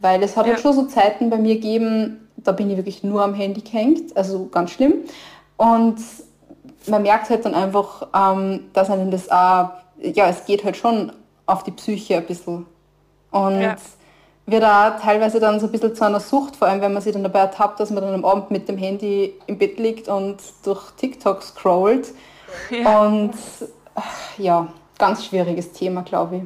Weil 0.00 0.22
es 0.22 0.30
hat 0.30 0.46
halt 0.46 0.46
ja. 0.46 0.52
halt 0.54 0.62
schon 0.62 0.72
so 0.72 0.86
Zeiten 0.86 1.30
bei 1.30 1.36
mir 1.36 1.56
gegeben, 1.56 2.28
da 2.36 2.52
bin 2.52 2.70
ich 2.70 2.76
wirklich 2.76 3.02
nur 3.02 3.22
am 3.22 3.34
Handy 3.34 3.60
gehängt, 3.60 4.16
also 4.16 4.46
ganz 4.46 4.70
schlimm. 4.70 4.94
Und 5.56 5.98
man 6.86 7.02
merkt 7.02 7.28
halt 7.30 7.44
dann 7.44 7.54
einfach, 7.54 8.08
ähm, 8.14 8.70
dass 8.72 8.90
einem 8.90 9.10
das 9.10 9.30
auch, 9.30 9.70
ja, 10.00 10.28
es 10.28 10.44
geht 10.46 10.64
halt 10.64 10.76
schon 10.76 11.12
auf 11.46 11.62
die 11.64 11.70
Psyche 11.72 12.16
ein 12.16 12.26
bisschen. 12.26 12.66
Und 13.30 13.60
ja. 13.60 13.76
wird 14.46 14.64
auch 14.64 14.98
teilweise 15.00 15.38
dann 15.38 15.60
so 15.60 15.66
ein 15.66 15.72
bisschen 15.72 15.94
zu 15.94 16.04
einer 16.04 16.20
Sucht, 16.20 16.56
vor 16.56 16.68
allem 16.68 16.80
wenn 16.80 16.92
man 16.92 17.02
sich 17.02 17.12
dann 17.12 17.22
dabei 17.22 17.40
ertappt, 17.40 17.78
dass 17.78 17.90
man 17.90 18.02
dann 18.02 18.14
am 18.14 18.24
Abend 18.24 18.50
mit 18.50 18.68
dem 18.68 18.78
Handy 18.78 19.34
im 19.46 19.58
Bett 19.58 19.78
liegt 19.78 20.08
und 20.08 20.38
durch 20.64 20.90
TikTok 20.92 21.42
scrollt. 21.42 22.08
Ja. 22.70 23.02
Und 23.02 23.34
ja, 24.38 24.68
ganz 24.98 25.26
schwieriges 25.26 25.72
Thema, 25.72 26.02
glaube 26.02 26.36
ich 26.36 26.42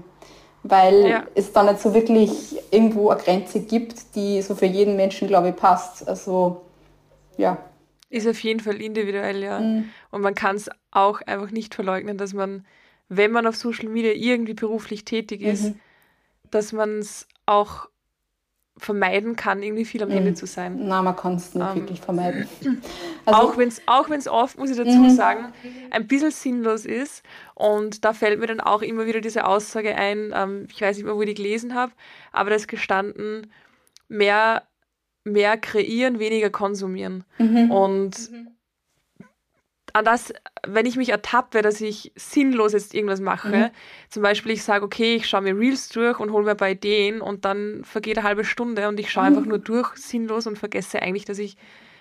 weil 0.64 1.06
ja. 1.06 1.26
es 1.34 1.52
da 1.52 1.62
nicht 1.62 1.80
so 1.80 1.94
wirklich 1.94 2.56
irgendwo 2.70 3.10
eine 3.10 3.20
Grenze 3.20 3.60
gibt, 3.60 4.16
die 4.16 4.40
so 4.40 4.54
für 4.54 4.66
jeden 4.66 4.96
Menschen, 4.96 5.28
glaube 5.28 5.50
ich, 5.50 5.56
passt. 5.56 6.08
Also, 6.08 6.62
ja. 7.36 7.58
Ist 8.08 8.26
auf 8.26 8.40
jeden 8.40 8.60
Fall 8.60 8.80
individuell, 8.80 9.42
ja. 9.42 9.60
Mhm. 9.60 9.90
Und 10.10 10.22
man 10.22 10.34
kann 10.34 10.56
es 10.56 10.70
auch 10.90 11.20
einfach 11.20 11.50
nicht 11.50 11.74
verleugnen, 11.74 12.16
dass 12.16 12.32
man, 12.32 12.64
wenn 13.10 13.30
man 13.30 13.46
auf 13.46 13.56
Social 13.56 13.90
Media 13.90 14.12
irgendwie 14.12 14.54
beruflich 14.54 15.04
tätig 15.04 15.42
ist, 15.42 15.64
mhm. 15.64 15.80
dass 16.50 16.72
man 16.72 16.98
es 16.98 17.28
auch 17.44 17.88
vermeiden 18.76 19.36
kann, 19.36 19.62
irgendwie 19.62 19.84
viel 19.84 20.02
am 20.02 20.10
Handy 20.10 20.30
mhm. 20.30 20.36
zu 20.36 20.46
sein. 20.46 20.86
Nein, 20.86 21.04
man 21.04 21.14
kann 21.14 21.36
es 21.36 21.54
nicht 21.54 21.64
ähm, 21.64 21.74
wirklich 21.76 22.00
vermeiden. 22.00 22.48
Also, 23.26 23.40
auch 23.40 23.56
wenn 23.56 23.68
es 23.68 23.80
auch 23.86 24.10
wenn's 24.10 24.28
oft, 24.28 24.58
muss 24.58 24.68
ich 24.68 24.76
dazu 24.76 24.98
mhm. 24.98 25.08
sagen, 25.08 25.46
ein 25.90 26.06
bisschen 26.06 26.30
sinnlos 26.30 26.84
ist. 26.84 27.22
Und 27.54 28.04
da 28.04 28.12
fällt 28.12 28.38
mir 28.38 28.46
dann 28.46 28.60
auch 28.60 28.82
immer 28.82 29.06
wieder 29.06 29.22
diese 29.22 29.46
Aussage 29.46 29.94
ein, 29.94 30.34
ähm, 30.34 30.66
ich 30.70 30.82
weiß 30.82 30.98
nicht 30.98 31.06
mehr, 31.06 31.16
wo 31.16 31.22
ich 31.22 31.28
die 31.28 31.34
gelesen 31.34 31.74
habe, 31.74 31.92
aber 32.32 32.50
da 32.50 32.56
ist 32.56 32.68
gestanden, 32.68 33.46
mehr, 34.08 34.64
mehr 35.24 35.56
kreieren, 35.56 36.18
weniger 36.18 36.50
konsumieren. 36.50 37.24
Mhm. 37.38 37.70
Und 37.70 38.30
mhm 38.30 38.53
an 39.94 40.04
das, 40.04 40.32
wenn 40.66 40.86
ich 40.86 40.96
mich 40.96 41.10
ertappe, 41.10 41.62
dass 41.62 41.80
ich 41.80 42.12
sinnlos 42.16 42.72
jetzt 42.72 42.94
irgendwas 42.94 43.20
mache, 43.20 43.56
mhm. 43.56 43.70
zum 44.10 44.24
Beispiel 44.24 44.50
ich 44.50 44.64
sage, 44.64 44.84
okay, 44.84 45.14
ich 45.14 45.28
schaue 45.28 45.42
mir 45.42 45.56
Reels 45.56 45.88
durch 45.88 46.18
und 46.18 46.32
hole 46.32 46.44
mir 46.44 46.56
bei 46.56 46.72
Ideen 46.72 47.20
und 47.20 47.44
dann 47.44 47.84
vergeht 47.84 48.18
eine 48.18 48.26
halbe 48.26 48.44
Stunde 48.44 48.88
und 48.88 48.98
ich 48.98 49.12
schaue 49.12 49.30
mhm. 49.30 49.36
einfach 49.36 49.48
nur 49.48 49.58
durch, 49.58 49.94
sinnlos 49.96 50.48
und 50.48 50.58
vergesse 50.58 51.00
eigentlich, 51.00 51.24
dass 51.24 51.38
ich 51.38 51.56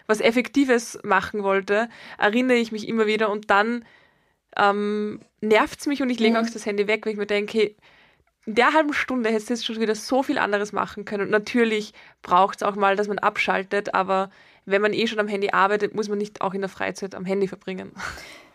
was 0.07 0.21
Effektives 0.21 0.99
machen 1.03 1.43
wollte, 1.43 1.87
erinnere 2.17 2.57
ich 2.57 2.71
mich 2.71 2.87
immer 2.87 3.05
wieder 3.05 3.29
und 3.29 3.51
dann 3.51 3.85
ähm, 4.57 5.19
nervt 5.41 5.79
es 5.79 5.85
mich 5.85 6.01
und 6.01 6.09
ich 6.09 6.19
lege 6.19 6.39
mhm. 6.39 6.47
auch 6.47 6.49
das 6.49 6.65
Handy 6.65 6.87
weg, 6.87 7.05
weil 7.05 7.13
ich 7.13 7.19
mir 7.19 7.27
denke, 7.27 7.57
hey, 7.59 7.75
in 8.45 8.55
der 8.55 8.73
halben 8.73 8.93
Stunde 8.93 9.29
hättest 9.29 9.49
du 9.49 9.53
jetzt 9.53 9.65
schon 9.65 9.79
wieder 9.79 9.95
so 9.95 10.23
viel 10.23 10.37
anderes 10.37 10.73
machen 10.73 11.05
können. 11.05 11.23
Und 11.23 11.29
natürlich 11.29 11.93
braucht 12.23 12.57
es 12.57 12.63
auch 12.63 12.75
mal, 12.75 12.97
dass 12.97 13.07
man 13.07 13.19
abschaltet, 13.19 13.93
aber 13.93 14.31
wenn 14.65 14.81
man 14.81 14.93
eh 14.93 15.07
schon 15.07 15.19
am 15.19 15.27
Handy 15.27 15.49
arbeitet, 15.51 15.95
muss 15.95 16.09
man 16.09 16.17
nicht 16.17 16.41
auch 16.41 16.53
in 16.53 16.61
der 16.61 16.69
Freizeit 16.69 17.15
am 17.15 17.25
Handy 17.25 17.47
verbringen. 17.47 17.91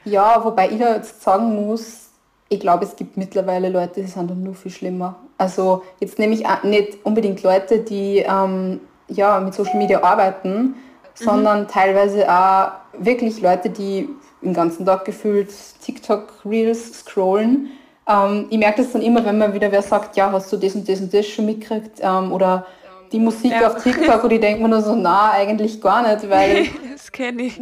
Ja, 0.04 0.42
wobei 0.44 0.70
ich 0.70 0.78
da 0.78 0.96
jetzt 0.96 1.22
sagen 1.22 1.66
muss, 1.66 2.08
ich 2.48 2.60
glaube, 2.60 2.84
es 2.84 2.96
gibt 2.96 3.16
mittlerweile 3.16 3.68
Leute, 3.68 4.00
die 4.00 4.06
sind 4.06 4.30
dann 4.30 4.42
nur 4.42 4.54
viel 4.54 4.70
schlimmer. 4.70 5.16
Also 5.36 5.82
jetzt 6.00 6.18
nehme 6.18 6.34
ich 6.34 6.44
nicht 6.62 6.98
unbedingt 7.04 7.42
Leute, 7.42 7.80
die 7.80 8.18
ähm, 8.18 8.80
ja, 9.08 9.38
mit 9.40 9.54
Social 9.54 9.76
Media 9.76 10.02
arbeiten, 10.02 10.58
mhm. 10.58 10.74
sondern 11.14 11.68
teilweise 11.68 12.30
auch 12.30 12.72
wirklich 12.98 13.40
Leute, 13.40 13.70
die 13.70 14.08
den 14.42 14.54
ganzen 14.54 14.86
Tag 14.86 15.04
gefühlt 15.04 15.50
TikTok-Reels 15.84 17.00
scrollen. 17.00 17.70
Ähm, 18.08 18.46
ich 18.50 18.58
merke 18.58 18.82
das 18.82 18.92
dann 18.92 19.02
immer, 19.02 19.24
wenn 19.24 19.38
man 19.38 19.52
wieder 19.52 19.70
wer 19.70 19.82
sagt, 19.82 20.16
ja, 20.16 20.32
hast 20.32 20.52
du 20.52 20.56
das 20.56 20.74
und 20.74 20.88
das 20.88 21.00
und 21.00 21.12
das 21.12 21.26
schon 21.26 21.46
mitgekriegt 21.46 22.00
ähm, 22.00 22.32
oder 22.32 22.66
die 23.12 23.18
Musik 23.18 23.52
ja. 23.52 23.68
auf 23.68 23.82
TikTok 23.82 24.24
und 24.24 24.30
ich 24.32 24.40
denke 24.40 24.62
mir 24.62 24.68
nur 24.68 24.82
so, 24.82 24.94
na, 24.94 25.32
eigentlich 25.32 25.80
gar 25.80 26.02
nicht, 26.02 26.28
weil. 26.28 26.68
das 26.92 27.10
kenne 27.10 27.42
ich. 27.42 27.60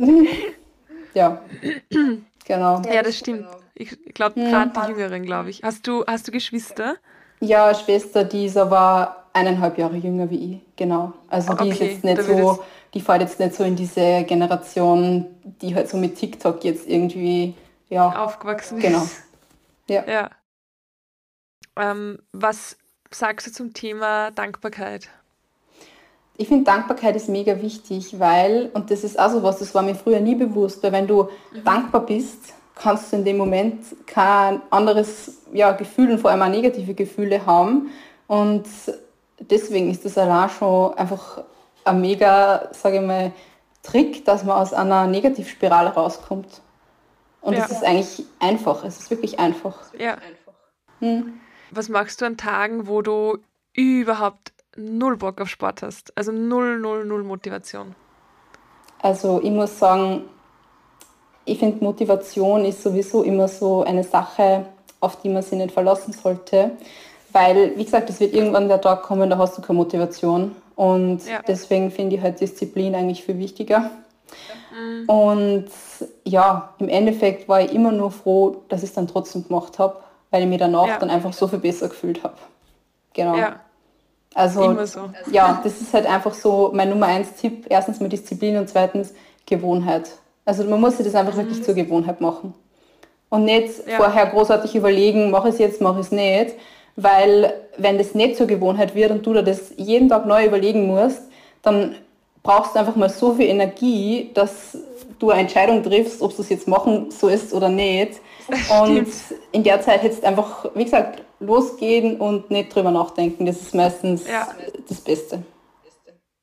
ja. 1.14 1.40
genau. 2.44 2.82
Ja, 2.82 3.03
das 3.03 3.18
stimmt. 3.18 3.47
Ich 3.74 3.97
glaube, 4.14 4.40
gerade 4.40 4.72
die 4.74 4.90
Jüngeren, 4.92 5.22
glaube 5.22 5.51
ich. 5.51 5.62
Hast 5.62 5.86
du, 5.86 6.05
hast 6.07 6.26
du 6.26 6.32
Geschwister? 6.32 6.97
Ja, 7.40 7.74
Schwester, 7.74 8.24
die 8.24 8.47
ist 8.47 8.57
aber 8.57 9.24
eineinhalb 9.34 9.76
Jahre 9.76 9.97
jünger 9.97 10.30
wie 10.30 10.55
ich, 10.55 10.61
genau. 10.76 11.12
Also 11.28 11.53
die 11.55 11.64
okay, 11.64 11.70
ist 11.70 11.80
jetzt 11.80 12.05
nicht 12.05 12.22
so, 12.22 12.64
die 12.94 13.01
fällt 13.03 13.20
jetzt 13.20 13.38
nicht 13.38 13.55
so 13.55 13.64
in 13.64 13.76
diese 13.76 14.24
Generation, 14.24 15.26
die 15.61 15.74
halt 15.74 15.90
so 15.90 15.99
mit 15.99 16.16
TikTok 16.16 16.64
jetzt 16.64 16.88
irgendwie 16.88 17.55
ja, 17.90 18.24
aufgewachsen 18.24 18.78
genau. 18.78 19.03
ist. 19.03 19.22
Ja. 19.88 20.05
ja. 20.09 20.30
Ähm, 21.76 22.18
was 22.32 22.78
sagst 23.11 23.47
du 23.47 23.53
zum 23.53 23.74
Thema 23.74 24.30
Dankbarkeit? 24.30 25.11
Ich 26.39 26.49
finde, 26.49 26.64
Dankbarkeit 26.64 27.16
ist 27.16 27.28
mega 27.28 27.61
wichtig, 27.62 28.18
weil, 28.18 28.70
und 28.74 28.91
das 28.91 29.05
ist 29.05 29.18
also 29.18 29.43
was, 29.43 29.59
das 29.59 29.74
war 29.74 29.82
mir 29.82 29.95
früher 29.95 30.20
nie 30.20 30.34
bewusst, 30.34 30.82
weil 30.82 30.93
wenn 30.93 31.07
du 31.07 31.24
mhm. 31.24 31.64
dankbar 31.64 32.05
bist, 32.05 32.55
kannst 32.74 33.12
du 33.12 33.16
in 33.16 33.24
dem 33.24 33.39
Moment 33.39 33.82
kein 34.07 34.61
anderes 34.70 35.39
ja, 35.53 35.72
Gefühl 35.72 36.11
und 36.11 36.18
vor 36.18 36.30
allem 36.30 36.43
auch 36.43 36.49
negative 36.49 36.95
Gefühle 36.95 37.47
haben. 37.47 37.91
Und 38.26 38.66
deswegen 39.41 39.91
ist 39.91 40.05
das 40.05 40.18
allein 40.18 40.51
schon 40.51 40.95
einfach 40.95 41.43
ein 41.84 42.01
mega, 42.01 42.68
sage 42.72 42.97
ich 42.97 43.03
mal, 43.03 43.32
Trick, 43.82 44.24
dass 44.24 44.45
man 44.45 44.57
aus 44.57 44.72
einer 44.72 45.07
Negativspirale 45.07 45.91
rauskommt. 45.91 46.61
Und 47.41 47.55
es 47.55 47.70
ja. 47.70 47.76
ist 47.76 47.84
eigentlich 47.84 48.26
einfach, 48.41 48.84
es 48.84 48.99
ist 48.99 49.11
wirklich 49.11 49.39
einfach. 49.39 49.78
Ja. 49.97 50.16
Hm. 50.99 51.41
Was 51.70 51.89
machst 51.89 52.20
du 52.20 52.26
an 52.26 52.37
Tagen, 52.37 52.89
wo 52.89 53.03
du 53.03 53.39
überhaupt 53.72 54.53
null 54.77 55.16
Bock 55.16 55.41
auf 55.41 55.49
Sport 55.49 55.83
hast? 55.83 56.12
Also 56.16 56.33
null, 56.33 56.79
null, 56.79 57.05
null 57.05 57.22
Motivation? 57.22 57.95
Also 59.03 59.41
ich 59.43 59.51
muss 59.51 59.79
sagen, 59.79 60.24
ich 61.45 61.59
finde 61.59 61.85
Motivation 61.85 62.64
ist 62.64 62.83
sowieso 62.83 63.22
immer 63.22 63.49
so 63.49 63.85
eine 63.85 64.03
Sache, 64.03 64.66
auf 65.01 65.20
die 65.20 65.29
man 65.29 65.43
sich 65.43 65.59
nicht 65.59 65.72
verlassen 65.72 66.12
sollte. 66.12 66.72
Weil, 67.33 67.77
wie 67.77 67.85
gesagt, 67.85 68.09
es 68.11 68.18
wird 68.20 68.35
irgendwann 68.35 68.68
der 68.68 68.81
Tag 68.81 69.03
kommen, 69.03 69.29
da 69.29 69.39
hast 69.39 69.59
du 69.59 69.62
keine 69.62 69.77
Motivation. 69.79 70.57
Und 70.74 71.27
ja. 71.27 71.41
deswegen 71.47 71.91
finde 71.91 72.16
ich 72.16 72.22
halt 72.22 72.41
Disziplin 72.41 72.95
eigentlich 72.95 73.24
viel 73.24 73.39
wichtiger. 73.39 73.91
Mhm. 74.72 75.09
Und 75.09 75.66
ja, 76.24 76.74
im 76.79 76.89
Endeffekt 76.89 77.49
war 77.49 77.61
ich 77.61 77.72
immer 77.72 77.93
nur 77.93 78.11
froh, 78.11 78.62
dass 78.68 78.83
ich 78.83 78.91
es 78.91 78.95
dann 78.95 79.07
trotzdem 79.07 79.47
gemacht 79.47 79.79
habe, 79.79 79.97
weil 80.31 80.43
ich 80.43 80.49
mich 80.49 80.59
danach 80.59 80.87
ja. 80.87 80.99
dann 80.99 81.11
einfach 81.11 81.33
so 81.33 81.47
viel 81.47 81.59
besser 81.59 81.89
gefühlt 81.89 82.22
habe. 82.24 82.37
Genau. 83.12 83.37
Ja. 83.37 83.61
Also, 84.37 84.84
so. 84.84 85.09
ja, 85.30 85.62
das 85.64 85.80
ist 85.80 85.95
halt 85.95 86.05
einfach 86.05 86.34
so 86.34 86.70
mein 86.74 86.91
Nummer 86.91 87.07
eins 87.07 87.37
Tipp. 87.41 87.64
Erstens 87.70 88.01
mal 88.01 88.11
Disziplin 88.11 88.59
und 88.59 88.68
zweitens 88.68 89.14
Gewohnheit. 89.47 90.11
Also 90.45 90.62
man 90.64 90.78
muss 90.78 90.99
sich 90.99 91.07
das 91.07 91.14
einfach 91.14 91.32
mhm. 91.32 91.39
wirklich 91.39 91.64
zur 91.64 91.72
Gewohnheit 91.72 92.20
machen. 92.20 92.53
Und 93.30 93.45
nicht 93.45 93.70
ja. 93.89 93.97
vorher 93.97 94.26
großartig 94.26 94.76
überlegen, 94.76 95.30
mache 95.30 95.49
ich 95.49 95.55
es 95.55 95.61
jetzt, 95.61 95.80
mache 95.80 96.01
ich 96.01 96.07
es 96.07 96.12
nicht. 96.12 96.55
Weil 96.97 97.55
wenn 97.78 97.97
das 97.97 98.14
nicht 98.14 98.37
zur 98.37 98.47
Gewohnheit 98.47 98.95
wird 98.95 99.11
und 99.11 99.24
du 99.24 99.32
dir 99.32 99.43
das 99.43 99.72
jeden 99.78 100.11
Tag 100.11 100.26
neu 100.26 100.45
überlegen 100.45 100.87
musst, 100.87 101.22
dann 101.62 101.95
brauchst 102.43 102.74
du 102.74 102.78
einfach 102.78 102.95
mal 102.95 103.09
so 103.09 103.32
viel 103.32 103.47
Energie, 103.47 104.32
dass 104.34 104.76
du 105.18 105.30
eine 105.30 105.41
Entscheidung 105.41 105.82
triffst, 105.82 106.20
ob 106.20 106.37
du 106.37 106.43
es 106.43 106.51
jetzt 106.51 106.68
machen 106.68 107.11
sollst 107.11 107.55
oder 107.55 107.70
nicht. 107.70 108.20
Und 108.82 109.07
in 109.53 109.64
der 109.64 109.80
Zeit 109.80 110.03
hättest 110.03 110.24
du 110.24 110.28
einfach, 110.28 110.66
wie 110.74 110.84
gesagt, 110.84 111.22
losgehen 111.41 112.18
und 112.18 112.51
nicht 112.51 112.74
drüber 112.74 112.91
nachdenken. 112.91 113.47
Das 113.47 113.61
ist 113.61 113.74
meistens 113.74 114.26
ja. 114.26 114.49
das 114.89 115.01
Beste. 115.01 115.45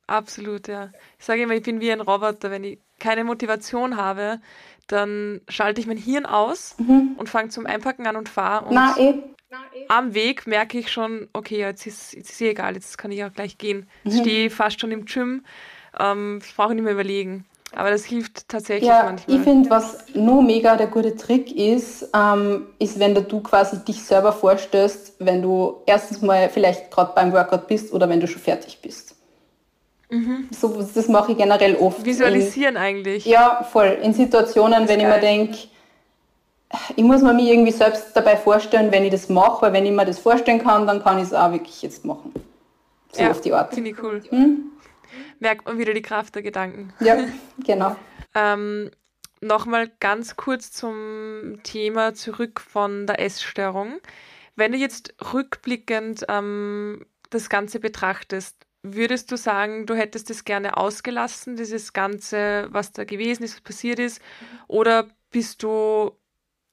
Absolut, 0.07 0.67
ja. 0.67 0.91
Ich 1.17 1.25
sage 1.25 1.43
immer, 1.43 1.53
ich 1.53 1.63
bin 1.63 1.79
wie 1.79 1.91
ein 1.91 2.01
Roboter. 2.01 2.51
Wenn 2.51 2.63
ich 2.63 2.79
keine 2.99 3.23
Motivation 3.23 3.97
habe, 3.97 4.39
dann 4.87 5.41
schalte 5.47 5.81
ich 5.81 5.87
mein 5.87 5.97
Hirn 5.97 6.25
aus 6.25 6.75
mhm. 6.77 7.15
und 7.17 7.29
fange 7.29 7.49
zum 7.49 7.65
Einpacken 7.65 8.05
an 8.05 8.15
und 8.15 8.29
fahre. 8.29 8.65
Und 8.65 8.75
Na, 8.75 8.95
eh. 8.97 9.15
am 9.87 10.13
Weg 10.13 10.45
merke 10.45 10.77
ich 10.77 10.91
schon, 10.91 11.29
okay, 11.33 11.59
jetzt 11.59 11.87
ist, 11.87 12.13
jetzt 12.13 12.31
ist 12.31 12.41
eh 12.41 12.49
egal, 12.49 12.75
jetzt 12.75 12.97
kann 12.97 13.11
ich 13.11 13.23
auch 13.23 13.33
gleich 13.33 13.57
gehen. 13.57 13.87
Jetzt 14.03 14.17
mhm. 14.17 14.21
stehe 14.21 14.49
fast 14.49 14.81
schon 14.81 14.91
im 14.91 15.05
Gym, 15.05 15.45
ähm, 15.99 16.41
brauche 16.55 16.69
ich 16.69 16.75
nicht 16.75 16.83
mehr 16.83 16.93
überlegen. 16.93 17.45
Aber 17.75 17.89
das 17.89 18.05
hilft 18.05 18.47
tatsächlich 18.47 18.87
ja, 18.87 19.03
manchmal. 19.03 19.37
Ich 19.37 19.43
finde, 19.43 19.69
was 19.69 19.97
nur 20.13 20.43
mega 20.43 20.75
der 20.75 20.87
gute 20.87 21.15
Trick 21.15 21.51
ist, 21.55 22.09
ähm, 22.15 22.67
ist, 22.79 22.99
wenn 22.99 23.15
du 23.15 23.39
quasi 23.41 23.83
dich 23.83 24.03
selber 24.03 24.31
vorstellst, 24.31 25.13
wenn 25.19 25.41
du 25.41 25.81
erstens 25.85 26.21
mal 26.21 26.49
vielleicht 26.49 26.91
gerade 26.91 27.13
beim 27.15 27.33
Workout 27.33 27.67
bist 27.67 27.93
oder 27.93 28.07
wenn 28.09 28.19
du 28.19 28.27
schon 28.27 28.41
fertig 28.41 28.79
bist. 28.81 29.15
Mhm. 30.09 30.49
So, 30.51 30.85
das 30.93 31.07
mache 31.07 31.31
ich 31.31 31.37
generell 31.37 31.75
oft. 31.75 32.05
Visualisieren 32.05 32.75
in, 32.75 32.81
eigentlich. 32.81 33.25
Ja, 33.25 33.67
voll. 33.71 33.97
In 34.01 34.13
Situationen, 34.13 34.87
wenn 34.87 34.99
geil. 34.99 35.09
ich 35.09 35.15
mir 35.15 35.19
denke, 35.19 35.57
ich 36.95 37.03
muss 37.03 37.21
mir 37.21 37.33
mich 37.33 37.47
irgendwie 37.47 37.71
selbst 37.71 38.15
dabei 38.15 38.37
vorstellen, 38.37 38.91
wenn 38.91 39.03
ich 39.03 39.11
das 39.11 39.29
mache, 39.29 39.63
weil 39.63 39.73
wenn 39.73 39.85
ich 39.85 39.91
mir 39.91 40.05
das 40.05 40.19
vorstellen 40.19 40.61
kann, 40.61 40.85
dann 40.87 41.03
kann 41.03 41.17
ich 41.17 41.25
es 41.25 41.33
auch 41.33 41.51
wirklich 41.51 41.81
jetzt 41.81 42.05
machen. 42.05 42.33
So 43.11 43.21
ja, 43.21 43.31
auf 43.31 43.41
die 43.41 43.53
Art. 43.53 43.73
Finde 43.73 43.91
ich 43.91 44.03
cool. 44.03 44.21
Hm? 44.29 44.71
Merkt 45.39 45.65
man 45.65 45.77
wieder 45.77 45.93
die 45.93 46.01
Kraft 46.01 46.35
der 46.35 46.41
Gedanken. 46.41 46.93
Ja, 46.99 47.17
genau. 47.63 47.95
ähm, 48.35 48.89
Nochmal 49.43 49.91
ganz 49.99 50.37
kurz 50.37 50.71
zum 50.71 51.59
Thema 51.63 52.13
zurück 52.13 52.61
von 52.61 53.05
der 53.07 53.19
Essstörung. 53.19 53.99
Wenn 54.55 54.71
du 54.71 54.77
jetzt 54.77 55.13
rückblickend 55.33 56.25
ähm, 56.29 57.05
das 57.29 57.49
Ganze 57.49 57.81
betrachtest, 57.81 58.55
würdest 58.83 59.31
du 59.33 59.35
sagen, 59.35 59.85
du 59.85 59.95
hättest 59.95 60.29
es 60.29 60.45
gerne 60.45 60.77
ausgelassen, 60.77 61.57
dieses 61.57 61.91
Ganze, 61.91 62.67
was 62.69 62.93
da 62.93 63.03
gewesen 63.03 63.43
ist, 63.43 63.55
was 63.55 63.61
passiert 63.61 63.99
ist? 63.99 64.21
Oder 64.69 65.07
bist 65.29 65.61
du, 65.61 66.11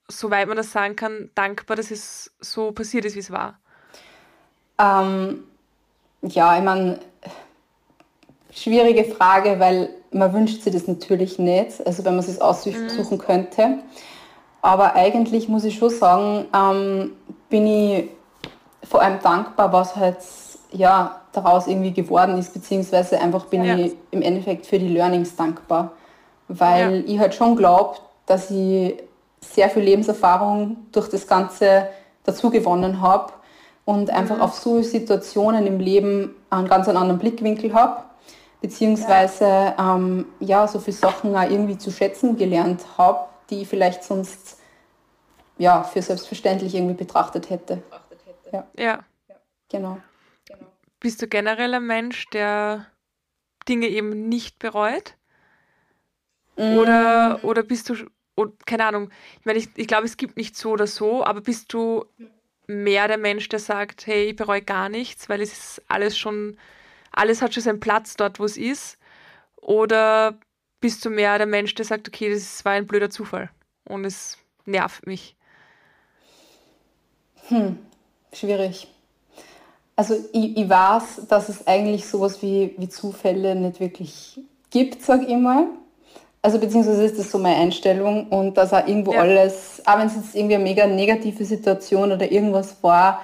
soweit 0.06 0.46
man 0.46 0.56
das 0.56 0.70
sagen 0.70 0.94
kann, 0.94 1.30
dankbar, 1.34 1.76
dass 1.76 1.90
es 1.90 2.32
so 2.38 2.70
passiert 2.70 3.04
ist, 3.04 3.16
wie 3.16 3.20
es 3.20 3.32
war? 3.32 3.58
Ähm, 4.78 5.42
ja, 6.22 6.56
ich 6.56 6.62
meine, 6.62 7.00
Schwierige 8.52 9.04
Frage, 9.04 9.60
weil 9.60 9.90
man 10.12 10.32
wünscht 10.32 10.62
sich 10.62 10.72
das 10.72 10.88
natürlich 10.88 11.38
nicht, 11.38 11.86
also 11.86 12.04
wenn 12.04 12.16
man 12.16 12.24
es 12.24 12.40
aussuchen 12.40 12.88
mhm. 12.88 13.18
könnte. 13.18 13.78
Aber 14.62 14.94
eigentlich 14.94 15.48
muss 15.48 15.64
ich 15.64 15.78
schon 15.78 15.90
sagen, 15.90 16.46
ähm, 16.54 17.12
bin 17.48 17.66
ich 17.66 18.08
vor 18.82 19.02
allem 19.02 19.20
dankbar, 19.22 19.72
was 19.72 19.96
halt 19.96 20.18
ja, 20.72 21.20
daraus 21.32 21.66
irgendwie 21.66 21.92
geworden 21.92 22.38
ist, 22.38 22.52
beziehungsweise 22.52 23.20
einfach 23.20 23.46
bin 23.46 23.64
ja. 23.64 23.76
ich 23.76 23.92
im 24.10 24.22
Endeffekt 24.22 24.66
für 24.66 24.78
die 24.78 24.88
Learnings 24.88 25.36
dankbar. 25.36 25.92
Weil 26.48 26.96
ja. 26.96 27.14
ich 27.14 27.18
halt 27.18 27.34
schon 27.34 27.56
glaube, 27.56 27.98
dass 28.26 28.50
ich 28.50 28.94
sehr 29.40 29.70
viel 29.70 29.82
Lebenserfahrung 29.82 30.76
durch 30.92 31.08
das 31.08 31.26
Ganze 31.26 31.86
dazu 32.24 32.50
gewonnen 32.50 33.00
habe 33.00 33.32
und 33.84 34.10
einfach 34.10 34.36
mhm. 34.36 34.42
auf 34.42 34.54
so 34.54 34.82
Situationen 34.82 35.66
im 35.66 35.80
Leben 35.80 36.34
einen 36.50 36.68
ganz 36.68 36.88
anderen 36.88 37.18
Blickwinkel 37.18 37.72
habe 37.72 38.02
beziehungsweise 38.60 39.44
ja. 39.44 39.96
Ähm, 39.96 40.26
ja, 40.40 40.66
so 40.68 40.78
viele 40.78 40.96
Sachen 40.96 41.34
auch 41.34 41.48
irgendwie 41.48 41.78
zu 41.78 41.90
schätzen 41.90 42.36
gelernt 42.36 42.84
habe, 42.98 43.28
die 43.48 43.62
ich 43.62 43.68
vielleicht 43.68 44.04
sonst 44.04 44.58
ja, 45.58 45.82
für 45.82 46.00
selbstverständlich 46.00 46.74
irgendwie 46.74 46.94
betrachtet 46.94 47.50
hätte. 47.50 47.82
Ja. 48.52 48.66
ja. 48.78 49.04
Genau. 49.68 49.98
Bist 50.98 51.22
du 51.22 51.28
generell 51.28 51.74
ein 51.74 51.86
Mensch, 51.86 52.26
der 52.30 52.86
Dinge 53.68 53.88
eben 53.88 54.28
nicht 54.28 54.58
bereut? 54.58 55.16
Mm. 56.56 56.76
Oder, 56.78 57.40
oder 57.42 57.62
bist 57.62 57.88
du, 57.88 57.94
oder, 58.36 58.52
keine 58.66 58.84
Ahnung, 58.84 59.10
ich 59.38 59.46
meine, 59.46 59.58
ich, 59.58 59.68
ich 59.76 59.86
glaube, 59.86 60.06
es 60.06 60.16
gibt 60.16 60.36
nicht 60.36 60.56
so 60.56 60.70
oder 60.70 60.86
so, 60.86 61.24
aber 61.24 61.40
bist 61.40 61.72
du 61.72 62.04
mehr 62.66 63.08
der 63.08 63.18
Mensch, 63.18 63.48
der 63.48 63.58
sagt, 63.58 64.06
hey, 64.06 64.30
ich 64.30 64.36
bereue 64.36 64.62
gar 64.62 64.88
nichts, 64.88 65.28
weil 65.28 65.40
es 65.40 65.52
ist 65.52 65.82
alles 65.88 66.18
schon 66.18 66.58
alles 67.12 67.42
hat 67.42 67.54
schon 67.54 67.62
seinen 67.62 67.80
Platz 67.80 68.16
dort, 68.16 68.38
wo 68.38 68.44
es 68.44 68.56
ist? 68.56 68.98
Oder 69.60 70.38
bist 70.80 71.04
du 71.04 71.10
mehr 71.10 71.38
der 71.38 71.46
Mensch, 71.46 71.74
der 71.74 71.84
sagt, 71.84 72.08
okay, 72.08 72.32
das 72.32 72.64
war 72.64 72.72
ein 72.72 72.86
blöder 72.86 73.10
Zufall 73.10 73.50
und 73.84 74.04
es 74.04 74.38
nervt 74.64 75.06
mich? 75.06 75.36
Hm, 77.48 77.78
schwierig. 78.32 78.88
Also 79.96 80.14
ich, 80.32 80.56
ich 80.56 80.68
weiß, 80.68 81.26
dass 81.28 81.50
es 81.50 81.66
eigentlich 81.66 82.06
sowas 82.06 82.40
wie, 82.40 82.74
wie 82.78 82.88
Zufälle 82.88 83.54
nicht 83.54 83.80
wirklich 83.80 84.40
gibt, 84.70 85.02
sag 85.02 85.28
ich 85.28 85.36
mal. 85.36 85.66
Also 86.42 86.58
beziehungsweise 86.58 87.04
ist 87.04 87.18
das 87.18 87.30
so 87.30 87.38
meine 87.38 87.56
Einstellung 87.56 88.28
und 88.28 88.56
dass 88.56 88.72
auch 88.72 88.86
irgendwo 88.86 89.12
ja. 89.12 89.20
alles, 89.20 89.82
auch 89.84 89.98
wenn 89.98 90.06
es 90.06 90.16
jetzt 90.16 90.34
irgendwie 90.34 90.54
eine 90.54 90.64
mega 90.64 90.86
negative 90.86 91.44
Situation 91.44 92.12
oder 92.12 92.32
irgendwas 92.32 92.82
war, 92.82 93.20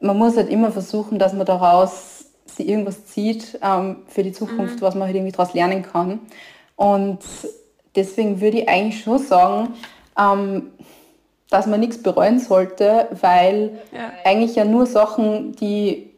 man 0.00 0.16
muss 0.16 0.36
halt 0.36 0.50
immer 0.50 0.70
versuchen, 0.70 1.18
dass 1.18 1.32
man 1.32 1.46
daraus 1.46 2.23
sie 2.46 2.68
irgendwas 2.68 3.06
zieht 3.06 3.58
ähm, 3.62 3.96
für 4.06 4.22
die 4.22 4.32
Zukunft, 4.32 4.76
mhm. 4.76 4.80
was 4.82 4.94
man 4.94 5.04
halt 5.06 5.16
irgendwie 5.16 5.32
daraus 5.32 5.54
lernen 5.54 5.82
kann. 5.82 6.20
Und 6.76 7.20
deswegen 7.96 8.40
würde 8.40 8.60
ich 8.60 8.68
eigentlich 8.68 9.02
schon 9.02 9.18
sagen, 9.18 9.74
ähm, 10.18 10.72
dass 11.50 11.66
man 11.66 11.80
nichts 11.80 12.02
bereuen 12.02 12.40
sollte, 12.40 13.08
weil 13.20 13.78
ja. 13.92 14.12
eigentlich 14.24 14.56
ja 14.56 14.64
nur 14.64 14.86
Sachen, 14.86 15.52
die 15.52 16.10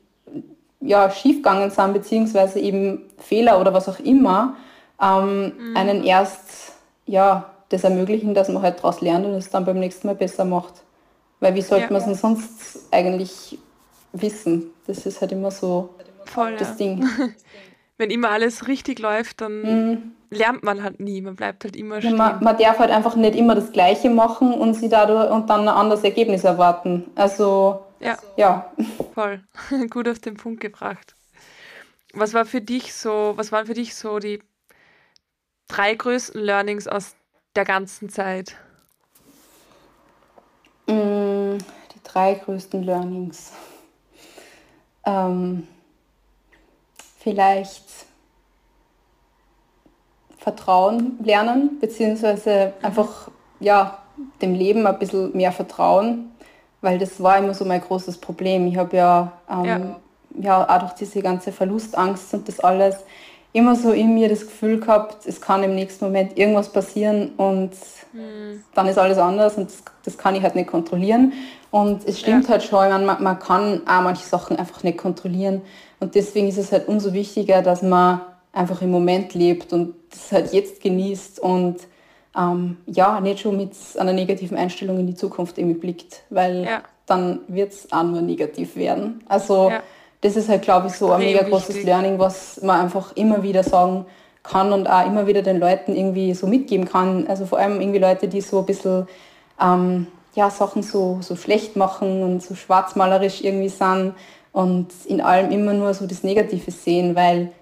ja, 0.81 1.11
schiefgegangen 1.11 1.71
sind, 1.71 1.93
beziehungsweise 1.93 2.61
eben 2.61 3.03
Fehler 3.19 3.61
oder 3.61 3.75
was 3.75 3.89
auch 3.89 3.99
immer, 3.99 4.57
ähm, 5.03 5.53
mhm. 5.59 5.77
einen 5.77 6.05
erst 6.05 6.73
ja, 7.07 7.51
das 7.69 7.85
ermöglichen, 7.85 8.35
dass 8.35 8.49
man 8.49 8.63
halt 8.63 8.79
daraus 8.79 9.01
lernt 9.01 9.27
und 9.27 9.33
es 9.35 9.51
dann 9.51 9.65
beim 9.65 9.79
nächsten 9.79 10.07
Mal 10.07 10.17
besser 10.17 10.45
macht. 10.45 10.75
Weil 11.41 11.55
wie 11.55 11.63
sollte 11.63 11.87
ja. 11.87 11.91
man 11.91 12.01
es 12.01 12.07
denn 12.07 12.15
sonst 12.15 12.89
eigentlich 12.91 13.59
wissen? 14.13 14.71
Das 14.87 15.05
ist 15.05 15.21
halt 15.21 15.33
immer 15.33 15.51
so 15.51 15.91
Voll, 16.27 16.57
das 16.57 16.71
ja. 16.71 16.75
Ding. 16.75 17.09
wenn 17.99 18.11
immer 18.11 18.31
alles 18.31 18.69
richtig 18.69 18.99
läuft, 18.99 19.41
dann 19.41 19.63
mhm. 19.63 20.13
lernt 20.31 20.63
man 20.63 20.83
halt 20.83 21.01
nie. 21.01 21.21
Man 21.21 21.37
bleibt 21.37 21.65
halt 21.65 21.77
immer 21.77 22.01
stehen. 22.01 22.17
Man, 22.17 22.43
man, 22.43 22.59
darf 22.59 22.79
halt 22.79 22.91
einfach 22.91 23.17
nicht 23.17 23.35
immer 23.35 23.55
das 23.55 23.73
Gleiche 23.73 24.11
machen 24.11 24.53
und 24.53 24.75
sie 24.75 24.89
dadurch 24.89 25.31
und 25.31 25.49
dann 25.49 25.63
ein 25.63 25.69
anderes 25.69 26.05
Ergebnis 26.05 26.45
erwarten. 26.45 27.05
Also 27.15 27.85
ja, 28.01 28.19
ja. 28.37 28.71
voll 29.15 29.43
gut 29.91 30.09
auf 30.09 30.19
den 30.19 30.35
Punkt 30.35 30.61
gebracht. 30.61 31.15
Was 32.13 32.35
war 32.35 32.45
für 32.45 32.61
dich 32.61 32.95
so? 32.95 33.33
Was 33.37 33.53
waren 33.53 33.67
für 33.67 33.75
dich 33.75 33.95
so 33.95 34.19
die 34.19 34.43
drei 35.69 35.95
größten 35.95 36.41
Learnings 36.41 36.87
aus 36.87 37.15
der 37.55 37.65
ganzen 37.65 38.09
Zeit? 38.09 38.57
Mm, 40.87 41.59
die 41.59 42.03
drei 42.05 42.35
größten 42.35 42.83
Learnings. 42.83 43.53
Ähm, 45.05 45.67
vielleicht 47.27 47.83
Vertrauen 50.39 51.19
lernen, 51.25 51.81
beziehungsweise 51.81 52.75
einfach 52.83 53.33
ja, 53.59 53.99
dem 54.41 54.55
Leben 54.55 54.87
ein 54.87 54.97
bisschen 54.97 55.37
mehr 55.37 55.51
vertrauen, 55.51 56.31
weil 56.83 56.99
das 56.99 57.21
war 57.21 57.39
immer 57.39 57.53
so 57.53 57.65
mein 57.65 57.81
großes 57.81 58.19
Problem. 58.19 58.69
Ich 58.69 58.77
habe 58.77 58.97
ja, 58.97 59.33
ähm, 59.51 59.65
ja. 59.65 59.81
ja 60.41 60.71
auch 60.71 60.83
durch 60.83 60.93
diese 60.93 61.21
ganze 61.21 61.51
Verlustangst 61.51 62.33
und 62.33 62.47
das 62.47 62.61
alles 62.61 62.95
immer 63.57 63.75
so 63.75 63.91
in 63.93 64.13
mir 64.13 64.29
das 64.29 64.41
Gefühl 64.41 64.81
gehabt, 64.81 65.27
es 65.27 65.41
kann 65.41 65.63
im 65.63 65.75
nächsten 65.75 66.05
Moment 66.05 66.37
irgendwas 66.37 66.71
passieren 66.71 67.31
und 67.39 67.71
mhm. 68.13 68.63
dann 68.75 68.87
ist 68.87 68.99
alles 68.99 69.17
anders 69.17 69.57
und 69.57 69.71
das, 69.71 69.83
das, 70.05 70.19
kann 70.19 70.35
ich 70.35 70.43
halt 70.43 70.55
nicht 70.55 70.69
kontrollieren. 70.69 71.33
Und 71.71 72.07
es 72.07 72.21
stimmt 72.21 72.45
ja. 72.45 72.51
halt 72.51 72.63
schon, 72.63 72.91
man, 73.07 73.23
man 73.23 73.39
kann 73.39 73.81
auch 73.87 74.03
manche 74.03 74.25
Sachen 74.25 74.59
einfach 74.59 74.83
nicht 74.83 74.99
kontrollieren. 74.99 75.63
Und 76.01 76.15
deswegen 76.15 76.49
ist 76.49 76.59
es 76.59 76.71
halt 76.71 76.87
umso 76.87 77.15
wichtiger, 77.15 77.63
dass 77.63 77.81
man 77.81 78.21
einfach 78.53 78.83
im 78.83 78.91
Moment 78.91 79.33
lebt 79.33 79.73
und 79.73 79.95
das 80.11 80.33
halt 80.33 80.53
jetzt 80.53 80.83
genießt 80.83 81.41
und 81.41 81.77
ähm, 82.37 82.77
ja, 82.87 83.21
nicht 83.21 83.41
schon 83.41 83.57
mit 83.57 83.73
einer 83.97 84.13
negativen 84.13 84.59
Einstellung 84.59 85.01
in 85.01 85.07
die 85.07 85.15
Zukunft 85.15 85.57
irgendwie 85.57 85.79
blickt, 85.79 86.25
weil 86.29 86.65
ja. 86.65 86.83
dann 87.07 87.41
wird 87.49 87.73
es 87.73 87.91
auch 87.91 88.03
nur 88.03 88.21
negativ 88.21 88.77
werden. 88.77 89.25
Also 89.27 89.71
ja. 89.71 89.83
Das 90.27 90.35
ist 90.35 90.49
halt, 90.49 90.63
glaube 90.63 90.89
ich, 90.89 90.95
so 90.95 91.13
ein 91.13 91.21
mega 91.21 91.43
großes 91.43 91.85
Learning, 91.85 92.19
was 92.19 92.61
man 92.61 92.81
einfach 92.81 93.15
immer 93.15 93.45
wieder 93.45 93.63
sagen 93.63 94.07
kann 94.43 94.73
und 94.73 94.89
auch 94.89 95.07
immer 95.07 95.29
wieder 95.29 95.41
den 95.41 95.61
Leuten 95.61 95.95
irgendwie 95.95 96.35
so 96.35 96.49
mitgeben 96.49 96.89
kann. 96.89 97.29
Also 97.29 97.47
vor 97.47 97.59
allem 97.59 97.81
irgendwie 97.81 98.01
Leute, 98.01 98.27
die 98.27 98.41
so 98.41 98.59
ein 98.59 98.67
bisschen 98.67 99.07
ähm, 99.61 100.09
ja, 100.35 100.51
Sachen 100.51 100.83
so, 100.83 101.19
so 101.21 101.37
schlecht 101.37 101.77
machen 101.77 102.25
und 102.25 102.43
so 102.43 102.57
schwarzmalerisch 102.57 103.43
irgendwie 103.43 103.69
sind 103.69 104.15
und 104.51 104.89
in 105.07 105.21
allem 105.21 105.53
immer 105.53 105.73
nur 105.73 105.95
so 105.95 106.09
das 106.09 106.25
Negative 106.25 106.73
sehen, 106.73 107.15
weil 107.15 107.53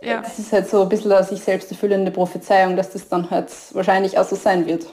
ja. 0.00 0.22
das 0.22 0.38
ist 0.38 0.52
halt 0.52 0.70
so 0.70 0.82
ein 0.82 0.88
bisschen 0.88 1.12
eine 1.12 1.22
sich 1.22 1.40
selbst 1.40 1.70
erfüllende 1.70 2.10
Prophezeiung, 2.10 2.76
dass 2.76 2.92
das 2.92 3.10
dann 3.10 3.30
halt 3.30 3.50
wahrscheinlich 3.72 4.18
auch 4.18 4.24
so 4.24 4.36
sein 4.36 4.66
wird. 4.66 4.86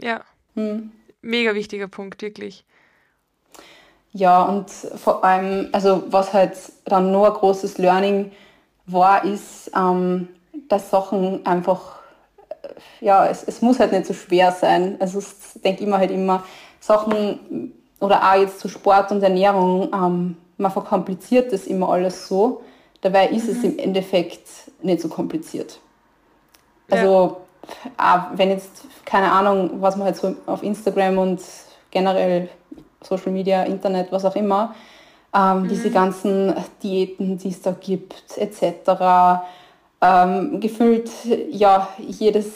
Ja. 0.00 0.20
Hm. 0.54 0.92
Mega 1.22 1.54
wichtiger 1.54 1.88
Punkt, 1.88 2.20
wirklich. 2.20 2.66
Ja, 4.16 4.44
und 4.44 4.70
vor 4.70 5.22
allem, 5.24 5.68
also 5.72 6.04
was 6.08 6.32
halt 6.32 6.56
dann 6.86 7.12
nur 7.12 7.26
ein 7.26 7.34
großes 7.34 7.76
Learning 7.76 8.32
war, 8.86 9.22
ist, 9.26 9.70
ähm, 9.76 10.28
dass 10.68 10.88
Sachen 10.88 11.44
einfach, 11.44 11.96
ja, 13.02 13.26
es, 13.26 13.42
es 13.42 13.60
muss 13.60 13.78
halt 13.78 13.92
nicht 13.92 14.06
so 14.06 14.14
schwer 14.14 14.52
sein. 14.52 14.96
Also 15.00 15.18
ich 15.18 15.60
denke 15.62 15.84
immer 15.84 15.98
halt 15.98 16.10
immer, 16.10 16.44
Sachen 16.80 17.74
oder 18.00 18.22
auch 18.22 18.38
jetzt 18.38 18.58
zu 18.58 18.68
Sport 18.68 19.12
und 19.12 19.22
Ernährung, 19.22 19.92
ähm, 19.92 20.38
man 20.56 20.72
verkompliziert 20.72 21.52
das 21.52 21.66
immer 21.66 21.90
alles 21.90 22.26
so. 22.26 22.62
Dabei 23.02 23.28
ist 23.28 23.44
mhm. 23.44 23.50
es 23.50 23.64
im 23.64 23.78
Endeffekt 23.78 24.48
nicht 24.80 25.02
so 25.02 25.08
kompliziert. 25.10 25.78
Also, 26.88 27.36
ja. 27.98 28.32
wenn 28.34 28.48
jetzt, 28.48 28.84
keine 29.04 29.30
Ahnung, 29.30 29.82
was 29.82 29.94
man 29.96 30.06
halt 30.06 30.16
so 30.16 30.34
auf 30.46 30.62
Instagram 30.62 31.18
und 31.18 31.42
generell 31.90 32.48
Social 33.06 33.32
Media, 33.32 33.62
Internet, 33.64 34.12
was 34.12 34.24
auch 34.24 34.36
immer, 34.36 34.74
ähm, 35.34 35.62
mhm. 35.62 35.68
diese 35.68 35.90
ganzen 35.90 36.54
Diäten, 36.82 37.38
die 37.38 37.48
es 37.50 37.62
da 37.62 37.72
gibt, 37.72 38.36
etc. 38.36 39.44
Ähm, 40.00 40.60
gefühlt, 40.60 41.10
ja, 41.50 41.88
jedes, 41.98 42.46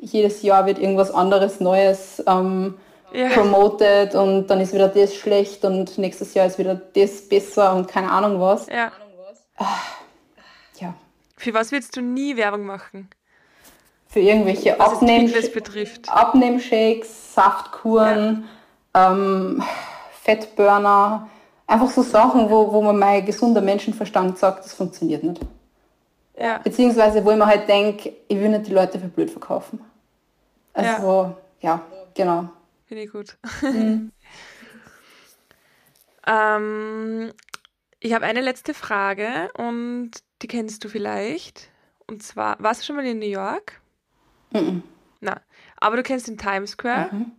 jedes 0.00 0.42
Jahr 0.42 0.66
wird 0.66 0.78
irgendwas 0.78 1.10
anderes 1.10 1.60
Neues 1.60 2.22
ähm, 2.26 2.74
ja. 3.12 3.28
promoted 3.28 4.14
und 4.14 4.46
dann 4.48 4.60
ist 4.60 4.72
wieder 4.72 4.88
das 4.88 5.14
schlecht 5.14 5.64
und 5.64 5.98
nächstes 5.98 6.34
Jahr 6.34 6.46
ist 6.46 6.58
wieder 6.58 6.74
das 6.74 7.28
besser 7.28 7.74
und 7.74 7.88
keine 7.88 8.10
Ahnung 8.10 8.40
was. 8.40 8.66
Ja. 8.66 8.92
ja. 10.78 10.94
Für 11.36 11.54
was 11.54 11.72
willst 11.72 11.96
du 11.96 12.00
nie 12.00 12.36
Werbung 12.36 12.64
machen? 12.64 13.08
Für 14.08 14.20
irgendwelche 14.20 14.80
Abnehm 14.80 15.32
Abnehmshakes, 16.08 17.34
Saftkuren, 17.34 18.42
ja. 18.42 18.48
Ähm, 18.94 19.62
Fettburner, 20.22 21.28
einfach 21.66 21.90
so 21.90 22.02
Sachen, 22.02 22.50
wo, 22.50 22.72
wo 22.72 22.82
man 22.82 22.98
mein 22.98 23.24
gesunder 23.24 23.60
Menschenverstand 23.60 24.38
sagt, 24.38 24.64
das 24.64 24.74
funktioniert 24.74 25.22
nicht. 25.22 25.40
Ja. 26.38 26.58
Beziehungsweise 26.58 27.24
wo 27.24 27.30
ich 27.30 27.36
mir 27.36 27.46
halt 27.46 27.68
denke, 27.68 28.14
ich 28.28 28.38
will 28.38 28.48
nicht 28.48 28.66
die 28.66 28.72
Leute 28.72 28.98
für 28.98 29.08
blöd 29.08 29.30
verkaufen. 29.30 29.80
Also, 30.72 31.36
ja, 31.60 31.60
ja 31.60 31.82
genau. 32.14 32.48
Finde 32.86 33.04
ich 33.04 33.12
gut. 33.12 33.36
Mhm. 33.62 34.12
ähm, 36.26 37.32
ich 38.00 38.14
habe 38.14 38.24
eine 38.24 38.40
letzte 38.40 38.72
Frage 38.72 39.50
und 39.56 40.12
die 40.42 40.48
kennst 40.48 40.84
du 40.84 40.88
vielleicht. 40.88 41.68
Und 42.06 42.22
zwar, 42.22 42.56
warst 42.60 42.80
du 42.80 42.86
schon 42.86 42.96
mal 42.96 43.06
in 43.06 43.18
New 43.18 43.26
York? 43.26 43.80
Mhm. 44.52 44.82
Na, 45.20 45.40
aber 45.76 45.96
du 45.96 46.02
kennst 46.02 46.26
den 46.26 46.38
Times 46.38 46.72
Square. 46.72 47.10
Mhm. 47.12 47.32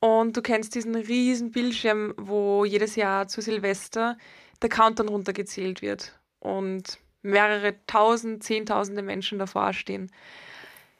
Und 0.00 0.36
du 0.36 0.42
kennst 0.42 0.74
diesen 0.74 0.94
riesen 0.94 1.50
Bildschirm, 1.50 2.14
wo 2.16 2.64
jedes 2.64 2.94
Jahr 2.96 3.26
zu 3.26 3.40
Silvester 3.40 4.16
der 4.62 4.68
Countdown 4.68 5.08
runtergezählt 5.08 5.82
wird 5.82 6.18
und 6.38 6.98
mehrere 7.22 7.74
tausend, 7.86 8.44
zehntausende 8.44 9.02
Menschen 9.02 9.38
davor 9.38 9.72
stehen. 9.72 10.10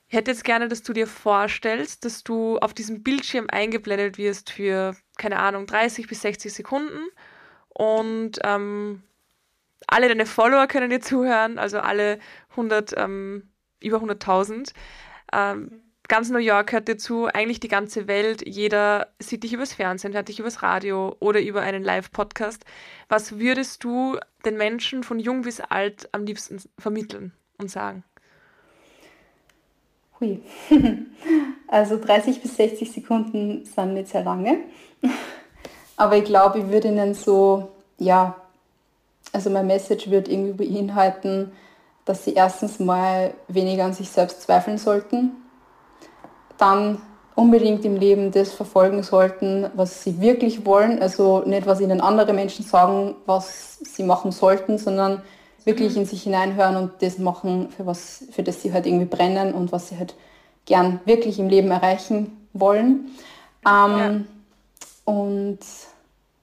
Ich 0.09 0.17
hätte 0.17 0.31
jetzt 0.31 0.45
gerne, 0.45 0.69
dass 0.69 0.83
du 0.83 0.93
dir 0.93 1.07
vorstellst, 1.07 2.05
dass 2.05 2.25
du 2.25 2.59
auf 2.59 2.75
diesem 2.75 3.03
Bildschirm 3.03 3.47
eingeblendet 3.51 4.19
wirst 4.19 4.51
für, 4.51 4.97
keine 5.19 5.39
Ahnung, 5.39 5.67
30 5.67 6.09
bis 6.09 6.23
60 6.23 6.53
Sekunden 6.53 7.07
und 7.69 8.39
ähm, 8.43 9.03
alle 9.87 10.09
deine 10.09 10.27
Follower 10.27 10.67
können 10.67 10.91
dir 10.91 11.01
zuhören, 11.01 11.59
also 11.59 11.79
alle 11.79 12.19
100, 12.51 12.95
ähm, 12.97 13.49
über 13.81 13.99
100.000. 13.99 14.73
Ähm, 15.33 15.83
ganz 16.09 16.31
New 16.31 16.39
York 16.39 16.73
hört 16.73 16.89
dir 16.89 16.97
zu, 16.97 17.27
eigentlich 17.27 17.61
die 17.61 17.69
ganze 17.69 18.09
Welt, 18.09 18.43
jeder 18.47 19.09
sieht 19.19 19.45
dich 19.45 19.53
übers 19.53 19.75
Fernsehen, 19.75 20.15
hört 20.15 20.29
dich 20.29 20.41
übers 20.41 20.63
Radio 20.63 21.15
oder 21.21 21.41
über 21.41 21.61
einen 21.61 21.85
Live-Podcast. 21.85 22.65
Was 23.09 23.39
würdest 23.39 23.85
du 23.85 24.19
den 24.45 24.57
Menschen 24.57 25.03
von 25.05 25.21
jung 25.21 25.43
bis 25.43 25.61
alt 25.61 26.09
am 26.13 26.25
liebsten 26.25 26.61
vermitteln 26.79 27.33
und 27.59 27.71
sagen? 27.71 28.05
Hui. 30.19 30.41
Also 31.71 32.01
30 32.01 32.41
bis 32.41 32.57
60 32.57 32.91
Sekunden 32.91 33.67
sind 33.67 33.93
nicht 33.93 34.09
sehr 34.09 34.25
lange. 34.25 34.61
Aber 35.99 36.17
ich 36.17 36.25
glaube, 36.25 36.61
ich 36.61 36.69
würde 36.69 36.89
Ihnen 36.89 37.13
so, 37.13 37.69
ja, 37.99 38.37
also 39.35 39.51
mein 39.51 39.67
Message 39.67 40.09
wird 40.09 40.29
irgendwie 40.29 40.67
beinhalten, 40.67 41.53
dass 42.07 42.25
Sie 42.25 42.33
erstens 42.33 42.79
mal 42.79 43.35
weniger 43.49 43.85
an 43.85 43.93
sich 43.93 44.09
selbst 44.09 44.41
zweifeln 44.41 44.79
sollten, 44.79 45.33
dann 46.59 47.01
unbedingt 47.39 47.85
im 47.85 47.97
Leben 47.97 48.33
das 48.33 48.53
verfolgen 48.53 49.05
sollten, 49.05 49.71
was 49.75 50.03
sie 50.03 50.21
wirklich 50.21 50.67
wollen. 50.67 51.01
Also 51.01 51.45
nicht, 51.47 51.67
was 51.67 51.81
ihnen 51.81 52.01
andere 52.01 52.33
Menschen 52.33 52.65
sagen, 52.65 53.15
was 53.27 53.79
sie 53.79 54.03
machen 54.03 54.33
sollten, 54.33 54.77
sondern 54.77 55.23
wirklich 55.65 55.97
in 55.97 56.05
sich 56.05 56.25
hineinhören 56.25 56.77
und 56.77 57.01
das 57.01 57.19
machen, 57.19 57.71
für, 57.71 57.87
was, 57.87 58.25
für 58.33 58.43
das 58.43 58.61
sie 58.61 58.73
halt 58.73 58.87
irgendwie 58.87 59.05
brennen 59.05 59.55
und 59.55 59.71
was 59.71 59.89
sie 59.89 59.99
halt 59.99 60.17
gern 60.67 61.01
wirklich 61.05 61.39
im 61.39 61.49
Leben 61.49 61.71
erreichen 61.71 62.49
wollen. 62.55 63.13
Ähm, 63.65 63.99
ja. 63.99 64.21
Und 65.05 65.61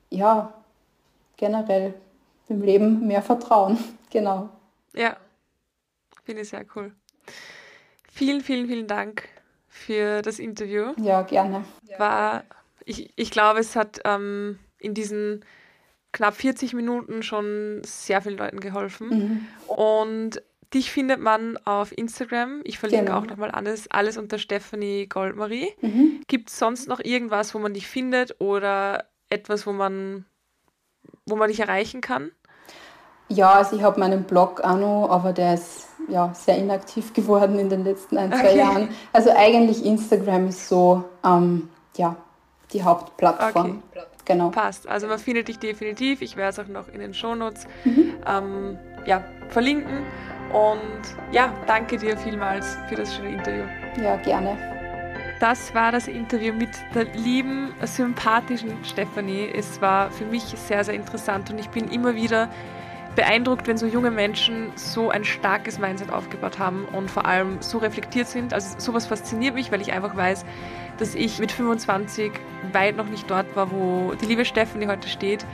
ja, 0.09 0.53
generell 1.35 1.93
im 2.47 2.61
Leben 2.61 3.05
mehr 3.05 3.21
Vertrauen. 3.21 3.77
genau. 4.11 4.47
Ja, 4.93 5.17
finde 6.23 6.43
ich 6.43 6.49
sehr 6.49 6.65
cool. 6.75 6.93
Vielen, 8.13 8.39
vielen, 8.39 8.67
vielen 8.67 8.87
Dank 8.87 9.27
für 9.75 10.21
das 10.21 10.39
Interview. 10.39 10.93
Ja, 10.97 11.21
gerne. 11.23 11.65
War, 11.97 12.45
ich, 12.85 13.11
ich 13.17 13.29
glaube, 13.29 13.59
es 13.59 13.75
hat 13.75 13.99
ähm, 14.05 14.57
in 14.79 14.93
diesen 14.93 15.43
knapp 16.13 16.35
40 16.35 16.73
Minuten 16.73 17.23
schon 17.23 17.81
sehr 17.83 18.21
vielen 18.21 18.37
Leuten 18.37 18.61
geholfen. 18.61 19.09
Mhm. 19.09 19.47
Und 19.67 20.41
dich 20.73 20.91
findet 20.91 21.19
man 21.19 21.57
auf 21.65 21.95
Instagram. 21.95 22.61
Ich 22.63 22.79
verlinke 22.79 23.05
genau. 23.05 23.19
auch 23.19 23.25
nochmal 23.27 23.51
alles, 23.51 23.91
alles 23.91 24.17
unter 24.17 24.39
Stephanie 24.39 25.07
Goldmarie. 25.07 25.73
Mhm. 25.81 26.21
Gibt 26.27 26.49
es 26.49 26.57
sonst 26.57 26.87
noch 26.87 27.01
irgendwas, 27.01 27.53
wo 27.53 27.59
man 27.59 27.73
dich 27.73 27.87
findet 27.87 28.39
oder 28.39 29.05
etwas, 29.29 29.67
wo 29.67 29.73
man, 29.73 30.25
wo 31.25 31.35
man 31.35 31.49
dich 31.49 31.59
erreichen 31.59 31.99
kann? 31.99 32.31
Ja, 33.27 33.53
also 33.53 33.75
ich 33.75 33.83
habe 33.83 33.99
meinen 33.99 34.23
Blog 34.23 34.61
auch 34.61 34.77
noch, 34.77 35.09
aber 35.09 35.33
der 35.33 35.55
ist 35.55 35.87
ja 36.09 36.31
sehr 36.33 36.57
inaktiv 36.57 37.13
geworden 37.13 37.59
in 37.59 37.69
den 37.69 37.83
letzten 37.83 38.17
ein, 38.17 38.31
zwei 38.31 38.49
okay. 38.49 38.57
Jahren. 38.57 38.89
Also 39.13 39.31
eigentlich 39.35 39.85
Instagram 39.85 40.47
ist 40.49 40.67
so 40.67 41.03
ähm, 41.23 41.69
ja, 41.97 42.15
die 42.71 42.83
Hauptplattform. 42.83 43.81
Okay. 43.91 44.05
Genau. 44.25 44.49
Passt. 44.49 44.87
Also 44.87 45.07
man 45.07 45.19
findet 45.19 45.47
dich 45.47 45.59
definitiv. 45.59 46.21
Ich 46.21 46.35
werde 46.35 46.49
es 46.49 46.59
auch 46.59 46.71
noch 46.71 46.87
in 46.87 46.99
den 46.99 47.13
Shownotes 47.13 47.67
mhm. 47.83 48.13
ähm, 48.27 48.77
ja, 49.05 49.23
verlinken. 49.49 50.03
Und 50.51 51.33
ja, 51.33 51.53
danke 51.67 51.97
dir 51.97 52.17
vielmals 52.17 52.77
für 52.89 52.95
das 52.95 53.15
schöne 53.15 53.33
Interview. 53.33 53.65
Ja, 54.01 54.15
gerne. 54.17 54.57
Das 55.39 55.75
war 55.75 55.91
das 55.91 56.07
Interview 56.07 56.53
mit 56.53 56.69
der 56.93 57.05
lieben, 57.13 57.73
sympathischen 57.83 58.83
Stefanie. 58.83 59.49
Es 59.53 59.81
war 59.81 60.09
für 60.09 60.25
mich 60.25 60.43
sehr, 60.43 60.83
sehr 60.83 60.93
interessant 60.93 61.51
und 61.51 61.59
ich 61.59 61.69
bin 61.69 61.89
immer 61.89 62.15
wieder 62.15 62.49
beeindruckt, 63.15 63.67
wenn 63.67 63.77
so 63.77 63.85
junge 63.85 64.11
Menschen 64.11 64.71
so 64.75 65.09
ein 65.09 65.23
starkes 65.23 65.79
Mindset 65.79 66.11
aufgebaut 66.11 66.59
haben 66.59 66.85
und 66.85 67.09
vor 67.09 67.25
allem 67.25 67.61
so 67.61 67.77
reflektiert 67.77 68.27
sind. 68.27 68.53
Also 68.53 68.75
sowas 68.77 69.07
fasziniert 69.07 69.55
mich, 69.55 69.71
weil 69.71 69.81
ich 69.81 69.93
einfach 69.93 70.15
weiß, 70.15 70.45
dass 70.97 71.15
ich 71.15 71.39
mit 71.39 71.51
25 71.51 72.31
weit 72.71 72.97
noch 72.97 73.07
nicht 73.07 73.29
dort 73.29 73.55
war, 73.55 73.71
wo 73.71 74.13
die 74.13 74.25
liebe 74.25 74.45
Stephanie 74.45 74.87
heute 74.87 75.07
steht, 75.07 75.45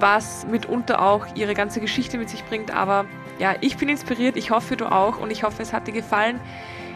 was 0.00 0.46
mitunter 0.46 1.02
auch 1.02 1.26
ihre 1.34 1.54
ganze 1.54 1.80
Geschichte 1.80 2.18
mit 2.18 2.28
sich 2.28 2.44
bringt. 2.44 2.72
Aber 2.72 3.06
ja, 3.38 3.54
ich 3.60 3.76
bin 3.76 3.88
inspiriert, 3.88 4.36
ich 4.36 4.50
hoffe 4.50 4.76
du 4.76 4.86
auch 4.86 5.18
und 5.18 5.30
ich 5.30 5.42
hoffe 5.42 5.62
es 5.62 5.72
hat 5.72 5.86
dir 5.86 5.92
gefallen. 5.92 6.40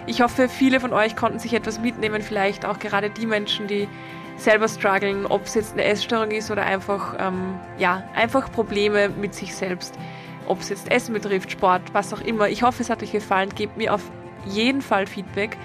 Ich 0.07 0.21
hoffe, 0.21 0.49
viele 0.49 0.79
von 0.79 0.93
euch 0.93 1.17
konnten 1.17 1.41
sich 1.41 1.53
etwas 1.53 1.81
mitnehmen, 1.81 2.23
vielleicht 2.23 2.65
auch 2.65 2.79
gerade 2.79 3.11
die 3.11 3.27
Menschen, 3.27 3.67
die 3.67 3.89
selber 4.37 4.69
strugglen, 4.69 5.27
ob 5.27 5.45
es 5.45 5.55
jetzt 5.55 5.73
eine 5.73 5.85
Essstörung 5.85 6.31
ist 6.31 6.51
oder 6.51 6.63
einfach, 6.63 7.17
ähm, 7.19 7.59
ja, 7.79 8.03
einfach 8.15 8.51
Probleme 8.53 9.09
mit 9.09 9.35
sich 9.35 9.55
selbst. 9.55 9.99
Ob 10.47 10.61
es 10.61 10.69
jetzt 10.69 10.91
Essen 10.91 11.13
betrifft, 11.13 11.51
Sport, 11.51 11.83
was 11.93 12.13
auch 12.13 12.21
immer. 12.21 12.49
Ich 12.49 12.63
hoffe, 12.63 12.83
es 12.83 12.91
hat 12.91 13.03
euch 13.03 13.13
gefallen. 13.13 13.51
Gebt 13.55 13.77
mir 13.77 13.93
auf 13.93 14.03
jeden 14.47 14.81
Fall 14.81 15.07
Feedback. 15.07 15.57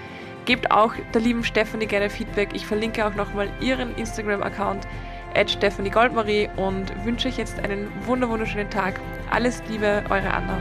Gebt 0.44 0.70
auch 0.72 0.94
der 1.14 1.20
lieben 1.20 1.44
Stephanie 1.44 1.86
gerne 1.86 2.10
Feedback. 2.10 2.50
Ich 2.52 2.66
verlinke 2.66 3.06
auch 3.06 3.14
nochmal 3.14 3.48
ihren 3.60 3.94
Instagram-Account 3.96 4.88
at 5.34 5.50
Stephanie 5.50 5.90
Goldmarie 5.90 6.48
und 6.56 6.92
wünsche 7.04 7.28
euch 7.28 7.38
jetzt 7.38 7.58
einen 7.60 7.88
wunderschönen 8.06 8.70
Tag. 8.70 9.00
Alles 9.30 9.62
Liebe, 9.68 10.02
eure 10.10 10.30
Anna. 10.30 10.58